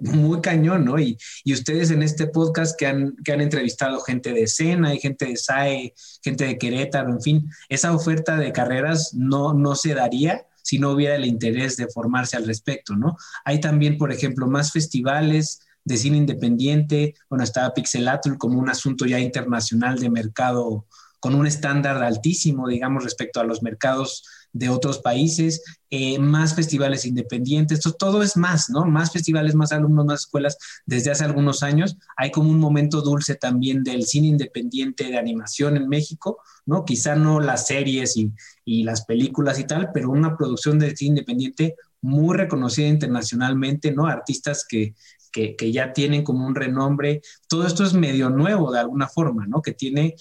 muy 0.01 0.41
cañón, 0.41 0.85
¿no? 0.85 0.99
Y, 0.99 1.17
y, 1.45 1.53
ustedes 1.53 1.91
en 1.91 2.03
este 2.03 2.27
podcast 2.27 2.79
que 2.79 2.87
han, 2.87 3.17
que 3.25 3.33
han 3.33 3.41
entrevistado 3.41 4.01
gente 4.01 4.33
de 4.33 4.47
Sena, 4.47 4.95
y 4.95 5.01
gente 5.01 5.27
de 5.27 5.37
SAE, 5.37 5.95
gente 6.23 6.45
de 6.45 6.59
Querétaro, 6.59 7.11
en 7.11 7.21
fin, 7.21 7.51
esa 7.69 7.95
oferta 7.95 8.37
de 8.37 8.53
carreras 8.53 9.15
no, 9.15 9.55
no 9.55 9.75
se 9.75 9.95
daría 9.95 10.47
si 10.63 10.79
no 10.79 10.91
hubiera 10.91 11.17
el 11.17 11.25
interés 11.25 11.77
de 11.77 11.89
formarse 11.89 12.37
al 12.37 12.47
respecto, 12.47 12.95
¿no? 12.95 13.17
Hay 13.45 13.61
también, 13.61 13.97
por 13.97 14.13
ejemplo, 14.13 14.47
más 14.47 14.73
festivales, 14.73 15.61
de 15.91 15.97
cine 15.97 16.17
independiente, 16.17 17.15
bueno, 17.29 17.43
estaba 17.43 17.75
Pixelatul 17.75 18.39
como 18.39 18.61
un 18.61 18.71
asunto 18.71 19.07
ya 19.07 19.19
internacional 19.19 19.99
de 19.99 20.09
mercado 20.09 20.87
con 21.19 21.35
un 21.35 21.47
estándar 21.47 22.03
altísimo, 22.03 22.69
digamos, 22.69 23.05
respecto 23.05 23.41
a 23.41 23.45
los 23.45 23.63
mercados 23.63 24.23
de 24.53 24.69
otros 24.69 24.99
países, 24.99 25.63
eh, 25.91 26.19
más 26.19 26.55
festivales 26.55 27.05
independientes, 27.05 27.81
todo 27.99 28.23
es 28.23 28.37
más, 28.37 28.71
¿no? 28.71 28.85
Más 28.85 29.13
festivales, 29.13 29.55
más 29.55 29.73
alumnos, 29.73 30.07
más 30.07 30.21
escuelas 30.21 30.57
desde 30.87 31.11
hace 31.11 31.25
algunos 31.25 31.63
años. 31.63 31.97
Hay 32.17 32.31
como 32.31 32.51
un 32.51 32.59
momento 32.59 33.03
dulce 33.03 33.35
también 33.35 33.83
del 33.83 34.05
cine 34.07 34.29
independiente 34.29 35.05
de 35.05 35.19
animación 35.19 35.77
en 35.77 35.89
México, 35.89 36.39
¿no? 36.67 36.85
Quizá 36.85 37.17
no 37.17 37.41
las 37.41 37.67
series 37.67 38.17
y, 38.17 38.33
y 38.65 38.85
las 38.85 39.05
películas 39.05 39.59
y 39.59 39.65
tal, 39.65 39.91
pero 39.93 40.11
una 40.11 40.37
producción 40.37 40.79
de 40.79 40.97
cine 40.97 41.11
independiente 41.11 41.75
muy 42.01 42.37
reconocida 42.37 42.89
internacionalmente, 42.89 43.93
¿no? 43.93 44.07
Artistas 44.07 44.65
que, 44.69 44.95
que, 45.31 45.73
ya 45.73 45.93
tienen 45.93 46.25
como 46.25 46.47
un 46.47 46.55
renombre. 46.55 47.23
Todo 47.49 47.67
esto 47.67 47.85
es 47.85 47.95
medio 47.95 48.31
nuevo 48.31 48.73
de 48.73 48.81
alguna 48.81 49.09
forma, 49.09 49.47
¿no? 49.47 49.63
Que 49.63 49.73
tiene 49.73 50.17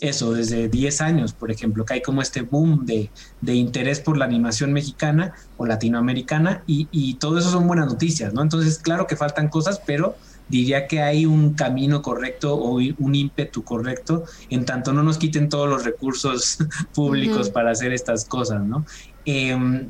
eso, 0.00 0.32
desde 0.32 0.68
10 0.68 1.00
años, 1.00 1.32
por 1.32 1.50
ejemplo, 1.50 1.84
que 1.84 1.94
hay 1.94 2.02
como 2.02 2.20
este 2.20 2.42
boom 2.42 2.84
de, 2.84 3.10
interés 3.46 4.00
por 4.00 4.16
la 4.16 4.24
animación 4.24 4.72
mexicana 4.72 5.34
o 5.56 5.66
latinoamericana 5.66 6.64
y, 6.66 6.88
y, 6.90 7.14
todo 7.14 7.38
eso 7.38 7.50
son 7.50 7.66
buenas 7.66 7.86
noticias, 7.86 8.34
¿no? 8.34 8.42
Entonces, 8.42 8.78
claro 8.78 9.06
que 9.06 9.16
faltan 9.16 9.48
cosas, 9.48 9.80
pero 9.86 10.16
diría 10.48 10.86
que 10.86 11.00
hay 11.00 11.26
un 11.26 11.54
camino 11.54 12.02
correcto 12.02 12.54
o 12.54 12.74
un 12.74 13.14
ímpetu 13.14 13.64
correcto 13.64 14.24
en 14.50 14.64
tanto 14.64 14.92
no 14.92 15.02
nos 15.02 15.18
quiten 15.18 15.48
todos 15.48 15.68
los 15.68 15.84
recursos 15.84 16.58
públicos 16.94 17.50
para 17.50 17.70
hacer 17.70 17.92
estas 17.92 18.24
cosas, 18.24 18.62
¿no? 18.64 18.84
Em, 19.24 19.88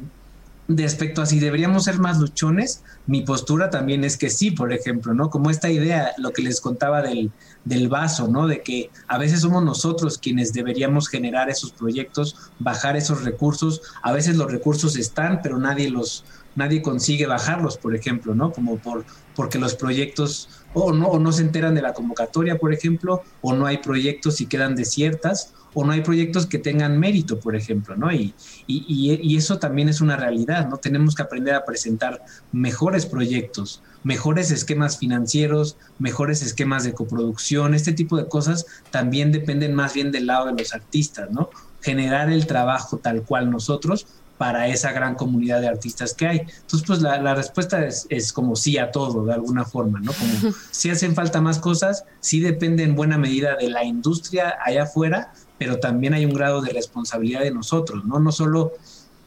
respecto 0.69 1.21
a 1.21 1.27
si 1.27 1.41
deberíamos 1.41 1.85
ser 1.85 1.99
más 1.99 2.19
luchones, 2.19 2.83
mi 3.07 3.23
postura 3.23 3.71
también 3.71 4.05
es 4.05 4.17
que 4.17 4.31
sí, 4.31 4.51
por 4.51 4.73
ejemplo, 4.73 5.13
¿no? 5.13 5.31
Como 5.31 5.51
esta 5.51 5.71
idea, 5.71 6.13
lo 6.17 6.33
que 6.33 6.43
les 6.43 6.61
contaba 6.61 7.03
del, 7.03 7.31
del 7.65 7.89
vaso, 7.89 8.29
¿no? 8.29 8.47
De 8.47 8.63
que 8.63 8.91
a 9.07 9.19
veces 9.19 9.41
somos 9.41 9.63
nosotros 9.63 10.19
quienes 10.19 10.53
deberíamos 10.53 11.09
generar 11.09 11.51
esos 11.51 11.73
proyectos, 11.73 12.37
bajar 12.59 12.97
esos 12.97 13.25
recursos. 13.25 13.83
A 14.03 14.13
veces 14.13 14.37
los 14.37 14.51
recursos 14.51 14.97
están, 14.97 15.41
pero 15.43 15.59
nadie 15.59 15.91
los, 15.91 16.25
nadie 16.57 16.83
consigue 16.83 17.27
bajarlos, 17.27 17.77
por 17.77 17.95
ejemplo, 17.95 18.35
¿no? 18.35 18.53
Como 18.53 18.79
por, 18.79 19.05
porque 19.35 19.59
los 19.59 19.75
proyectos 19.75 20.49
o 20.75 20.93
no, 20.93 21.33
se 21.33 21.43
enteran 21.43 21.75
de 21.75 21.83
la 21.83 21.95
convocatoria, 21.95 22.59
por 22.59 22.75
ejemplo, 22.75 23.23
o 23.41 23.55
no 23.55 23.67
hay 23.67 23.79
proyectos 23.79 24.41
y 24.41 24.47
quedan 24.47 24.75
desiertas, 24.75 25.55
o 25.73 25.85
no 25.85 25.93
hay 25.93 26.03
proyectos 26.03 26.47
que 26.47 26.59
tengan 26.59 26.99
mérito, 26.99 27.41
por 27.41 27.57
ejemplo, 27.57 27.97
¿no? 27.97 28.13
Y, 28.13 28.35
y, 28.67 29.37
eso 29.37 29.59
también 29.59 29.89
es 29.89 30.01
una 30.01 30.17
realidad, 30.17 30.69
¿no? 30.69 30.77
Tenemos 30.77 31.15
que 31.15 31.23
aprender 31.23 31.55
a 31.55 31.65
presentar 31.65 32.23
mejores 32.53 33.07
proyectos, 33.07 33.83
mejores 34.05 34.51
esquemas 34.51 34.99
financieros, 34.99 35.77
mejores 35.99 36.43
esquemas 36.43 36.85
de 36.85 36.93
coproducción, 36.93 37.75
este 37.75 37.93
tipo 37.93 38.17
de 38.17 38.29
cosas 38.29 38.67
también 38.91 39.33
dependen 39.33 39.75
más 39.75 39.95
bien 39.95 40.13
del 40.13 40.27
lado 40.27 40.47
de 40.47 40.53
los 40.53 40.75
artistas, 40.75 41.31
¿no? 41.31 41.51
Generar 41.81 42.31
el 42.31 42.47
trabajo 42.47 42.99
tal 42.99 43.23
cual 43.23 43.51
nosotros 43.51 44.07
para 44.45 44.69
esa 44.69 44.93
gran 44.93 45.15
comunidad 45.15 45.63
de 45.63 45.69
artistas 45.69 46.13
que 46.13 46.27
hay. 46.27 46.41
Entonces, 46.41 46.83
pues 46.87 47.01
la, 47.01 47.35
respuesta 47.35 47.83
es, 47.87 48.07
es, 48.11 48.31
como 48.31 48.57
sí 48.57 48.77
a 48.77 48.91
todo, 48.91 49.25
de 49.25 49.33
alguna 49.33 49.65
forma, 49.65 50.01
¿no? 50.01 50.13
Como 50.13 50.55
si 50.71 50.91
hacen 50.91 51.15
falta 51.15 51.41
más 51.41 51.59
cosas, 51.59 52.05
sí 52.21 52.41
depende 52.41 52.83
en 52.83 52.95
buena 52.95 53.17
medida 53.17 53.57
de 53.57 53.71
la 53.71 53.85
industria 53.85 54.57
allá 54.63 54.83
afuera, 54.83 55.33
pero 55.57 55.79
también 55.79 56.13
hay 56.13 56.27
un 56.27 56.35
grado 56.35 56.61
de 56.61 56.75
responsabilidad 56.75 57.41
de 57.41 57.53
nosotros, 57.53 58.05
¿no? 58.05 58.21
No 58.21 58.33
solo 58.33 58.73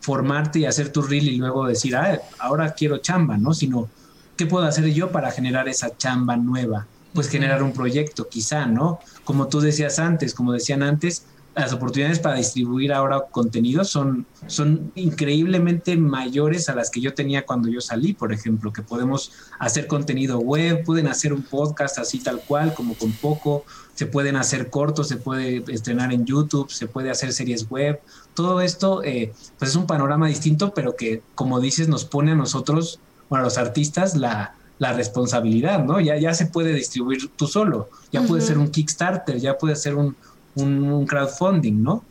formarte 0.02 0.60
y 0.60 0.66
hacer 0.66 0.92
tu 0.92 1.02
reel 1.02 1.28
y 1.28 1.38
luego 1.38 1.66
decir, 1.66 1.96
ah, 1.96 2.22
ahora 2.38 2.76
quiero 2.76 3.00
chamba, 3.00 3.40
¿no? 3.40 3.56
Sino, 3.56 3.90
¿qué 4.36 4.46
puedo 4.46 4.68
hacer 4.68 4.86
yo 4.94 5.12
para 5.12 5.32
generar 5.32 5.68
esa 5.68 5.98
chamba 5.98 6.38
nueva? 6.38 6.86
Pues 7.16 7.28
generar 7.28 7.64
un 7.64 7.74
proyecto, 7.74 8.30
quizá, 8.30 8.68
¿no? 8.68 9.00
Como 9.24 9.48
tú 9.48 9.62
decías 9.62 9.98
antes, 9.98 10.36
como 10.36 10.54
decían 10.54 10.84
antes, 10.84 11.26
las 11.62 11.74
oportunidades 11.74 12.20
para 12.20 12.36
distribuir 12.36 12.94
ahora 12.94 13.22
contenido 13.32 13.84
son, 13.84 14.26
son 14.46 14.92
increíblemente 14.96 15.98
mayores 15.98 16.70
a 16.70 16.76
las 16.76 16.90
que 16.92 17.02
yo 17.02 17.14
tenía 17.14 17.46
cuando 17.46 17.68
yo 17.70 17.82
salí, 17.82 18.14
por 18.14 18.32
ejemplo, 18.32 18.72
que 18.72 18.84
podemos 18.84 19.32
hacer 19.60 19.88
contenido 19.88 20.40
web, 20.40 20.84
pueden 20.84 21.08
hacer 21.08 21.34
un 21.34 21.42
podcast 21.42 21.98
así 21.98 22.20
tal 22.20 22.42
cual, 22.42 22.74
como 22.74 22.94
con 22.96 23.12
poco, 23.12 23.66
se 23.96 24.06
pueden 24.06 24.36
hacer 24.36 24.70
cortos, 24.70 25.08
se 25.08 25.18
puede 25.18 25.64
estrenar 25.68 26.14
en 26.14 26.26
YouTube, 26.26 26.70
se 26.70 26.86
puede 26.86 27.10
hacer 27.10 27.34
series 27.34 27.68
web. 27.70 28.00
Todo 28.36 28.62
esto, 28.62 29.04
eh, 29.04 29.34
pues 29.58 29.72
es 29.72 29.76
un 29.76 29.88
panorama 29.88 30.28
distinto, 30.28 30.74
pero 30.76 30.96
que, 30.96 31.24
como 31.34 31.60
dices, 31.60 31.88
nos 31.88 32.06
pone 32.06 32.34
a 32.34 32.36
nosotros, 32.36 33.00
bueno, 33.30 33.42
a 33.42 33.46
los 33.46 33.58
artistas, 33.58 34.16
la, 34.16 34.54
la 34.80 34.94
responsabilidad, 34.94 35.84
¿no? 35.84 36.00
Ya, 36.00 36.18
ya 36.18 36.34
se 36.34 36.46
puede 36.46 36.74
distribuir 36.74 37.30
tú 37.36 37.48
solo, 37.48 37.90
ya 38.12 38.22
puede 38.22 38.42
ser 38.42 38.60
un 38.60 38.70
Kickstarter, 38.70 39.40
ya 39.40 39.58
puede 39.58 39.76
ser 39.76 39.96
un, 39.96 40.16
un, 40.58 41.06
crowdfunding, 41.06 41.82
¿no? 41.82 42.04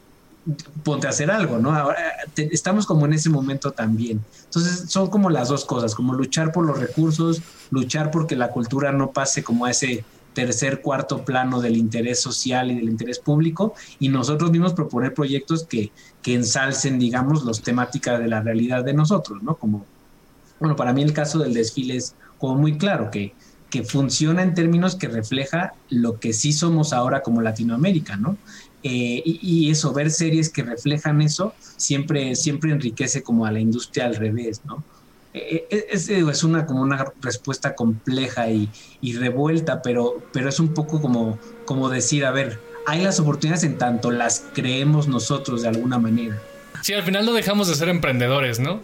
Ponte 0.84 1.06
a 1.06 1.10
hacer 1.10 1.30
algo, 1.30 1.58
¿no? 1.58 1.74
Ahora 1.74 1.98
estamos 2.36 2.86
como 2.86 3.06
en 3.06 3.14
ese 3.14 3.30
momento 3.30 3.72
también. 3.72 4.24
Entonces 4.44 4.84
son 4.88 5.10
como 5.10 5.28
las 5.28 5.48
dos 5.48 5.64
cosas, 5.64 5.94
como 5.94 6.14
luchar 6.14 6.52
por 6.52 6.64
los 6.64 6.78
recursos, 6.78 7.42
luchar 7.70 8.10
porque 8.10 8.36
la 8.36 8.50
cultura 8.50 8.92
no 8.92 9.10
pase 9.10 9.42
como 9.42 9.64
a 9.64 9.70
ese 9.70 10.04
tercer, 10.34 10.82
cuarto 10.82 11.24
plano 11.24 11.62
del 11.62 11.76
interés 11.76 12.20
social 12.20 12.70
y 12.70 12.74
del 12.74 12.90
interés 12.90 13.18
público 13.18 13.74
y 13.98 14.10
nosotros 14.10 14.50
mismos 14.50 14.74
proponer 14.74 15.14
proyectos 15.14 15.64
que, 15.64 15.90
que 16.22 16.34
ensalcen, 16.34 16.98
digamos, 16.98 17.42
los 17.42 17.62
temáticas 17.62 18.20
de 18.20 18.28
la 18.28 18.42
realidad 18.42 18.84
de 18.84 18.92
nosotros, 18.92 19.42
¿no? 19.42 19.54
Como, 19.56 19.86
bueno, 20.60 20.76
para 20.76 20.92
mí 20.92 21.02
el 21.02 21.14
caso 21.14 21.38
del 21.38 21.54
desfile 21.54 21.96
es 21.96 22.14
como 22.38 22.56
muy 22.56 22.76
claro 22.76 23.10
que 23.10 23.34
que 23.76 23.84
funciona 23.84 24.42
en 24.42 24.54
términos 24.54 24.96
que 24.96 25.06
refleja 25.06 25.74
lo 25.90 26.18
que 26.18 26.32
sí 26.32 26.54
somos 26.54 26.94
ahora 26.94 27.20
como 27.20 27.42
Latinoamérica, 27.42 28.16
¿no? 28.16 28.38
Eh, 28.82 29.20
y, 29.22 29.70
eso, 29.70 29.92
ver 29.92 30.10
series 30.10 30.48
que 30.48 30.62
reflejan 30.62 31.20
eso, 31.20 31.52
siempre, 31.76 32.34
siempre 32.36 32.70
enriquece 32.70 33.22
como 33.22 33.44
a 33.44 33.52
la 33.52 33.60
industria 33.60 34.06
al 34.06 34.14
revés, 34.14 34.62
¿no? 34.64 34.82
Eh, 35.34 35.66
eh, 35.68 35.86
es, 35.90 36.42
una 36.42 36.64
como 36.64 36.80
una 36.80 37.12
respuesta 37.20 37.74
compleja 37.74 38.48
y, 38.48 38.70
revuelta, 39.12 39.82
pero, 39.82 40.22
pero 40.32 40.48
es 40.48 40.58
un 40.58 40.72
poco 40.72 41.02
como, 41.02 41.38
como 41.66 41.90
decir, 41.90 42.24
a 42.24 42.30
ver, 42.30 42.58
hay 42.86 43.02
las 43.02 43.20
oportunidades 43.20 43.64
en 43.64 43.76
tanto 43.76 44.10
las 44.10 44.42
creemos 44.54 45.06
nosotros 45.06 45.60
de 45.60 45.68
alguna 45.68 45.98
manera. 45.98 46.40
Sí, 46.80 46.94
al 46.94 47.02
final 47.02 47.26
no 47.26 47.34
dejamos 47.34 47.68
de 47.68 47.74
ser 47.74 47.90
emprendedores, 47.90 48.58
¿no? 48.58 48.80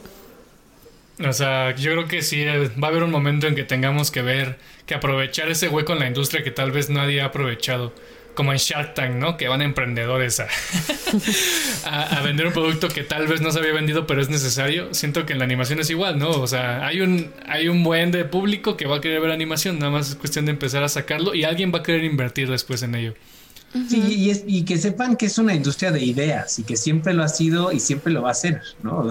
O 1.27 1.33
sea, 1.33 1.75
yo 1.77 1.93
creo 1.93 2.09
que 2.09 2.21
sí, 2.21 2.45
va 2.45 2.89
a 2.89 2.91
haber 2.91 3.05
un 3.05 3.11
momento 3.11 3.47
en 3.47 3.55
que 3.55 3.65
tengamos 3.65 4.11
que 4.11 4.23
ver, 4.23 4.59
que 4.87 4.95
aprovechar 4.95 5.49
ese 5.51 5.69
hueco 5.69 5.93
en 5.93 6.01
la 6.01 6.07
industria 6.07 6.43
que 6.43 6.51
tal 6.51 6.73
vez 6.73 6.91
nadie 6.91 7.21
ha 7.21 7.27
aprovechado. 7.27 7.93
Como 8.35 8.51
en 8.53 8.57
Shark 8.59 8.95
Tank, 8.95 9.17
¿no? 9.17 9.37
Que 9.37 9.49
van 9.49 9.61
emprendedores 9.61 10.41
a, 11.85 12.21
vender 12.23 12.47
un 12.47 12.55
producto 12.55 12.89
que 12.89 13.05
tal 13.05 13.27
vez 13.27 13.43
no 13.43 13.51
se 13.51 13.59
había 13.59 13.75
vendido, 13.75 14.07
pero 14.07 14.23
es 14.23 14.31
necesario. 14.31 14.95
Siento 14.95 15.27
que 15.27 15.35
en 15.35 15.39
la 15.39 15.45
animación 15.45 15.81
es 15.81 15.91
igual, 15.91 16.19
¿no? 16.19 16.31
O 16.31 16.47
sea, 16.47 16.87
hay 16.87 17.03
un, 17.03 17.31
hay 17.47 17.69
un 17.69 17.85
buen 17.85 18.11
de 18.11 18.25
público 18.25 18.79
que 18.79 18.87
va 18.87 18.97
a 18.97 19.01
querer 19.03 19.21
ver 19.21 19.33
animación, 19.33 19.79
nada 19.79 19.93
más 19.93 20.09
es 20.09 20.15
cuestión 20.15 20.47
de 20.47 20.53
empezar 20.53 20.83
a 20.83 20.89
sacarlo 20.89 21.35
y 21.35 21.45
alguien 21.45 21.75
va 21.75 21.81
a 21.81 21.83
querer 21.83 22.05
invertir 22.05 22.51
después 22.51 22.83
en 22.83 22.95
ello. 22.95 23.15
Sí, 23.85 24.01
y, 24.17 24.31
es, 24.31 24.45
y, 24.47 24.65
que 24.65 24.79
sepan 24.79 25.17
que 25.17 25.27
es 25.27 25.39
una 25.39 25.55
industria 25.55 25.91
de 25.93 26.03
ideas 26.03 26.59
y 26.59 26.65
que 26.65 26.77
siempre 26.77 27.13
lo 27.15 27.23
ha 27.25 27.29
sido 27.29 27.73
y 27.73 27.81
siempre 27.81 28.13
lo 28.13 28.23
va 28.23 28.31
a 28.31 28.35
ser, 28.35 28.61
¿no? 28.79 29.05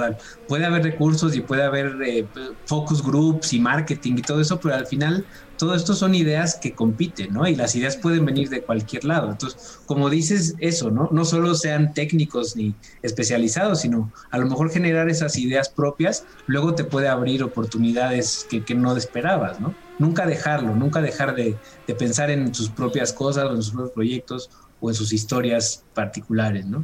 puede 0.48 0.66
haber 0.66 0.84
recursos 0.84 1.36
y 1.36 1.42
puede 1.42 1.64
haber 1.64 2.02
eh, 2.04 2.30
focus 2.66 3.04
groups 3.04 3.54
y 3.54 3.60
marketing 3.60 4.16
y 4.18 4.24
todo 4.24 4.42
eso, 4.42 4.60
pero 4.60 4.76
al 4.76 4.88
final 4.88 5.28
todo 5.56 5.76
esto 5.76 5.94
son 5.94 6.16
ideas 6.16 6.58
que 6.60 6.74
compiten, 6.74 7.32
¿no? 7.34 7.48
Y 7.48 7.56
las 7.56 7.76
ideas 7.76 7.98
pueden 7.98 8.26
venir 8.26 8.50
de 8.50 8.64
cualquier 8.64 9.04
lado. 9.04 9.30
Entonces, 9.32 9.80
como 9.86 10.10
dices 10.10 10.56
eso, 10.58 10.90
¿no? 10.90 11.10
No 11.12 11.26
solo 11.26 11.54
sean 11.54 11.94
técnicos 11.94 12.56
ni 12.56 12.80
especializados, 13.04 13.82
sino 13.82 14.12
a 14.32 14.38
lo 14.40 14.48
mejor 14.48 14.72
generar 14.72 15.10
esas 15.10 15.38
ideas 15.38 15.70
propias, 15.76 16.26
luego 16.48 16.74
te 16.76 16.86
puede 16.86 17.08
abrir 17.10 17.44
oportunidades 17.44 18.46
que, 18.50 18.64
que 18.64 18.74
no 18.76 18.96
esperabas, 18.98 19.60
¿no? 19.60 19.78
Nunca 20.02 20.26
dejarlo, 20.26 20.74
nunca 20.74 21.00
dejar 21.00 21.36
de, 21.36 21.56
de 21.86 21.94
pensar 21.94 22.32
en 22.32 22.56
sus 22.56 22.70
propias 22.70 23.14
cosas 23.14 23.46
o 23.46 23.54
en 23.54 23.62
sus 23.62 23.72
propios 23.72 23.92
proyectos 23.92 24.50
o 24.80 24.90
en 24.90 24.96
sus 24.96 25.14
historias 25.14 25.84
particulares, 25.94 26.66
¿no? 26.66 26.84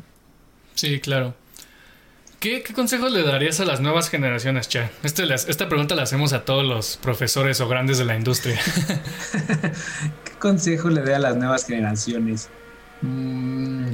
Sí, 0.75 0.99
claro. 0.99 1.33
¿Qué, 2.39 2.63
consejos 2.75 3.11
le 3.11 3.23
darías 3.23 3.59
a 3.59 3.65
las 3.65 3.81
nuevas 3.81 4.11
generaciones, 4.11 4.69
Cha? 4.69 4.91
Este, 5.01 5.23
esta 5.33 5.67
pregunta 5.67 5.95
la 5.95 6.03
hacemos 6.03 6.33
a 6.33 6.45
todos 6.45 6.63
los 6.63 6.97
profesores 6.97 7.59
o 7.59 7.67
grandes 7.67 7.97
de 7.97 8.05
la 8.05 8.15
industria. 8.15 8.59
¿Qué 10.23 10.33
consejo 10.37 10.89
le 10.89 11.01
doy 11.01 11.13
a 11.13 11.19
las 11.19 11.35
nuevas 11.37 11.65
generaciones? 11.65 12.49
Mm, 13.01 13.87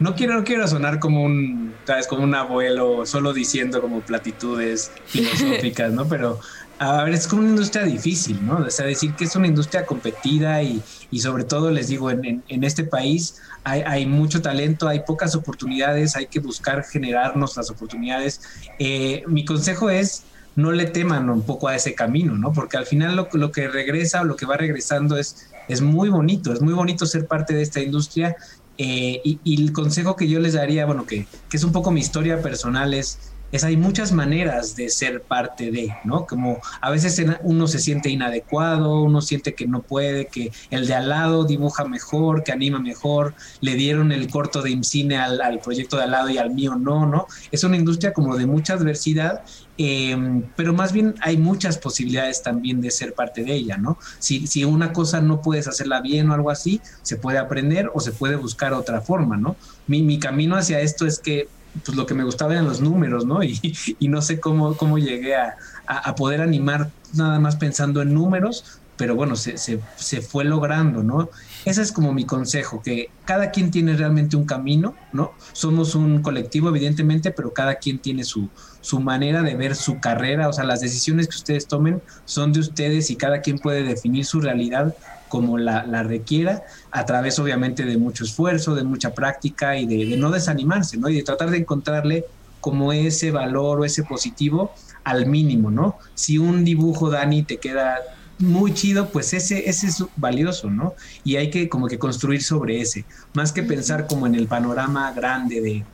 no 0.00 0.14
quiero, 0.14 0.34
no 0.34 0.44
quiero 0.44 0.66
sonar 0.66 0.98
como 0.98 1.22
un, 1.24 1.74
¿sabes? 1.84 2.06
Como 2.06 2.22
un 2.22 2.34
abuelo, 2.34 3.04
solo 3.04 3.32
diciendo 3.32 3.80
como 3.80 4.00
platitudes 4.00 4.92
filosóficas, 5.06 5.92
¿no? 5.92 6.08
Pero 6.08 6.40
a 6.80 7.04
ver, 7.04 7.12
es 7.12 7.28
como 7.28 7.42
una 7.42 7.50
industria 7.50 7.84
difícil, 7.84 8.44
¿no? 8.44 8.56
O 8.56 8.70
sea, 8.70 8.86
decir 8.86 9.12
que 9.12 9.24
es 9.24 9.36
una 9.36 9.46
industria 9.46 9.84
competida 9.84 10.62
y, 10.62 10.82
y 11.10 11.20
sobre 11.20 11.44
todo, 11.44 11.70
les 11.70 11.88
digo, 11.88 12.10
en, 12.10 12.42
en, 12.48 12.64
este 12.64 12.84
país 12.84 13.36
hay, 13.64 13.82
hay, 13.82 14.06
mucho 14.06 14.40
talento, 14.40 14.88
hay 14.88 15.00
pocas 15.00 15.34
oportunidades, 15.34 16.16
hay 16.16 16.26
que 16.26 16.40
buscar 16.40 16.82
generarnos 16.84 17.54
las 17.58 17.68
oportunidades. 17.68 18.40
Eh, 18.78 19.22
mi 19.26 19.44
consejo 19.44 19.90
es 19.90 20.22
no 20.56 20.72
le 20.72 20.86
teman 20.86 21.28
un 21.28 21.42
poco 21.42 21.68
a 21.68 21.76
ese 21.76 21.94
camino, 21.94 22.38
¿no? 22.38 22.54
Porque 22.54 22.78
al 22.78 22.86
final 22.86 23.14
lo, 23.14 23.28
lo, 23.34 23.52
que 23.52 23.68
regresa 23.68 24.22
o 24.22 24.24
lo 24.24 24.36
que 24.36 24.46
va 24.46 24.56
regresando 24.56 25.18
es, 25.18 25.50
es 25.68 25.82
muy 25.82 26.08
bonito, 26.08 26.50
es 26.50 26.62
muy 26.62 26.72
bonito 26.72 27.04
ser 27.04 27.26
parte 27.26 27.52
de 27.52 27.60
esta 27.60 27.80
industria. 27.80 28.36
Eh, 28.78 29.20
y, 29.22 29.38
y, 29.44 29.62
el 29.62 29.74
consejo 29.74 30.16
que 30.16 30.26
yo 30.26 30.40
les 30.40 30.54
daría, 30.54 30.86
bueno, 30.86 31.04
que, 31.04 31.26
que 31.50 31.58
es 31.58 31.64
un 31.64 31.72
poco 31.72 31.90
mi 31.90 32.00
historia 32.00 32.40
personal, 32.40 32.94
es 32.94 33.18
es 33.52 33.64
hay 33.64 33.76
muchas 33.76 34.12
maneras 34.12 34.76
de 34.76 34.88
ser 34.88 35.22
parte 35.22 35.70
de, 35.70 35.94
¿no? 36.04 36.26
Como 36.26 36.60
a 36.80 36.90
veces 36.90 37.22
uno 37.42 37.66
se 37.66 37.78
siente 37.78 38.08
inadecuado, 38.08 39.02
uno 39.02 39.20
siente 39.20 39.54
que 39.54 39.66
no 39.66 39.82
puede, 39.82 40.26
que 40.26 40.52
el 40.70 40.86
de 40.86 40.94
al 40.94 41.08
lado 41.08 41.44
dibuja 41.44 41.84
mejor, 41.84 42.44
que 42.44 42.52
anima 42.52 42.78
mejor, 42.78 43.34
le 43.60 43.74
dieron 43.74 44.12
el 44.12 44.30
corto 44.30 44.62
de 44.62 44.70
IMCINE 44.70 45.16
al, 45.16 45.40
al 45.40 45.58
proyecto 45.60 45.96
de 45.96 46.04
al 46.04 46.12
lado 46.12 46.28
y 46.30 46.38
al 46.38 46.50
mío 46.50 46.76
no, 46.76 47.06
¿no? 47.06 47.26
Es 47.50 47.64
una 47.64 47.76
industria 47.76 48.12
como 48.12 48.36
de 48.36 48.46
mucha 48.46 48.74
adversidad, 48.74 49.42
eh, 49.78 50.16
pero 50.56 50.72
más 50.72 50.92
bien 50.92 51.14
hay 51.20 51.36
muchas 51.36 51.78
posibilidades 51.78 52.42
también 52.42 52.80
de 52.80 52.90
ser 52.90 53.14
parte 53.14 53.42
de 53.42 53.54
ella, 53.54 53.76
¿no? 53.76 53.98
Si, 54.18 54.46
si 54.46 54.64
una 54.64 54.92
cosa 54.92 55.20
no 55.20 55.40
puedes 55.40 55.66
hacerla 55.66 56.00
bien 56.00 56.30
o 56.30 56.34
algo 56.34 56.50
así, 56.50 56.80
se 57.02 57.16
puede 57.16 57.38
aprender 57.38 57.90
o 57.94 58.00
se 58.00 58.12
puede 58.12 58.36
buscar 58.36 58.74
otra 58.74 59.00
forma, 59.00 59.36
¿no? 59.36 59.56
Mi, 59.86 60.02
mi 60.02 60.18
camino 60.18 60.56
hacia 60.56 60.80
esto 60.80 61.06
es 61.06 61.18
que 61.18 61.48
pues 61.84 61.96
lo 61.96 62.06
que 62.06 62.14
me 62.14 62.24
gustaba 62.24 62.52
eran 62.52 62.66
los 62.66 62.80
números, 62.80 63.24
¿no? 63.24 63.40
Y, 63.42 64.08
no 64.08 64.22
sé 64.22 64.40
cómo, 64.40 64.76
cómo 64.76 64.98
llegué 64.98 65.36
a, 65.36 65.56
a, 65.86 66.14
poder 66.14 66.40
animar 66.40 66.90
nada 67.14 67.38
más 67.38 67.56
pensando 67.56 68.02
en 68.02 68.14
números, 68.14 68.80
pero 68.96 69.14
bueno, 69.14 69.36
se, 69.36 69.56
se, 69.56 69.80
se, 69.96 70.20
fue 70.20 70.44
logrando, 70.44 71.02
¿no? 71.02 71.30
Ese 71.64 71.82
es 71.82 71.92
como 71.92 72.12
mi 72.12 72.24
consejo, 72.24 72.82
que 72.82 73.10
cada 73.24 73.50
quien 73.50 73.70
tiene 73.70 73.96
realmente 73.96 74.36
un 74.36 74.44
camino, 74.44 74.94
¿no? 75.12 75.32
Somos 75.52 75.94
un 75.94 76.22
colectivo, 76.22 76.68
evidentemente, 76.68 77.30
pero 77.30 77.54
cada 77.54 77.76
quien 77.76 77.98
tiene 77.98 78.24
su, 78.24 78.48
su 78.80 79.00
manera 79.00 79.42
de 79.42 79.54
ver 79.54 79.76
su 79.76 80.00
carrera, 80.00 80.48
o 80.48 80.52
sea, 80.52 80.64
las 80.64 80.80
decisiones 80.80 81.28
que 81.28 81.36
ustedes 81.36 81.66
tomen 81.66 82.02
son 82.24 82.52
de 82.52 82.60
ustedes 82.60 83.10
y 83.10 83.16
cada 83.16 83.40
quien 83.40 83.58
puede 83.58 83.84
definir 83.84 84.26
su 84.26 84.40
realidad 84.40 84.94
como 85.30 85.56
la, 85.56 85.86
la 85.86 86.02
requiera, 86.02 86.64
a 86.90 87.06
través 87.06 87.38
obviamente 87.38 87.84
de 87.86 87.96
mucho 87.96 88.24
esfuerzo, 88.24 88.74
de 88.74 88.84
mucha 88.84 89.14
práctica 89.14 89.78
y 89.78 89.86
de, 89.86 90.04
de, 90.04 90.16
no 90.18 90.30
desanimarse, 90.30 90.98
¿no? 90.98 91.08
Y 91.08 91.14
de 91.14 91.22
tratar 91.22 91.50
de 91.50 91.58
encontrarle 91.58 92.26
como 92.60 92.92
ese 92.92 93.30
valor 93.30 93.80
o 93.80 93.84
ese 93.86 94.02
positivo 94.02 94.72
al 95.04 95.26
mínimo, 95.26 95.70
¿no? 95.70 95.96
Si 96.14 96.36
un 96.36 96.64
dibujo, 96.64 97.08
Dani, 97.08 97.44
te 97.44 97.56
queda 97.56 98.00
muy 98.38 98.74
chido, 98.74 99.08
pues 99.10 99.32
ese, 99.32 99.68
ese 99.68 99.86
es 99.86 100.04
valioso, 100.16 100.68
¿no? 100.68 100.94
Y 101.24 101.36
hay 101.36 101.48
que 101.50 101.68
como 101.68 101.86
que 101.86 101.98
construir 101.98 102.42
sobre 102.42 102.80
ese, 102.80 103.04
más 103.32 103.52
que 103.52 103.62
pensar 103.62 104.06
como 104.06 104.26
en 104.26 104.34
el 104.34 104.46
panorama 104.46 105.12
grande 105.12 105.60
de, 105.60 105.84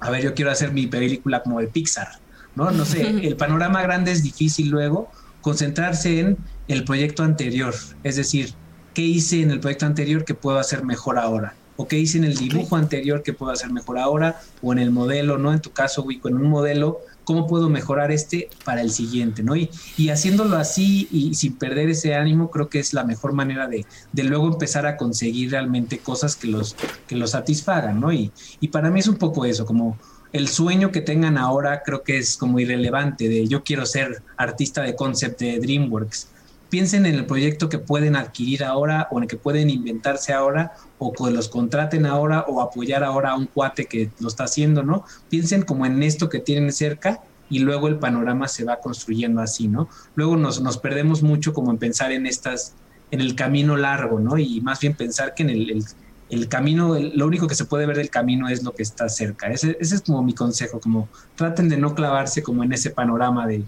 a 0.00 0.10
ver, 0.10 0.22
yo 0.22 0.34
quiero 0.34 0.50
hacer 0.50 0.72
mi 0.72 0.86
película 0.86 1.42
como 1.42 1.60
de 1.60 1.66
Pixar, 1.68 2.08
¿no? 2.56 2.70
No 2.70 2.84
sé, 2.84 3.02
el 3.02 3.36
panorama 3.36 3.82
grande 3.82 4.12
es 4.12 4.22
difícil 4.22 4.70
luego, 4.70 5.10
concentrarse 5.42 6.20
en 6.20 6.38
el 6.68 6.84
proyecto 6.84 7.22
anterior, 7.24 7.74
es 8.02 8.16
decir, 8.16 8.54
qué 8.94 9.02
hice 9.02 9.42
en 9.42 9.50
el 9.50 9.60
proyecto 9.60 9.86
anterior 9.86 10.24
que 10.24 10.34
puedo 10.34 10.58
hacer 10.58 10.84
mejor 10.84 11.18
ahora, 11.18 11.54
o 11.76 11.88
qué 11.88 11.98
hice 11.98 12.18
en 12.18 12.24
el 12.24 12.36
dibujo 12.36 12.76
anterior 12.76 13.22
que 13.22 13.32
puedo 13.32 13.52
hacer 13.52 13.70
mejor 13.70 13.98
ahora, 13.98 14.40
o 14.60 14.72
en 14.72 14.78
el 14.78 14.90
modelo, 14.90 15.38
¿no? 15.38 15.52
En 15.52 15.60
tu 15.60 15.70
caso, 15.70 16.02
Wico, 16.02 16.28
en 16.28 16.36
un 16.36 16.48
modelo, 16.48 17.00
¿cómo 17.24 17.46
puedo 17.46 17.68
mejorar 17.68 18.10
este 18.12 18.48
para 18.64 18.80
el 18.82 18.90
siguiente, 18.90 19.42
¿no? 19.42 19.56
Y, 19.56 19.70
y 19.96 20.10
haciéndolo 20.10 20.56
así 20.56 21.08
y 21.10 21.34
sin 21.34 21.56
perder 21.56 21.88
ese 21.88 22.14
ánimo, 22.14 22.50
creo 22.50 22.68
que 22.68 22.78
es 22.78 22.92
la 22.92 23.04
mejor 23.04 23.32
manera 23.32 23.68
de, 23.68 23.86
de 24.12 24.24
luego 24.24 24.48
empezar 24.48 24.86
a 24.86 24.96
conseguir 24.96 25.50
realmente 25.50 25.98
cosas 25.98 26.36
que 26.36 26.48
los, 26.48 26.76
que 27.06 27.16
los 27.16 27.30
satisfagan, 27.30 28.00
¿no? 28.00 28.12
Y, 28.12 28.32
y 28.60 28.68
para 28.68 28.90
mí 28.90 29.00
es 29.00 29.08
un 29.08 29.16
poco 29.16 29.44
eso, 29.44 29.64
como 29.64 29.98
el 30.32 30.48
sueño 30.48 30.90
que 30.92 31.02
tengan 31.02 31.36
ahora 31.36 31.82
creo 31.84 32.02
que 32.02 32.18
es 32.18 32.36
como 32.36 32.58
irrelevante 32.58 33.28
de 33.28 33.46
yo 33.46 33.62
quiero 33.62 33.84
ser 33.84 34.22
artista 34.36 34.82
de 34.82 34.96
concept 34.96 35.40
de 35.40 35.60
DreamWorks 35.60 36.28
piensen 36.72 37.04
en 37.04 37.16
el 37.16 37.26
proyecto 37.26 37.68
que 37.68 37.78
pueden 37.78 38.16
adquirir 38.16 38.64
ahora 38.64 39.06
o 39.10 39.18
en 39.18 39.24
el 39.24 39.28
que 39.28 39.36
pueden 39.36 39.68
inventarse 39.68 40.32
ahora 40.32 40.72
o 40.96 41.12
que 41.12 41.30
los 41.30 41.50
contraten 41.50 42.06
ahora 42.06 42.46
o 42.48 42.62
apoyar 42.62 43.04
ahora 43.04 43.32
a 43.32 43.36
un 43.36 43.44
cuate 43.44 43.84
que 43.84 44.08
lo 44.20 44.28
está 44.28 44.44
haciendo, 44.44 44.82
¿no? 44.82 45.04
Piensen 45.28 45.64
como 45.64 45.84
en 45.84 46.02
esto 46.02 46.30
que 46.30 46.38
tienen 46.38 46.72
cerca 46.72 47.20
y 47.50 47.58
luego 47.58 47.88
el 47.88 47.98
panorama 47.98 48.48
se 48.48 48.64
va 48.64 48.80
construyendo 48.80 49.42
así, 49.42 49.68
¿no? 49.68 49.90
Luego 50.14 50.38
nos, 50.38 50.62
nos 50.62 50.78
perdemos 50.78 51.22
mucho 51.22 51.52
como 51.52 51.72
en 51.72 51.76
pensar 51.76 52.10
en 52.10 52.24
estas, 52.24 52.72
en 53.10 53.20
el 53.20 53.34
camino 53.34 53.76
largo, 53.76 54.18
¿no? 54.18 54.38
Y 54.38 54.62
más 54.62 54.80
bien 54.80 54.94
pensar 54.94 55.34
que 55.34 55.42
en 55.42 55.50
el, 55.50 55.84
el, 56.30 56.48
camino, 56.48 56.98
lo 56.98 57.26
único 57.26 57.48
que 57.48 57.54
se 57.54 57.66
puede 57.66 57.84
ver 57.84 57.98
del 57.98 58.08
camino 58.08 58.48
es 58.48 58.62
lo 58.62 58.72
que 58.72 58.82
está 58.82 59.10
cerca. 59.10 59.48
Ese, 59.48 59.76
ese 59.78 59.96
es 59.96 60.00
como 60.00 60.22
mi 60.22 60.32
consejo, 60.32 60.80
como 60.80 61.10
traten 61.34 61.68
de 61.68 61.76
no 61.76 61.94
clavarse 61.94 62.42
como 62.42 62.64
en 62.64 62.72
ese 62.72 62.88
panorama 62.88 63.46
de 63.46 63.62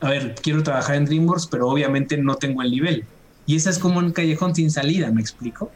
a 0.00 0.10
ver, 0.10 0.34
quiero 0.42 0.62
trabajar 0.62 0.96
en 0.96 1.04
DreamWorks, 1.04 1.46
pero 1.46 1.68
obviamente 1.68 2.16
no 2.16 2.36
tengo 2.36 2.62
el 2.62 2.70
nivel. 2.70 3.04
Y 3.46 3.56
esa 3.56 3.70
es 3.70 3.78
como 3.78 3.98
un 3.98 4.12
callejón 4.12 4.54
sin 4.54 4.70
salida, 4.70 5.10
¿me 5.10 5.20
explico? 5.20 5.72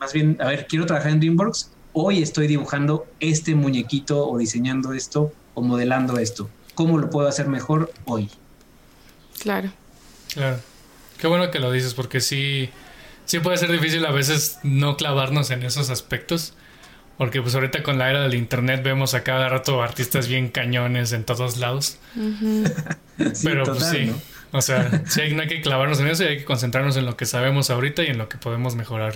Más 0.00 0.12
bien, 0.12 0.36
a 0.40 0.46
ver, 0.46 0.66
quiero 0.66 0.86
trabajar 0.86 1.12
en 1.12 1.20
DreamWorks, 1.20 1.70
hoy 1.92 2.22
estoy 2.22 2.46
dibujando 2.46 3.06
este 3.20 3.54
muñequito 3.54 4.26
o 4.26 4.38
diseñando 4.38 4.92
esto 4.94 5.32
o 5.54 5.62
modelando 5.62 6.18
esto. 6.18 6.48
¿Cómo 6.74 6.98
lo 6.98 7.10
puedo 7.10 7.28
hacer 7.28 7.48
mejor 7.48 7.92
hoy? 8.06 8.30
Claro. 9.38 9.70
Claro. 10.32 10.58
Qué 11.18 11.26
bueno 11.26 11.50
que 11.50 11.58
lo 11.58 11.70
dices, 11.70 11.94
porque 11.94 12.20
sí, 12.20 12.70
sí 13.26 13.38
puede 13.40 13.58
ser 13.58 13.70
difícil 13.70 14.04
a 14.06 14.10
veces 14.10 14.58
no 14.62 14.96
clavarnos 14.96 15.50
en 15.50 15.62
esos 15.62 15.90
aspectos. 15.90 16.54
Porque 17.22 17.40
pues 17.40 17.54
ahorita 17.54 17.84
con 17.84 17.98
la 17.98 18.10
era 18.10 18.20
del 18.24 18.34
internet 18.34 18.82
vemos 18.82 19.14
a 19.14 19.22
cada 19.22 19.48
rato 19.48 19.80
artistas 19.80 20.26
bien 20.26 20.48
cañones 20.48 21.12
en 21.12 21.22
todos 21.22 21.56
lados. 21.56 21.98
Pero 23.44 23.62
pues 23.62 23.84
sí. 23.84 24.10
O 24.50 24.60
sea, 24.60 25.04
sí 25.06 25.20
hay, 25.20 25.32
no 25.32 25.42
hay 25.42 25.46
que 25.46 25.60
clavarnos 25.60 26.00
en 26.00 26.08
eso 26.08 26.24
y 26.24 26.26
hay 26.26 26.38
que 26.38 26.44
concentrarnos 26.44 26.96
en 26.96 27.06
lo 27.06 27.16
que 27.16 27.24
sabemos 27.24 27.70
ahorita 27.70 28.02
y 28.02 28.08
en 28.08 28.18
lo 28.18 28.28
que 28.28 28.38
podemos 28.38 28.74
mejorar. 28.74 29.14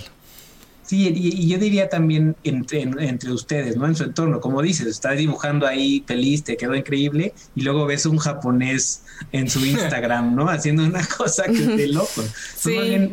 Sí, 0.83 1.11
y, 1.13 1.49
yo 1.49 1.57
diría 1.57 1.89
también 1.89 2.37
entre, 2.45 2.83
entre, 2.83 3.29
ustedes, 3.33 3.75
¿no? 3.75 3.85
En 3.85 3.95
su 3.97 4.05
entorno, 4.05 4.39
como 4.39 4.61
dices, 4.61 4.87
estás 4.87 5.17
dibujando 5.17 5.67
ahí 5.67 6.01
feliz, 6.07 6.45
te 6.45 6.55
quedó 6.55 6.75
increíble, 6.75 7.33
y 7.55 7.61
luego 7.63 7.85
ves 7.87 8.05
un 8.05 8.19
japonés 8.19 9.03
en 9.33 9.49
su 9.49 9.65
Instagram, 9.65 10.33
¿no? 10.33 10.47
Haciendo 10.47 10.85
una 10.85 11.05
cosa 11.05 11.43
que 11.43 11.57
es 11.57 11.67
de 11.75 11.87
loco. 11.89 12.23
Sí 12.55 13.11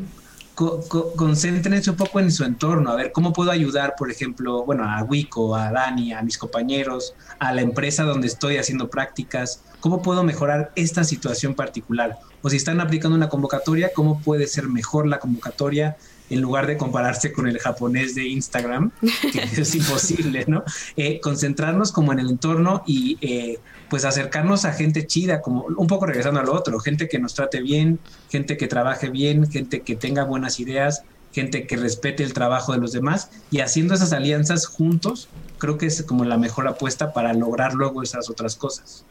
concéntrense 0.55 1.91
un 1.91 1.97
poco 1.97 2.21
en 2.21 2.31
su 2.31 2.45
entorno, 2.45 2.91
a 2.91 2.97
ver 2.97 3.13
cómo 3.13 3.33
puedo 3.33 3.51
ayudar, 3.51 3.95
por 3.99 4.11
ejemplo, 4.11 4.65
bueno, 4.65 4.85
a 4.89 5.03
Wico, 5.03 5.57
a 5.57 5.71
Dani, 5.73 6.13
a 6.13 6.23
mis 6.23 6.39
compañeros, 6.39 7.15
a 7.39 7.53
la 7.53 7.63
empresa 7.63 8.05
donde 8.05 8.29
estoy 8.29 8.57
haciendo 8.57 8.89
prácticas, 8.89 9.63
cómo 9.81 10.03
puedo 10.03 10.23
mejorar 10.23 10.73
esta 10.77 11.05
situación 11.05 11.55
particular. 11.55 12.19
O 12.43 12.51
si 12.51 12.57
están 12.57 12.81
aplicando 12.81 13.17
una 13.17 13.29
convocatoria, 13.29 13.93
cómo 13.95 14.21
puede 14.21 14.47
ser 14.47 14.69
mejor 14.69 15.07
la 15.07 15.19
convocatoria 15.19 15.97
en 16.31 16.41
lugar 16.41 16.67
de 16.67 16.77
compararse 16.77 17.33
con 17.33 17.47
el 17.47 17.59
japonés 17.59 18.15
de 18.15 18.27
Instagram, 18.27 18.91
que 19.33 19.43
es 19.61 19.75
imposible, 19.75 20.45
¿no? 20.47 20.65
Eh, 20.97 21.21
concentrarnos 21.21 21.93
como 21.93 22.13
en 22.13 22.21
el 22.21 22.31
entorno 22.31 22.83
y 22.87 23.19
eh, 23.21 23.59
pues 23.91 24.05
acercarnos 24.05 24.65
a 24.65 24.73
gente 24.73 25.07
chida, 25.07 25.41
como 25.41 25.65
un 25.65 25.87
poco 25.87 26.07
regresando 26.07 26.41
a 26.41 26.43
lo 26.43 26.53
otro, 26.53 26.79
gente 26.81 27.09
que 27.09 27.19
nos 27.19 27.35
trate 27.35 27.61
bien, 27.61 27.99
gente 28.31 28.57
que 28.57 28.67
trabaje 28.67 29.11
bien, 29.11 29.51
gente 29.51 29.81
que 29.81 29.97
tenga 29.97 30.25
buenas 30.25 30.61
ideas, 30.61 31.03
gente 31.33 31.67
que 31.67 31.77
respete 31.77 32.23
el 32.23 32.33
trabajo 32.33 32.73
de 32.73 32.79
los 32.79 32.93
demás 32.93 33.31
y 33.51 33.61
haciendo 33.61 33.95
esas 33.95 34.13
alianzas 34.13 34.67
juntos, 34.67 35.29
creo 35.59 35.79
que 35.79 35.87
es 35.87 36.03
como 36.03 36.25
la 36.25 36.39
mejor 36.39 36.69
apuesta 36.69 37.13
para 37.13 37.35
lograr 37.35 37.75
luego 37.75 38.03
esas 38.03 38.31
otras 38.31 38.57
cosas. 38.57 39.05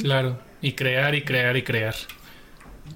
Claro, 0.00 0.38
y 0.60 0.72
crear 0.72 1.14
y 1.14 1.24
crear 1.24 1.56
y 1.56 1.62
crear. 1.62 1.94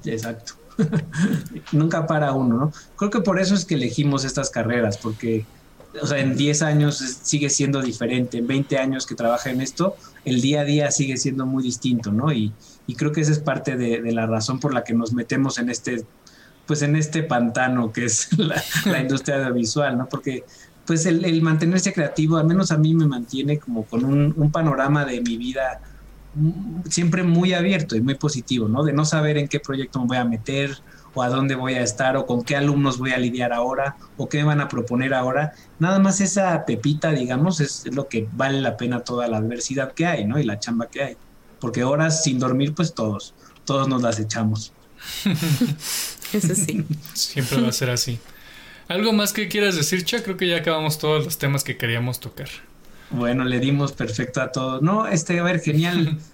Exacto. 0.05 0.55
Nunca 1.73 2.07
para 2.07 2.33
uno, 2.33 2.57
¿no? 2.57 2.73
Creo 2.97 3.11
que 3.11 3.21
por 3.21 3.39
eso 3.39 3.55
es 3.55 3.65
que 3.65 3.75
elegimos 3.75 4.25
estas 4.25 4.51
carreras, 4.51 4.99
porque 4.99 5.45
o 6.01 6.07
sea, 6.07 6.19
en 6.19 6.37
10 6.37 6.63
años 6.63 6.97
sigue 7.23 7.51
siendo 7.51 7.83
diferente, 7.83 8.39
en 8.39 8.47
20 8.47 8.79
años 8.79 9.07
que 9.07 9.15
trabaja 9.15 9.51
en 9.51 9.61
esto, 9.61 9.97
el 10.25 10.41
día 10.41 10.61
a 10.61 10.65
día 10.65 10.91
sigue 10.91 11.17
siendo 11.17 11.47
muy 11.47 11.63
distinto, 11.63 12.13
¿no? 12.13 12.33
Y, 12.33 12.53
creo 12.97 13.11
que 13.11 13.23
esa 13.23 13.33
es 13.33 13.39
parte 13.39 13.77
de, 13.77 14.13
la 14.13 14.27
razón 14.27 14.61
por 14.61 14.75
la 14.75 14.85
que 14.85 14.93
nos 14.93 15.15
metemos 15.15 15.59
en 15.59 15.71
este, 15.71 16.05
pues 16.67 16.83
en 16.83 16.95
este 16.95 17.23
pantano 17.23 17.91
que 17.91 18.05
es 18.05 18.29
la, 18.39 18.63
industria 19.01 19.37
audiovisual, 19.37 19.97
¿no? 19.97 20.09
Porque 20.09 20.45
pues 20.87 21.07
el, 21.07 21.41
mantenerse 21.43 21.93
creativo, 21.93 22.37
al 22.37 22.47
menos 22.47 22.71
a 22.71 22.77
mí 22.77 22.93
me 22.93 23.07
mantiene 23.07 23.59
como 23.59 23.85
con 23.85 24.05
un, 24.05 24.35
un 24.37 24.51
panorama 24.51 25.05
de 25.05 25.21
mi 25.21 25.37
vida 25.37 25.81
siempre 26.89 27.23
muy 27.23 27.53
abierto 27.53 27.97
y 27.97 28.01
muy 28.01 28.15
positivo, 28.15 28.69
¿no? 28.69 28.83
De 28.85 28.93
no 28.93 29.05
saber 29.05 29.39
en 29.39 29.49
qué 29.49 29.61
proyecto 29.61 30.01
me 30.01 30.07
voy 30.07 30.17
a 30.17 30.25
meter, 30.25 30.79
o 31.15 31.23
a 31.23 31.29
dónde 31.29 31.55
voy 31.55 31.75
a 31.75 31.83
estar 31.83 32.17
o 32.17 32.27
con 32.27 32.43
qué 32.43 32.57
alumnos 32.57 32.99
voy 32.99 33.13
a 33.13 33.19
lidiar 33.19 33.53
ahora 33.53 33.97
o 34.17 34.29
qué 34.29 34.39
me 34.39 34.45
van 34.45 34.61
a 34.61 34.69
proponer 34.69 35.15
ahora. 35.15 35.53
Nada 35.79 35.99
más 35.99 36.21
esa 36.21 36.65
pepita, 36.65 37.11
digamos, 37.11 37.61
es 37.61 37.85
lo 37.93 38.09
que 38.09 38.29
vale 38.33 38.61
la 38.61 38.77
pena 38.77 39.01
toda 39.01 39.29
la 39.29 39.39
adversidad 39.39 39.93
que 39.93 40.07
hay, 40.07 40.25
¿no? 40.25 40.39
Y 40.39 40.45
la 40.45 40.59
chamba 40.59 40.87
que 40.87 41.03
hay. 41.03 41.17
Porque 41.61 41.85
horas 41.85 42.23
sin 42.25 42.39
dormir, 42.39 42.75
pues 42.75 42.95
todos, 42.95 43.35
todos 43.65 43.89
nos 43.89 44.03
las 44.03 44.19
echamos. 44.19 44.73
Eso 46.33 46.55
sí. 46.55 46.85
Siempre 47.13 47.61
va 47.61 47.69
a 47.69 47.73
ser 47.73 47.91
así. 47.91 48.19
¿Algo 48.89 49.13
más 49.13 49.33
que 49.33 49.49
quieras 49.49 49.77
decir, 49.77 50.05
Cha? 50.05 50.23
Creo 50.23 50.37
que 50.37 50.49
ya 50.49 50.59
acabamos 50.59 50.99
todos 50.99 51.25
los 51.25 51.39
temas 51.39 51.65
que 51.65 51.77
queríamos 51.77 52.21
tocar. 52.21 52.49
Bueno, 53.11 53.45
le 53.45 53.61
dimos 53.61 53.93
perfecto 53.93 54.41
a 54.41 54.51
todos. 54.51 54.83
No, 54.83 55.07
este, 55.07 55.39
a 55.39 55.43
ver, 55.43 55.61
genial. 55.61 56.19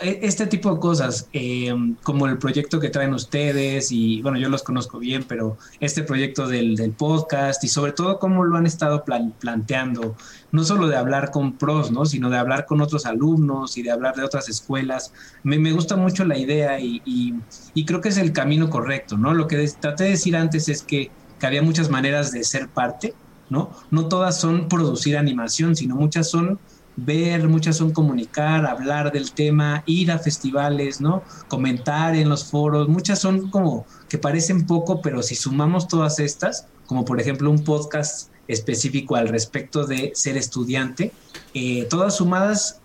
E, 0.00 0.20
este 0.22 0.46
tipo 0.46 0.72
de 0.72 0.80
cosas, 0.80 1.28
eh, 1.32 1.74
como 2.04 2.26
el 2.26 2.38
proyecto 2.38 2.78
que 2.78 2.88
traen 2.88 3.14
ustedes, 3.14 3.90
y 3.90 4.22
bueno, 4.22 4.38
yo 4.38 4.48
los 4.48 4.62
conozco 4.62 4.98
bien, 4.98 5.24
pero 5.26 5.58
este 5.80 6.02
proyecto 6.02 6.46
del, 6.46 6.78
podcast 6.96 7.62
y 7.64 7.68
sobre 7.68 7.92
todo 7.92 8.18
cómo 8.18 8.44
lo 8.44 8.56
han 8.56 8.66
estado 8.66 9.04
planteando, 9.04 10.16
no 10.52 10.64
solo 10.64 10.88
de 10.88 10.96
hablar 10.96 11.30
con 11.30 11.54
pros, 11.54 11.90
¿no? 11.90 12.06
sino 12.06 12.30
de 12.30 12.38
hablar 12.38 12.66
con 12.66 12.80
otros 12.80 13.06
alumnos 13.06 13.76
y 13.76 13.82
de 13.82 13.90
hablar 13.90 14.14
de 14.14 14.24
otras 14.24 14.48
escuelas. 14.48 15.12
Me, 15.42 15.58
me 15.58 15.72
gusta 15.72 15.96
mucho 15.96 16.24
la 16.24 16.38
idea 16.38 16.80
y, 16.80 17.02
y, 17.04 17.84
creo 17.84 18.00
que 18.00 18.08
es 18.10 18.18
el 18.18 18.32
camino 18.32 18.70
correcto, 18.70 19.16
¿no? 19.16 19.34
Lo 19.34 19.46
que 19.46 19.68
traté 19.80 20.04
de 20.04 20.10
decir 20.10 20.36
antes 20.36 20.68
es 20.68 20.82
que, 20.82 21.10
que 21.38 21.46
había 21.46 21.62
muchas 21.62 21.90
maneras 21.90 22.32
de 22.32 22.44
ser 22.44 22.68
parte, 22.68 23.14
¿no? 23.50 23.70
No 23.90 24.08
todas 24.08 24.38
son 24.40 24.68
producir 24.68 25.16
animación, 25.16 25.74
sino 25.76 25.96
muchas 25.96 26.30
son 26.30 26.58
ver, 27.04 27.48
muchas 27.48 27.76
son 27.76 27.92
comunicar, 27.92 28.66
hablar 28.66 29.12
del 29.12 29.32
tema, 29.32 29.84
ir 29.86 30.10
a 30.10 30.18
festivales, 30.18 31.00
¿no? 31.00 31.22
Comentar 31.46 32.16
en 32.16 32.28
los 32.28 32.44
foros, 32.44 32.88
muchas 32.88 33.20
son 33.20 33.50
como 33.50 33.86
que 34.08 34.18
parecen 34.18 34.66
poco, 34.66 35.00
pero 35.00 35.22
si 35.22 35.34
sumamos 35.36 35.86
todas 35.86 36.18
estas, 36.18 36.66
como 36.86 37.04
por 37.04 37.20
ejemplo 37.20 37.50
un 37.50 37.62
podcast 37.62 38.30
específico 38.48 39.14
al 39.14 39.28
respecto 39.28 39.86
de 39.86 40.10
ser 40.14 40.36
estudiante, 40.36 41.12
eh, 41.54 41.86
todas 41.88 42.16
sumadas 42.16 42.80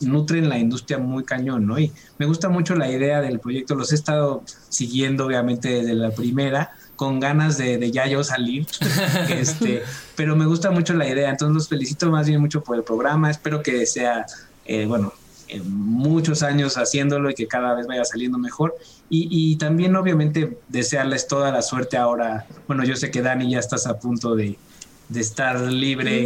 nutren 0.00 0.48
la 0.48 0.58
industria 0.58 0.98
muy 0.98 1.24
cañón, 1.24 1.66
¿no? 1.66 1.78
Y 1.78 1.92
me 2.18 2.26
gusta 2.26 2.48
mucho 2.48 2.74
la 2.74 2.90
idea 2.90 3.20
del 3.20 3.38
proyecto, 3.38 3.74
los 3.74 3.92
he 3.92 3.96
estado 3.96 4.44
siguiendo 4.68 5.26
obviamente 5.26 5.68
desde 5.68 5.94
la 5.94 6.10
primera, 6.10 6.72
con 6.98 7.20
ganas 7.20 7.56
de, 7.56 7.92
ya 7.92 8.08
yo 8.08 8.24
salir, 8.24 8.66
este, 9.30 9.84
pero 10.16 10.34
me 10.34 10.46
gusta 10.46 10.72
mucho 10.72 10.94
la 10.94 11.08
idea, 11.08 11.30
entonces 11.30 11.54
los 11.54 11.68
felicito 11.68 12.10
más 12.10 12.26
bien 12.26 12.40
mucho 12.40 12.60
por 12.64 12.76
el 12.76 12.82
programa, 12.82 13.30
espero 13.30 13.62
que 13.62 13.86
sea, 13.86 14.26
eh, 14.64 14.84
bueno, 14.84 15.12
muchos 15.64 16.42
años 16.42 16.76
haciéndolo 16.76 17.30
y 17.30 17.34
que 17.34 17.46
cada 17.46 17.72
vez 17.74 17.86
vaya 17.86 18.04
saliendo 18.04 18.36
mejor. 18.36 18.74
Y, 19.08 19.28
y, 19.30 19.56
también 19.56 19.94
obviamente 19.94 20.58
desearles 20.68 21.28
toda 21.28 21.52
la 21.52 21.62
suerte 21.62 21.96
ahora. 21.96 22.46
Bueno, 22.66 22.84
yo 22.84 22.96
sé 22.96 23.10
que 23.10 23.22
Dani 23.22 23.52
ya 23.52 23.60
estás 23.60 23.86
a 23.86 23.98
punto 23.98 24.34
de, 24.34 24.58
de 25.08 25.20
estar 25.20 25.60
libre, 25.60 26.22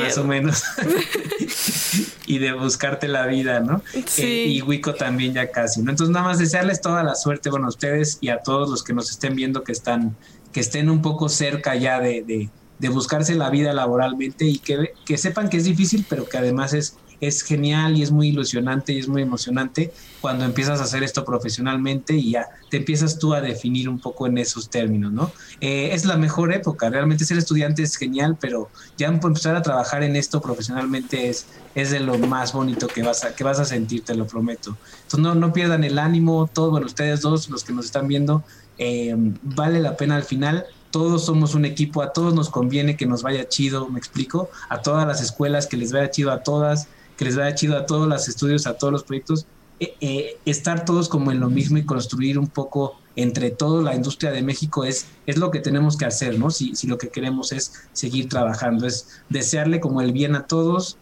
más 0.00 0.18
o 0.18 0.24
menos, 0.24 0.64
y 2.26 2.38
de 2.38 2.52
buscarte 2.52 3.06
la 3.06 3.26
vida, 3.26 3.60
¿no? 3.60 3.82
Eh, 4.16 4.46
y 4.48 4.62
Wico 4.62 4.94
también 4.94 5.34
ya 5.34 5.50
casi, 5.50 5.82
¿no? 5.82 5.90
Entonces 5.90 6.12
nada 6.12 6.26
más 6.26 6.38
desearles 6.38 6.80
toda 6.80 7.02
la 7.04 7.14
suerte, 7.14 7.50
bueno, 7.50 7.66
a 7.66 7.68
ustedes 7.68 8.18
y 8.20 8.30
a 8.30 8.38
todos 8.38 8.68
los 8.68 8.82
que 8.82 8.92
nos 8.92 9.10
estén 9.10 9.36
viendo 9.36 9.62
que 9.62 9.72
están, 9.72 10.16
que 10.52 10.60
estén 10.60 10.90
un 10.90 11.02
poco 11.02 11.28
cerca 11.28 11.76
ya 11.76 12.00
de, 12.00 12.22
de, 12.22 12.50
de 12.78 12.88
buscarse 12.88 13.34
la 13.36 13.50
vida 13.50 13.72
laboralmente 13.72 14.44
y 14.44 14.58
que, 14.58 14.92
que 15.04 15.16
sepan 15.16 15.48
que 15.48 15.58
es 15.58 15.64
difícil, 15.64 16.04
pero 16.08 16.28
que 16.28 16.36
además 16.36 16.72
es 16.72 16.96
es 17.20 17.42
genial 17.42 17.96
y 17.96 18.02
es 18.02 18.10
muy 18.10 18.28
ilusionante 18.28 18.92
y 18.92 18.98
es 18.98 19.08
muy 19.08 19.22
emocionante 19.22 19.92
cuando 20.20 20.44
empiezas 20.44 20.80
a 20.80 20.84
hacer 20.84 21.02
esto 21.02 21.24
profesionalmente 21.24 22.14
y 22.14 22.32
ya 22.32 22.46
te 22.70 22.78
empiezas 22.78 23.18
tú 23.18 23.34
a 23.34 23.40
definir 23.40 23.88
un 23.88 24.00
poco 24.00 24.26
en 24.26 24.38
esos 24.38 24.70
términos, 24.70 25.12
¿no? 25.12 25.32
Eh, 25.60 25.90
es 25.92 26.04
la 26.04 26.16
mejor 26.16 26.52
época, 26.52 26.90
realmente 26.90 27.24
ser 27.24 27.38
estudiante 27.38 27.82
es 27.82 27.96
genial, 27.96 28.36
pero 28.40 28.70
ya 28.96 29.08
empezar 29.08 29.56
a 29.56 29.62
trabajar 29.62 30.02
en 30.02 30.16
esto 30.16 30.40
profesionalmente 30.40 31.28
es, 31.28 31.48
es 31.74 31.90
de 31.90 32.00
lo 32.00 32.18
más 32.18 32.52
bonito 32.52 32.88
que 32.88 33.02
vas 33.02 33.24
a, 33.24 33.34
que 33.34 33.44
vas 33.44 33.60
a 33.60 33.64
sentir, 33.64 34.04
te 34.04 34.14
lo 34.14 34.26
prometo. 34.26 34.78
Entonces 35.02 35.20
no, 35.20 35.34
no 35.34 35.52
pierdan 35.52 35.84
el 35.84 35.98
ánimo, 35.98 36.50
todos, 36.52 36.70
bueno, 36.70 36.86
ustedes 36.86 37.20
dos, 37.20 37.48
los 37.48 37.64
que 37.64 37.72
nos 37.72 37.86
están 37.86 38.08
viendo, 38.08 38.44
eh, 38.76 39.14
vale 39.16 39.80
la 39.80 39.96
pena 39.96 40.16
al 40.16 40.24
final 40.24 40.66
todos 40.90 41.26
somos 41.26 41.54
un 41.54 41.64
equipo, 41.64 42.02
a 42.02 42.12
todos 42.12 42.34
nos 42.34 42.50
conviene 42.50 42.96
que 42.96 43.06
nos 43.06 43.22
vaya 43.22 43.46
chido, 43.48 43.88
me 43.90 43.98
explico, 43.98 44.50
a 44.68 44.80
todas 44.80 45.06
las 45.06 45.20
escuelas 45.20 45.66
que 45.66 45.76
les 45.76 45.92
vaya 45.92 46.10
chido 46.10 46.32
a 46.32 46.42
todas, 46.42 46.88
que 47.18 47.24
les 47.24 47.36
vaya 47.36 47.54
chido 47.54 47.76
a 47.76 47.84
todos 47.84 48.08
los 48.08 48.28
estudios, 48.28 48.66
a 48.66 48.78
todos 48.78 48.92
los 48.92 49.02
proyectos, 49.02 49.44
eh, 49.80 49.94
eh, 50.00 50.38
estar 50.46 50.84
todos 50.84 51.08
como 51.08 51.30
en 51.30 51.40
lo 51.40 51.50
mismo 51.50 51.76
y 51.76 51.84
construir 51.84 52.38
un 52.38 52.46
poco 52.46 52.98
entre 53.16 53.50
todos 53.50 53.84
la 53.84 53.94
industria 53.94 54.30
de 54.30 54.42
México 54.42 54.84
es, 54.84 55.06
es 55.26 55.36
lo 55.36 55.50
que 55.50 55.58
tenemos 55.58 55.96
que 55.96 56.04
hacer, 56.04 56.38
¿no? 56.38 56.50
Si, 56.50 56.74
si 56.76 56.86
lo 56.86 56.96
que 56.96 57.08
queremos 57.08 57.52
es 57.52 57.72
seguir 57.92 58.28
trabajando, 58.28 58.86
es 58.86 59.08
desearle 59.28 59.80
como 59.80 60.00
el 60.00 60.12
bien 60.12 60.36
a 60.36 60.46
todos, 60.46 60.96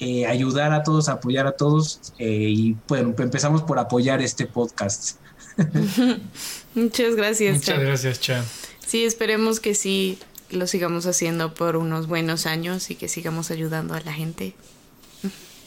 eh, 0.00 0.26
ayudar 0.26 0.72
a 0.72 0.82
todos, 0.82 1.08
apoyar 1.08 1.46
a 1.46 1.52
todos 1.52 2.12
y 2.18 2.76
bueno, 2.88 3.14
empezamos 3.16 3.62
por 3.62 3.78
apoyar 3.78 4.20
este 4.20 4.46
podcast. 4.46 5.16
Muchas 6.74 7.14
gracias. 7.14 7.54
Muchas 7.54 7.80
gracias, 7.80 8.20
Cha. 8.20 8.44
Sí, 8.84 9.04
esperemos 9.04 9.60
que 9.60 9.76
sí 9.76 10.18
lo 10.50 10.66
sigamos 10.66 11.06
haciendo 11.06 11.54
por 11.54 11.76
unos 11.76 12.08
buenos 12.08 12.46
años 12.46 12.90
y 12.90 12.96
que 12.96 13.08
sigamos 13.08 13.52
ayudando 13.52 13.94
a 13.94 14.00
la 14.00 14.12
gente. 14.12 14.54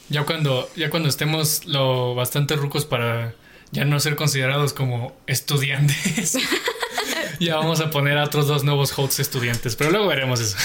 Ya 0.09 0.25
cuando, 0.25 0.69
ya 0.75 0.89
cuando 0.89 1.09
estemos 1.09 1.65
lo 1.65 2.15
bastante 2.15 2.55
rucos 2.55 2.85
para 2.85 3.33
ya 3.71 3.85
no 3.85 3.99
ser 3.99 4.15
considerados 4.15 4.73
como 4.73 5.15
estudiantes. 5.25 6.37
ya 7.39 7.55
vamos 7.55 7.81
a 7.81 7.89
poner 7.89 8.17
a 8.17 8.23
otros 8.23 8.47
dos 8.47 8.63
nuevos 8.63 8.97
hosts 8.97 9.19
estudiantes, 9.19 9.75
pero 9.75 9.89
luego 9.89 10.07
veremos 10.07 10.39
eso. 10.39 10.57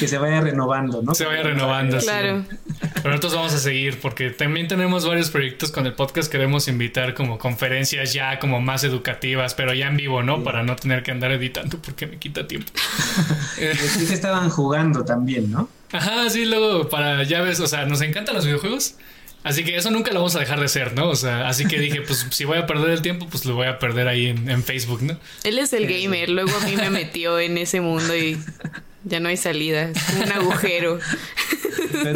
que 0.00 0.08
se 0.08 0.18
vaya 0.18 0.40
renovando, 0.40 1.02
¿no? 1.02 1.14
Se 1.14 1.24
vaya 1.24 1.42
renovando. 1.42 1.98
Claro. 1.98 2.44
Pero 3.04 3.16
nosotros 3.16 3.34
vamos 3.34 3.52
a 3.52 3.58
seguir 3.58 4.00
porque 4.00 4.30
también 4.30 4.66
tenemos 4.66 5.06
varios 5.06 5.28
proyectos 5.28 5.70
con 5.70 5.84
el 5.84 5.92
podcast. 5.92 6.32
Queremos 6.32 6.68
invitar 6.68 7.12
como 7.12 7.38
conferencias 7.38 8.14
ya 8.14 8.38
como 8.38 8.62
más 8.62 8.82
educativas, 8.82 9.52
pero 9.52 9.74
ya 9.74 9.88
en 9.88 9.98
vivo, 9.98 10.22
¿no? 10.22 10.42
Para 10.42 10.62
no 10.62 10.74
tener 10.74 11.02
que 11.02 11.10
andar 11.10 11.30
editando 11.30 11.76
porque 11.82 12.06
me 12.06 12.16
quita 12.16 12.46
tiempo. 12.48 12.72
sí 13.56 14.06
que 14.06 14.14
estaban 14.14 14.48
jugando 14.48 15.04
también, 15.04 15.50
¿no? 15.50 15.68
Ajá, 15.92 16.30
sí, 16.30 16.46
luego 16.46 16.88
para, 16.88 17.22
ya 17.24 17.42
ves, 17.42 17.60
o 17.60 17.66
sea, 17.66 17.84
nos 17.84 18.00
encantan 18.00 18.36
los 18.36 18.46
videojuegos. 18.46 18.94
Así 19.42 19.64
que 19.64 19.76
eso 19.76 19.90
nunca 19.90 20.10
lo 20.10 20.20
vamos 20.20 20.34
a 20.36 20.38
dejar 20.38 20.58
de 20.58 20.68
ser, 20.68 20.94
¿no? 20.94 21.10
O 21.10 21.16
sea, 21.16 21.46
así 21.46 21.66
que 21.66 21.78
dije, 21.78 22.00
pues 22.00 22.26
si 22.30 22.46
voy 22.46 22.56
a 22.56 22.66
perder 22.66 22.88
el 22.88 23.02
tiempo, 23.02 23.26
pues 23.30 23.44
lo 23.44 23.54
voy 23.54 23.66
a 23.66 23.78
perder 23.78 24.08
ahí 24.08 24.28
en, 24.28 24.64
Facebook, 24.64 25.02
¿no? 25.02 25.18
Él 25.42 25.58
es 25.58 25.74
el 25.74 25.86
gamer, 25.86 26.30
luego 26.30 26.56
a 26.56 26.64
mí 26.64 26.74
me 26.74 26.88
metió 26.88 27.38
en 27.38 27.58
ese 27.58 27.82
mundo 27.82 28.16
y 28.16 28.38
ya 29.04 29.20
no 29.20 29.28
hay 29.28 29.36
salida, 29.36 29.90
es 29.90 30.24
un 30.24 30.32
agujero. 30.32 30.98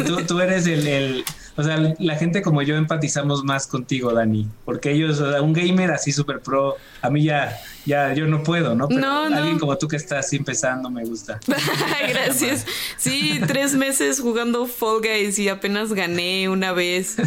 tú, 0.05 0.25
tú 0.25 0.39
eres 0.39 0.67
el, 0.67 1.23
o 1.55 1.63
sea, 1.63 1.77
la 1.99 2.15
gente 2.15 2.41
como 2.41 2.61
yo 2.61 2.77
empatizamos 2.77 3.43
más 3.43 3.67
contigo, 3.67 4.13
Dani, 4.13 4.47
porque 4.63 4.91
ellos, 4.91 5.19
o 5.19 5.29
sea, 5.29 5.41
un 5.41 5.51
gamer 5.51 5.91
así 5.91 6.13
súper 6.13 6.39
pro, 6.39 6.77
a 7.01 7.09
mí 7.09 7.23
ya, 7.23 7.59
ya, 7.85 8.13
yo 8.13 8.27
no 8.27 8.43
puedo, 8.43 8.75
¿no? 8.75 8.87
Pero 8.87 9.01
no, 9.01 9.23
alguien 9.23 9.59
como 9.59 9.77
tú 9.77 9.87
que 9.87 9.97
estás 9.97 10.25
así 10.25 10.37
empezando 10.37 10.89
me 10.89 11.03
gusta. 11.03 11.39
Gracias. 12.09 12.65
Sí, 12.97 13.41
tres 13.45 13.75
meses 13.75 14.21
jugando 14.21 14.67
Fall 14.67 15.01
Guys 15.01 15.37
y 15.37 15.49
apenas 15.49 15.91
gané 15.91 16.47
una 16.47 16.71
vez 16.71 17.17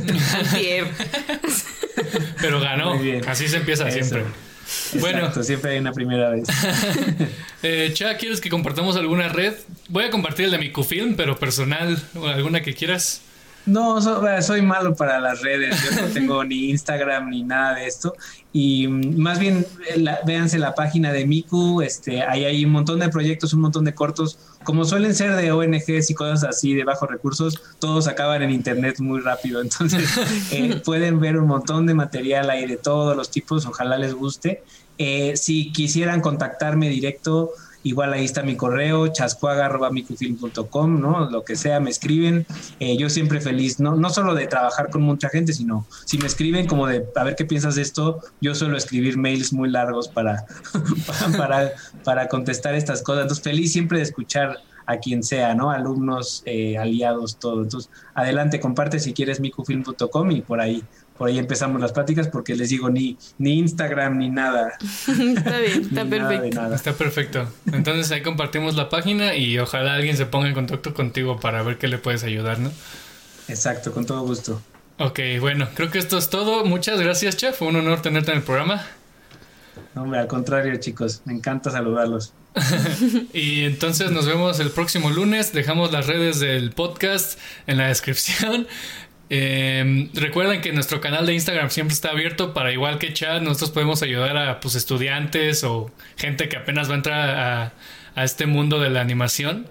Pero 2.40 2.60
ganó, 2.60 2.98
así 3.26 3.48
se 3.48 3.58
empieza 3.58 3.90
siempre. 3.90 4.24
Bueno, 5.00 5.30
siempre 5.42 5.72
hay 5.72 5.78
una 5.78 5.92
primera 5.92 6.30
vez. 6.30 6.48
eh, 7.62 7.90
Cha, 7.94 8.16
¿quieres 8.16 8.40
que 8.40 8.50
compartamos 8.50 8.96
alguna 8.96 9.28
red? 9.28 9.54
Voy 9.88 10.04
a 10.04 10.10
compartir 10.10 10.46
el 10.46 10.50
de 10.50 10.58
mi 10.58 10.70
Qfilm, 10.70 11.14
pero 11.14 11.38
personal, 11.38 11.98
alguna 12.34 12.62
que 12.62 12.74
quieras. 12.74 13.22
No, 13.64 14.00
soy 14.42 14.60
malo 14.60 14.96
para 14.96 15.20
las 15.20 15.40
redes, 15.40 15.76
yo 15.84 16.02
no 16.02 16.08
tengo 16.08 16.44
ni 16.44 16.70
Instagram 16.70 17.30
ni 17.30 17.44
nada 17.44 17.74
de 17.76 17.86
esto. 17.86 18.14
Y 18.52 18.88
mm, 18.88 19.18
más 19.18 19.38
bien, 19.38 19.64
eh, 19.88 20.04
véanse 20.26 20.58
la 20.58 20.74
página 20.74 21.12
de 21.12 21.26
Miku, 21.26 21.80
este, 21.80 22.22
ahí 22.22 22.44
hay 22.44 22.64
un 22.64 22.72
montón 22.72 22.98
de 22.98 23.08
proyectos, 23.08 23.52
un 23.54 23.60
montón 23.60 23.84
de 23.84 23.94
cortos. 23.94 24.38
Como 24.64 24.84
suelen 24.84 25.14
ser 25.14 25.36
de 25.36 25.52
ONGs 25.52 26.10
y 26.10 26.14
cosas 26.14 26.44
así 26.44 26.74
de 26.74 26.84
bajos 26.84 27.10
recursos, 27.10 27.60
todos 27.78 28.08
acaban 28.08 28.42
en 28.42 28.50
internet 28.50 28.98
muy 29.00 29.20
rápido. 29.20 29.60
Entonces, 29.62 30.08
eh, 30.50 30.80
pueden 30.84 31.20
ver 31.20 31.38
un 31.38 31.46
montón 31.46 31.86
de 31.86 31.94
material 31.94 32.50
ahí 32.50 32.66
de 32.66 32.76
todos 32.76 33.16
los 33.16 33.30
tipos, 33.30 33.66
ojalá 33.66 33.98
les 33.98 34.14
guste. 34.14 34.62
Eh, 34.98 35.36
si 35.36 35.72
quisieran 35.72 36.20
contactarme 36.20 36.88
directo, 36.88 37.50
Igual 37.84 38.12
ahí 38.12 38.24
está 38.24 38.42
mi 38.42 38.56
correo, 38.56 39.08
chascuaga.micufilm.com, 39.08 41.00
¿no? 41.00 41.30
Lo 41.30 41.44
que 41.44 41.56
sea, 41.56 41.80
me 41.80 41.90
escriben. 41.90 42.46
Eh, 42.78 42.96
yo 42.96 43.10
siempre 43.10 43.40
feliz, 43.40 43.80
¿no? 43.80 43.96
No 43.96 44.10
solo 44.10 44.34
de 44.34 44.46
trabajar 44.46 44.90
con 44.90 45.02
mucha 45.02 45.28
gente, 45.28 45.52
sino 45.52 45.86
si 46.04 46.18
me 46.18 46.26
escriben 46.26 46.66
como 46.66 46.86
de, 46.86 47.04
a 47.16 47.24
ver 47.24 47.34
qué 47.34 47.44
piensas 47.44 47.74
de 47.74 47.82
esto, 47.82 48.20
yo 48.40 48.54
suelo 48.54 48.76
escribir 48.76 49.16
mails 49.16 49.52
muy 49.52 49.68
largos 49.68 50.08
para, 50.08 50.46
para, 51.36 51.72
para 52.04 52.28
contestar 52.28 52.74
estas 52.74 53.02
cosas. 53.02 53.22
Entonces, 53.22 53.44
feliz 53.44 53.72
siempre 53.72 53.98
de 53.98 54.04
escuchar 54.04 54.58
a 54.86 54.98
quien 54.98 55.22
sea, 55.22 55.54
¿no? 55.54 55.70
Alumnos, 55.70 56.42
eh, 56.46 56.78
aliados, 56.78 57.36
todo. 57.38 57.62
Entonces, 57.62 57.90
adelante, 58.14 58.60
comparte 58.60 58.98
si 58.98 59.12
quieres 59.12 59.40
micufilm.com 59.40 60.30
y 60.30 60.42
por 60.42 60.60
ahí 60.60 60.82
por 61.22 61.28
ahí 61.28 61.38
empezamos 61.38 61.80
las 61.80 61.92
pláticas 61.92 62.26
porque 62.26 62.56
les 62.56 62.70
digo 62.70 62.90
ni, 62.90 63.16
ni 63.38 63.60
Instagram 63.60 64.18
ni 64.18 64.28
nada. 64.28 64.72
está 64.80 65.58
bien, 65.58 65.82
está 65.82 66.04
perfecto. 66.04 66.74
Está 66.74 66.92
perfecto. 66.94 67.48
Entonces 67.72 68.10
ahí 68.10 68.22
compartimos 68.22 68.74
la 68.74 68.88
página 68.88 69.36
y 69.36 69.56
ojalá 69.60 69.94
alguien 69.94 70.16
se 70.16 70.26
ponga 70.26 70.48
en 70.48 70.54
contacto 70.54 70.94
contigo 70.94 71.38
para 71.38 71.62
ver 71.62 71.78
qué 71.78 71.86
le 71.86 71.98
puedes 71.98 72.24
ayudar, 72.24 72.58
¿no? 72.58 72.72
Exacto, 73.46 73.92
con 73.92 74.04
todo 74.04 74.22
gusto. 74.22 74.60
Ok, 74.98 75.20
bueno, 75.38 75.68
creo 75.76 75.92
que 75.92 76.00
esto 76.00 76.18
es 76.18 76.28
todo. 76.28 76.64
Muchas 76.64 77.00
gracias, 77.00 77.36
Chef. 77.36 77.56
Fue 77.56 77.68
un 77.68 77.76
honor 77.76 78.02
tenerte 78.02 78.32
en 78.32 78.38
el 78.38 78.42
programa. 78.42 78.84
hombre, 79.94 80.18
al 80.18 80.26
contrario, 80.26 80.74
chicos. 80.78 81.22
Me 81.24 81.34
encanta 81.34 81.70
saludarlos. 81.70 82.32
y 83.32 83.62
entonces 83.62 84.10
nos 84.10 84.26
vemos 84.26 84.58
el 84.58 84.72
próximo 84.72 85.08
lunes. 85.10 85.52
Dejamos 85.52 85.92
las 85.92 86.08
redes 86.08 86.40
del 86.40 86.72
podcast 86.72 87.38
en 87.68 87.78
la 87.78 87.86
descripción. 87.86 88.66
Eh, 89.34 90.10
recuerden 90.12 90.60
que 90.60 90.72
nuestro 90.72 91.00
canal 91.00 91.24
de 91.24 91.32
Instagram 91.32 91.70
siempre 91.70 91.94
está 91.94 92.10
abierto 92.10 92.52
para 92.52 92.70
igual 92.70 92.98
que 92.98 93.14
chat, 93.14 93.40
nosotros 93.40 93.70
podemos 93.70 94.02
ayudar 94.02 94.36
a 94.36 94.60
pues, 94.60 94.74
estudiantes 94.74 95.64
o 95.64 95.90
gente 96.18 96.50
que 96.50 96.58
apenas 96.58 96.90
va 96.90 96.92
a 96.92 96.96
entrar 96.96 97.72
a, 98.14 98.22
este 98.22 98.44
mundo 98.44 98.78
de 98.78 98.90
la 98.90 99.00
animación. 99.00 99.66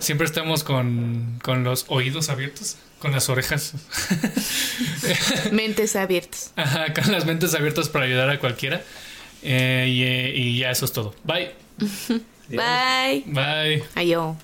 Siempre 0.00 0.26
estamos 0.26 0.64
con, 0.64 1.40
los 1.46 1.86
oídos 1.88 2.28
abiertos, 2.28 2.76
con 2.98 3.12
las 3.12 3.30
orejas. 3.30 3.72
mentes 5.50 5.96
abiertas. 5.96 6.52
Ajá, 6.56 6.92
con 6.92 7.10
las 7.10 7.24
mentes 7.24 7.54
abiertas 7.54 7.88
para 7.88 8.04
ayudar 8.04 8.28
a 8.28 8.38
cualquiera. 8.38 8.82
Eh, 9.42 9.86
y, 10.34 10.42
y 10.42 10.58
ya 10.58 10.70
eso 10.70 10.84
es 10.84 10.92
todo. 10.92 11.14
Bye. 11.24 11.52
Bye. 12.50 13.24
Bye. 13.24 13.82
Adiós. 13.94 14.36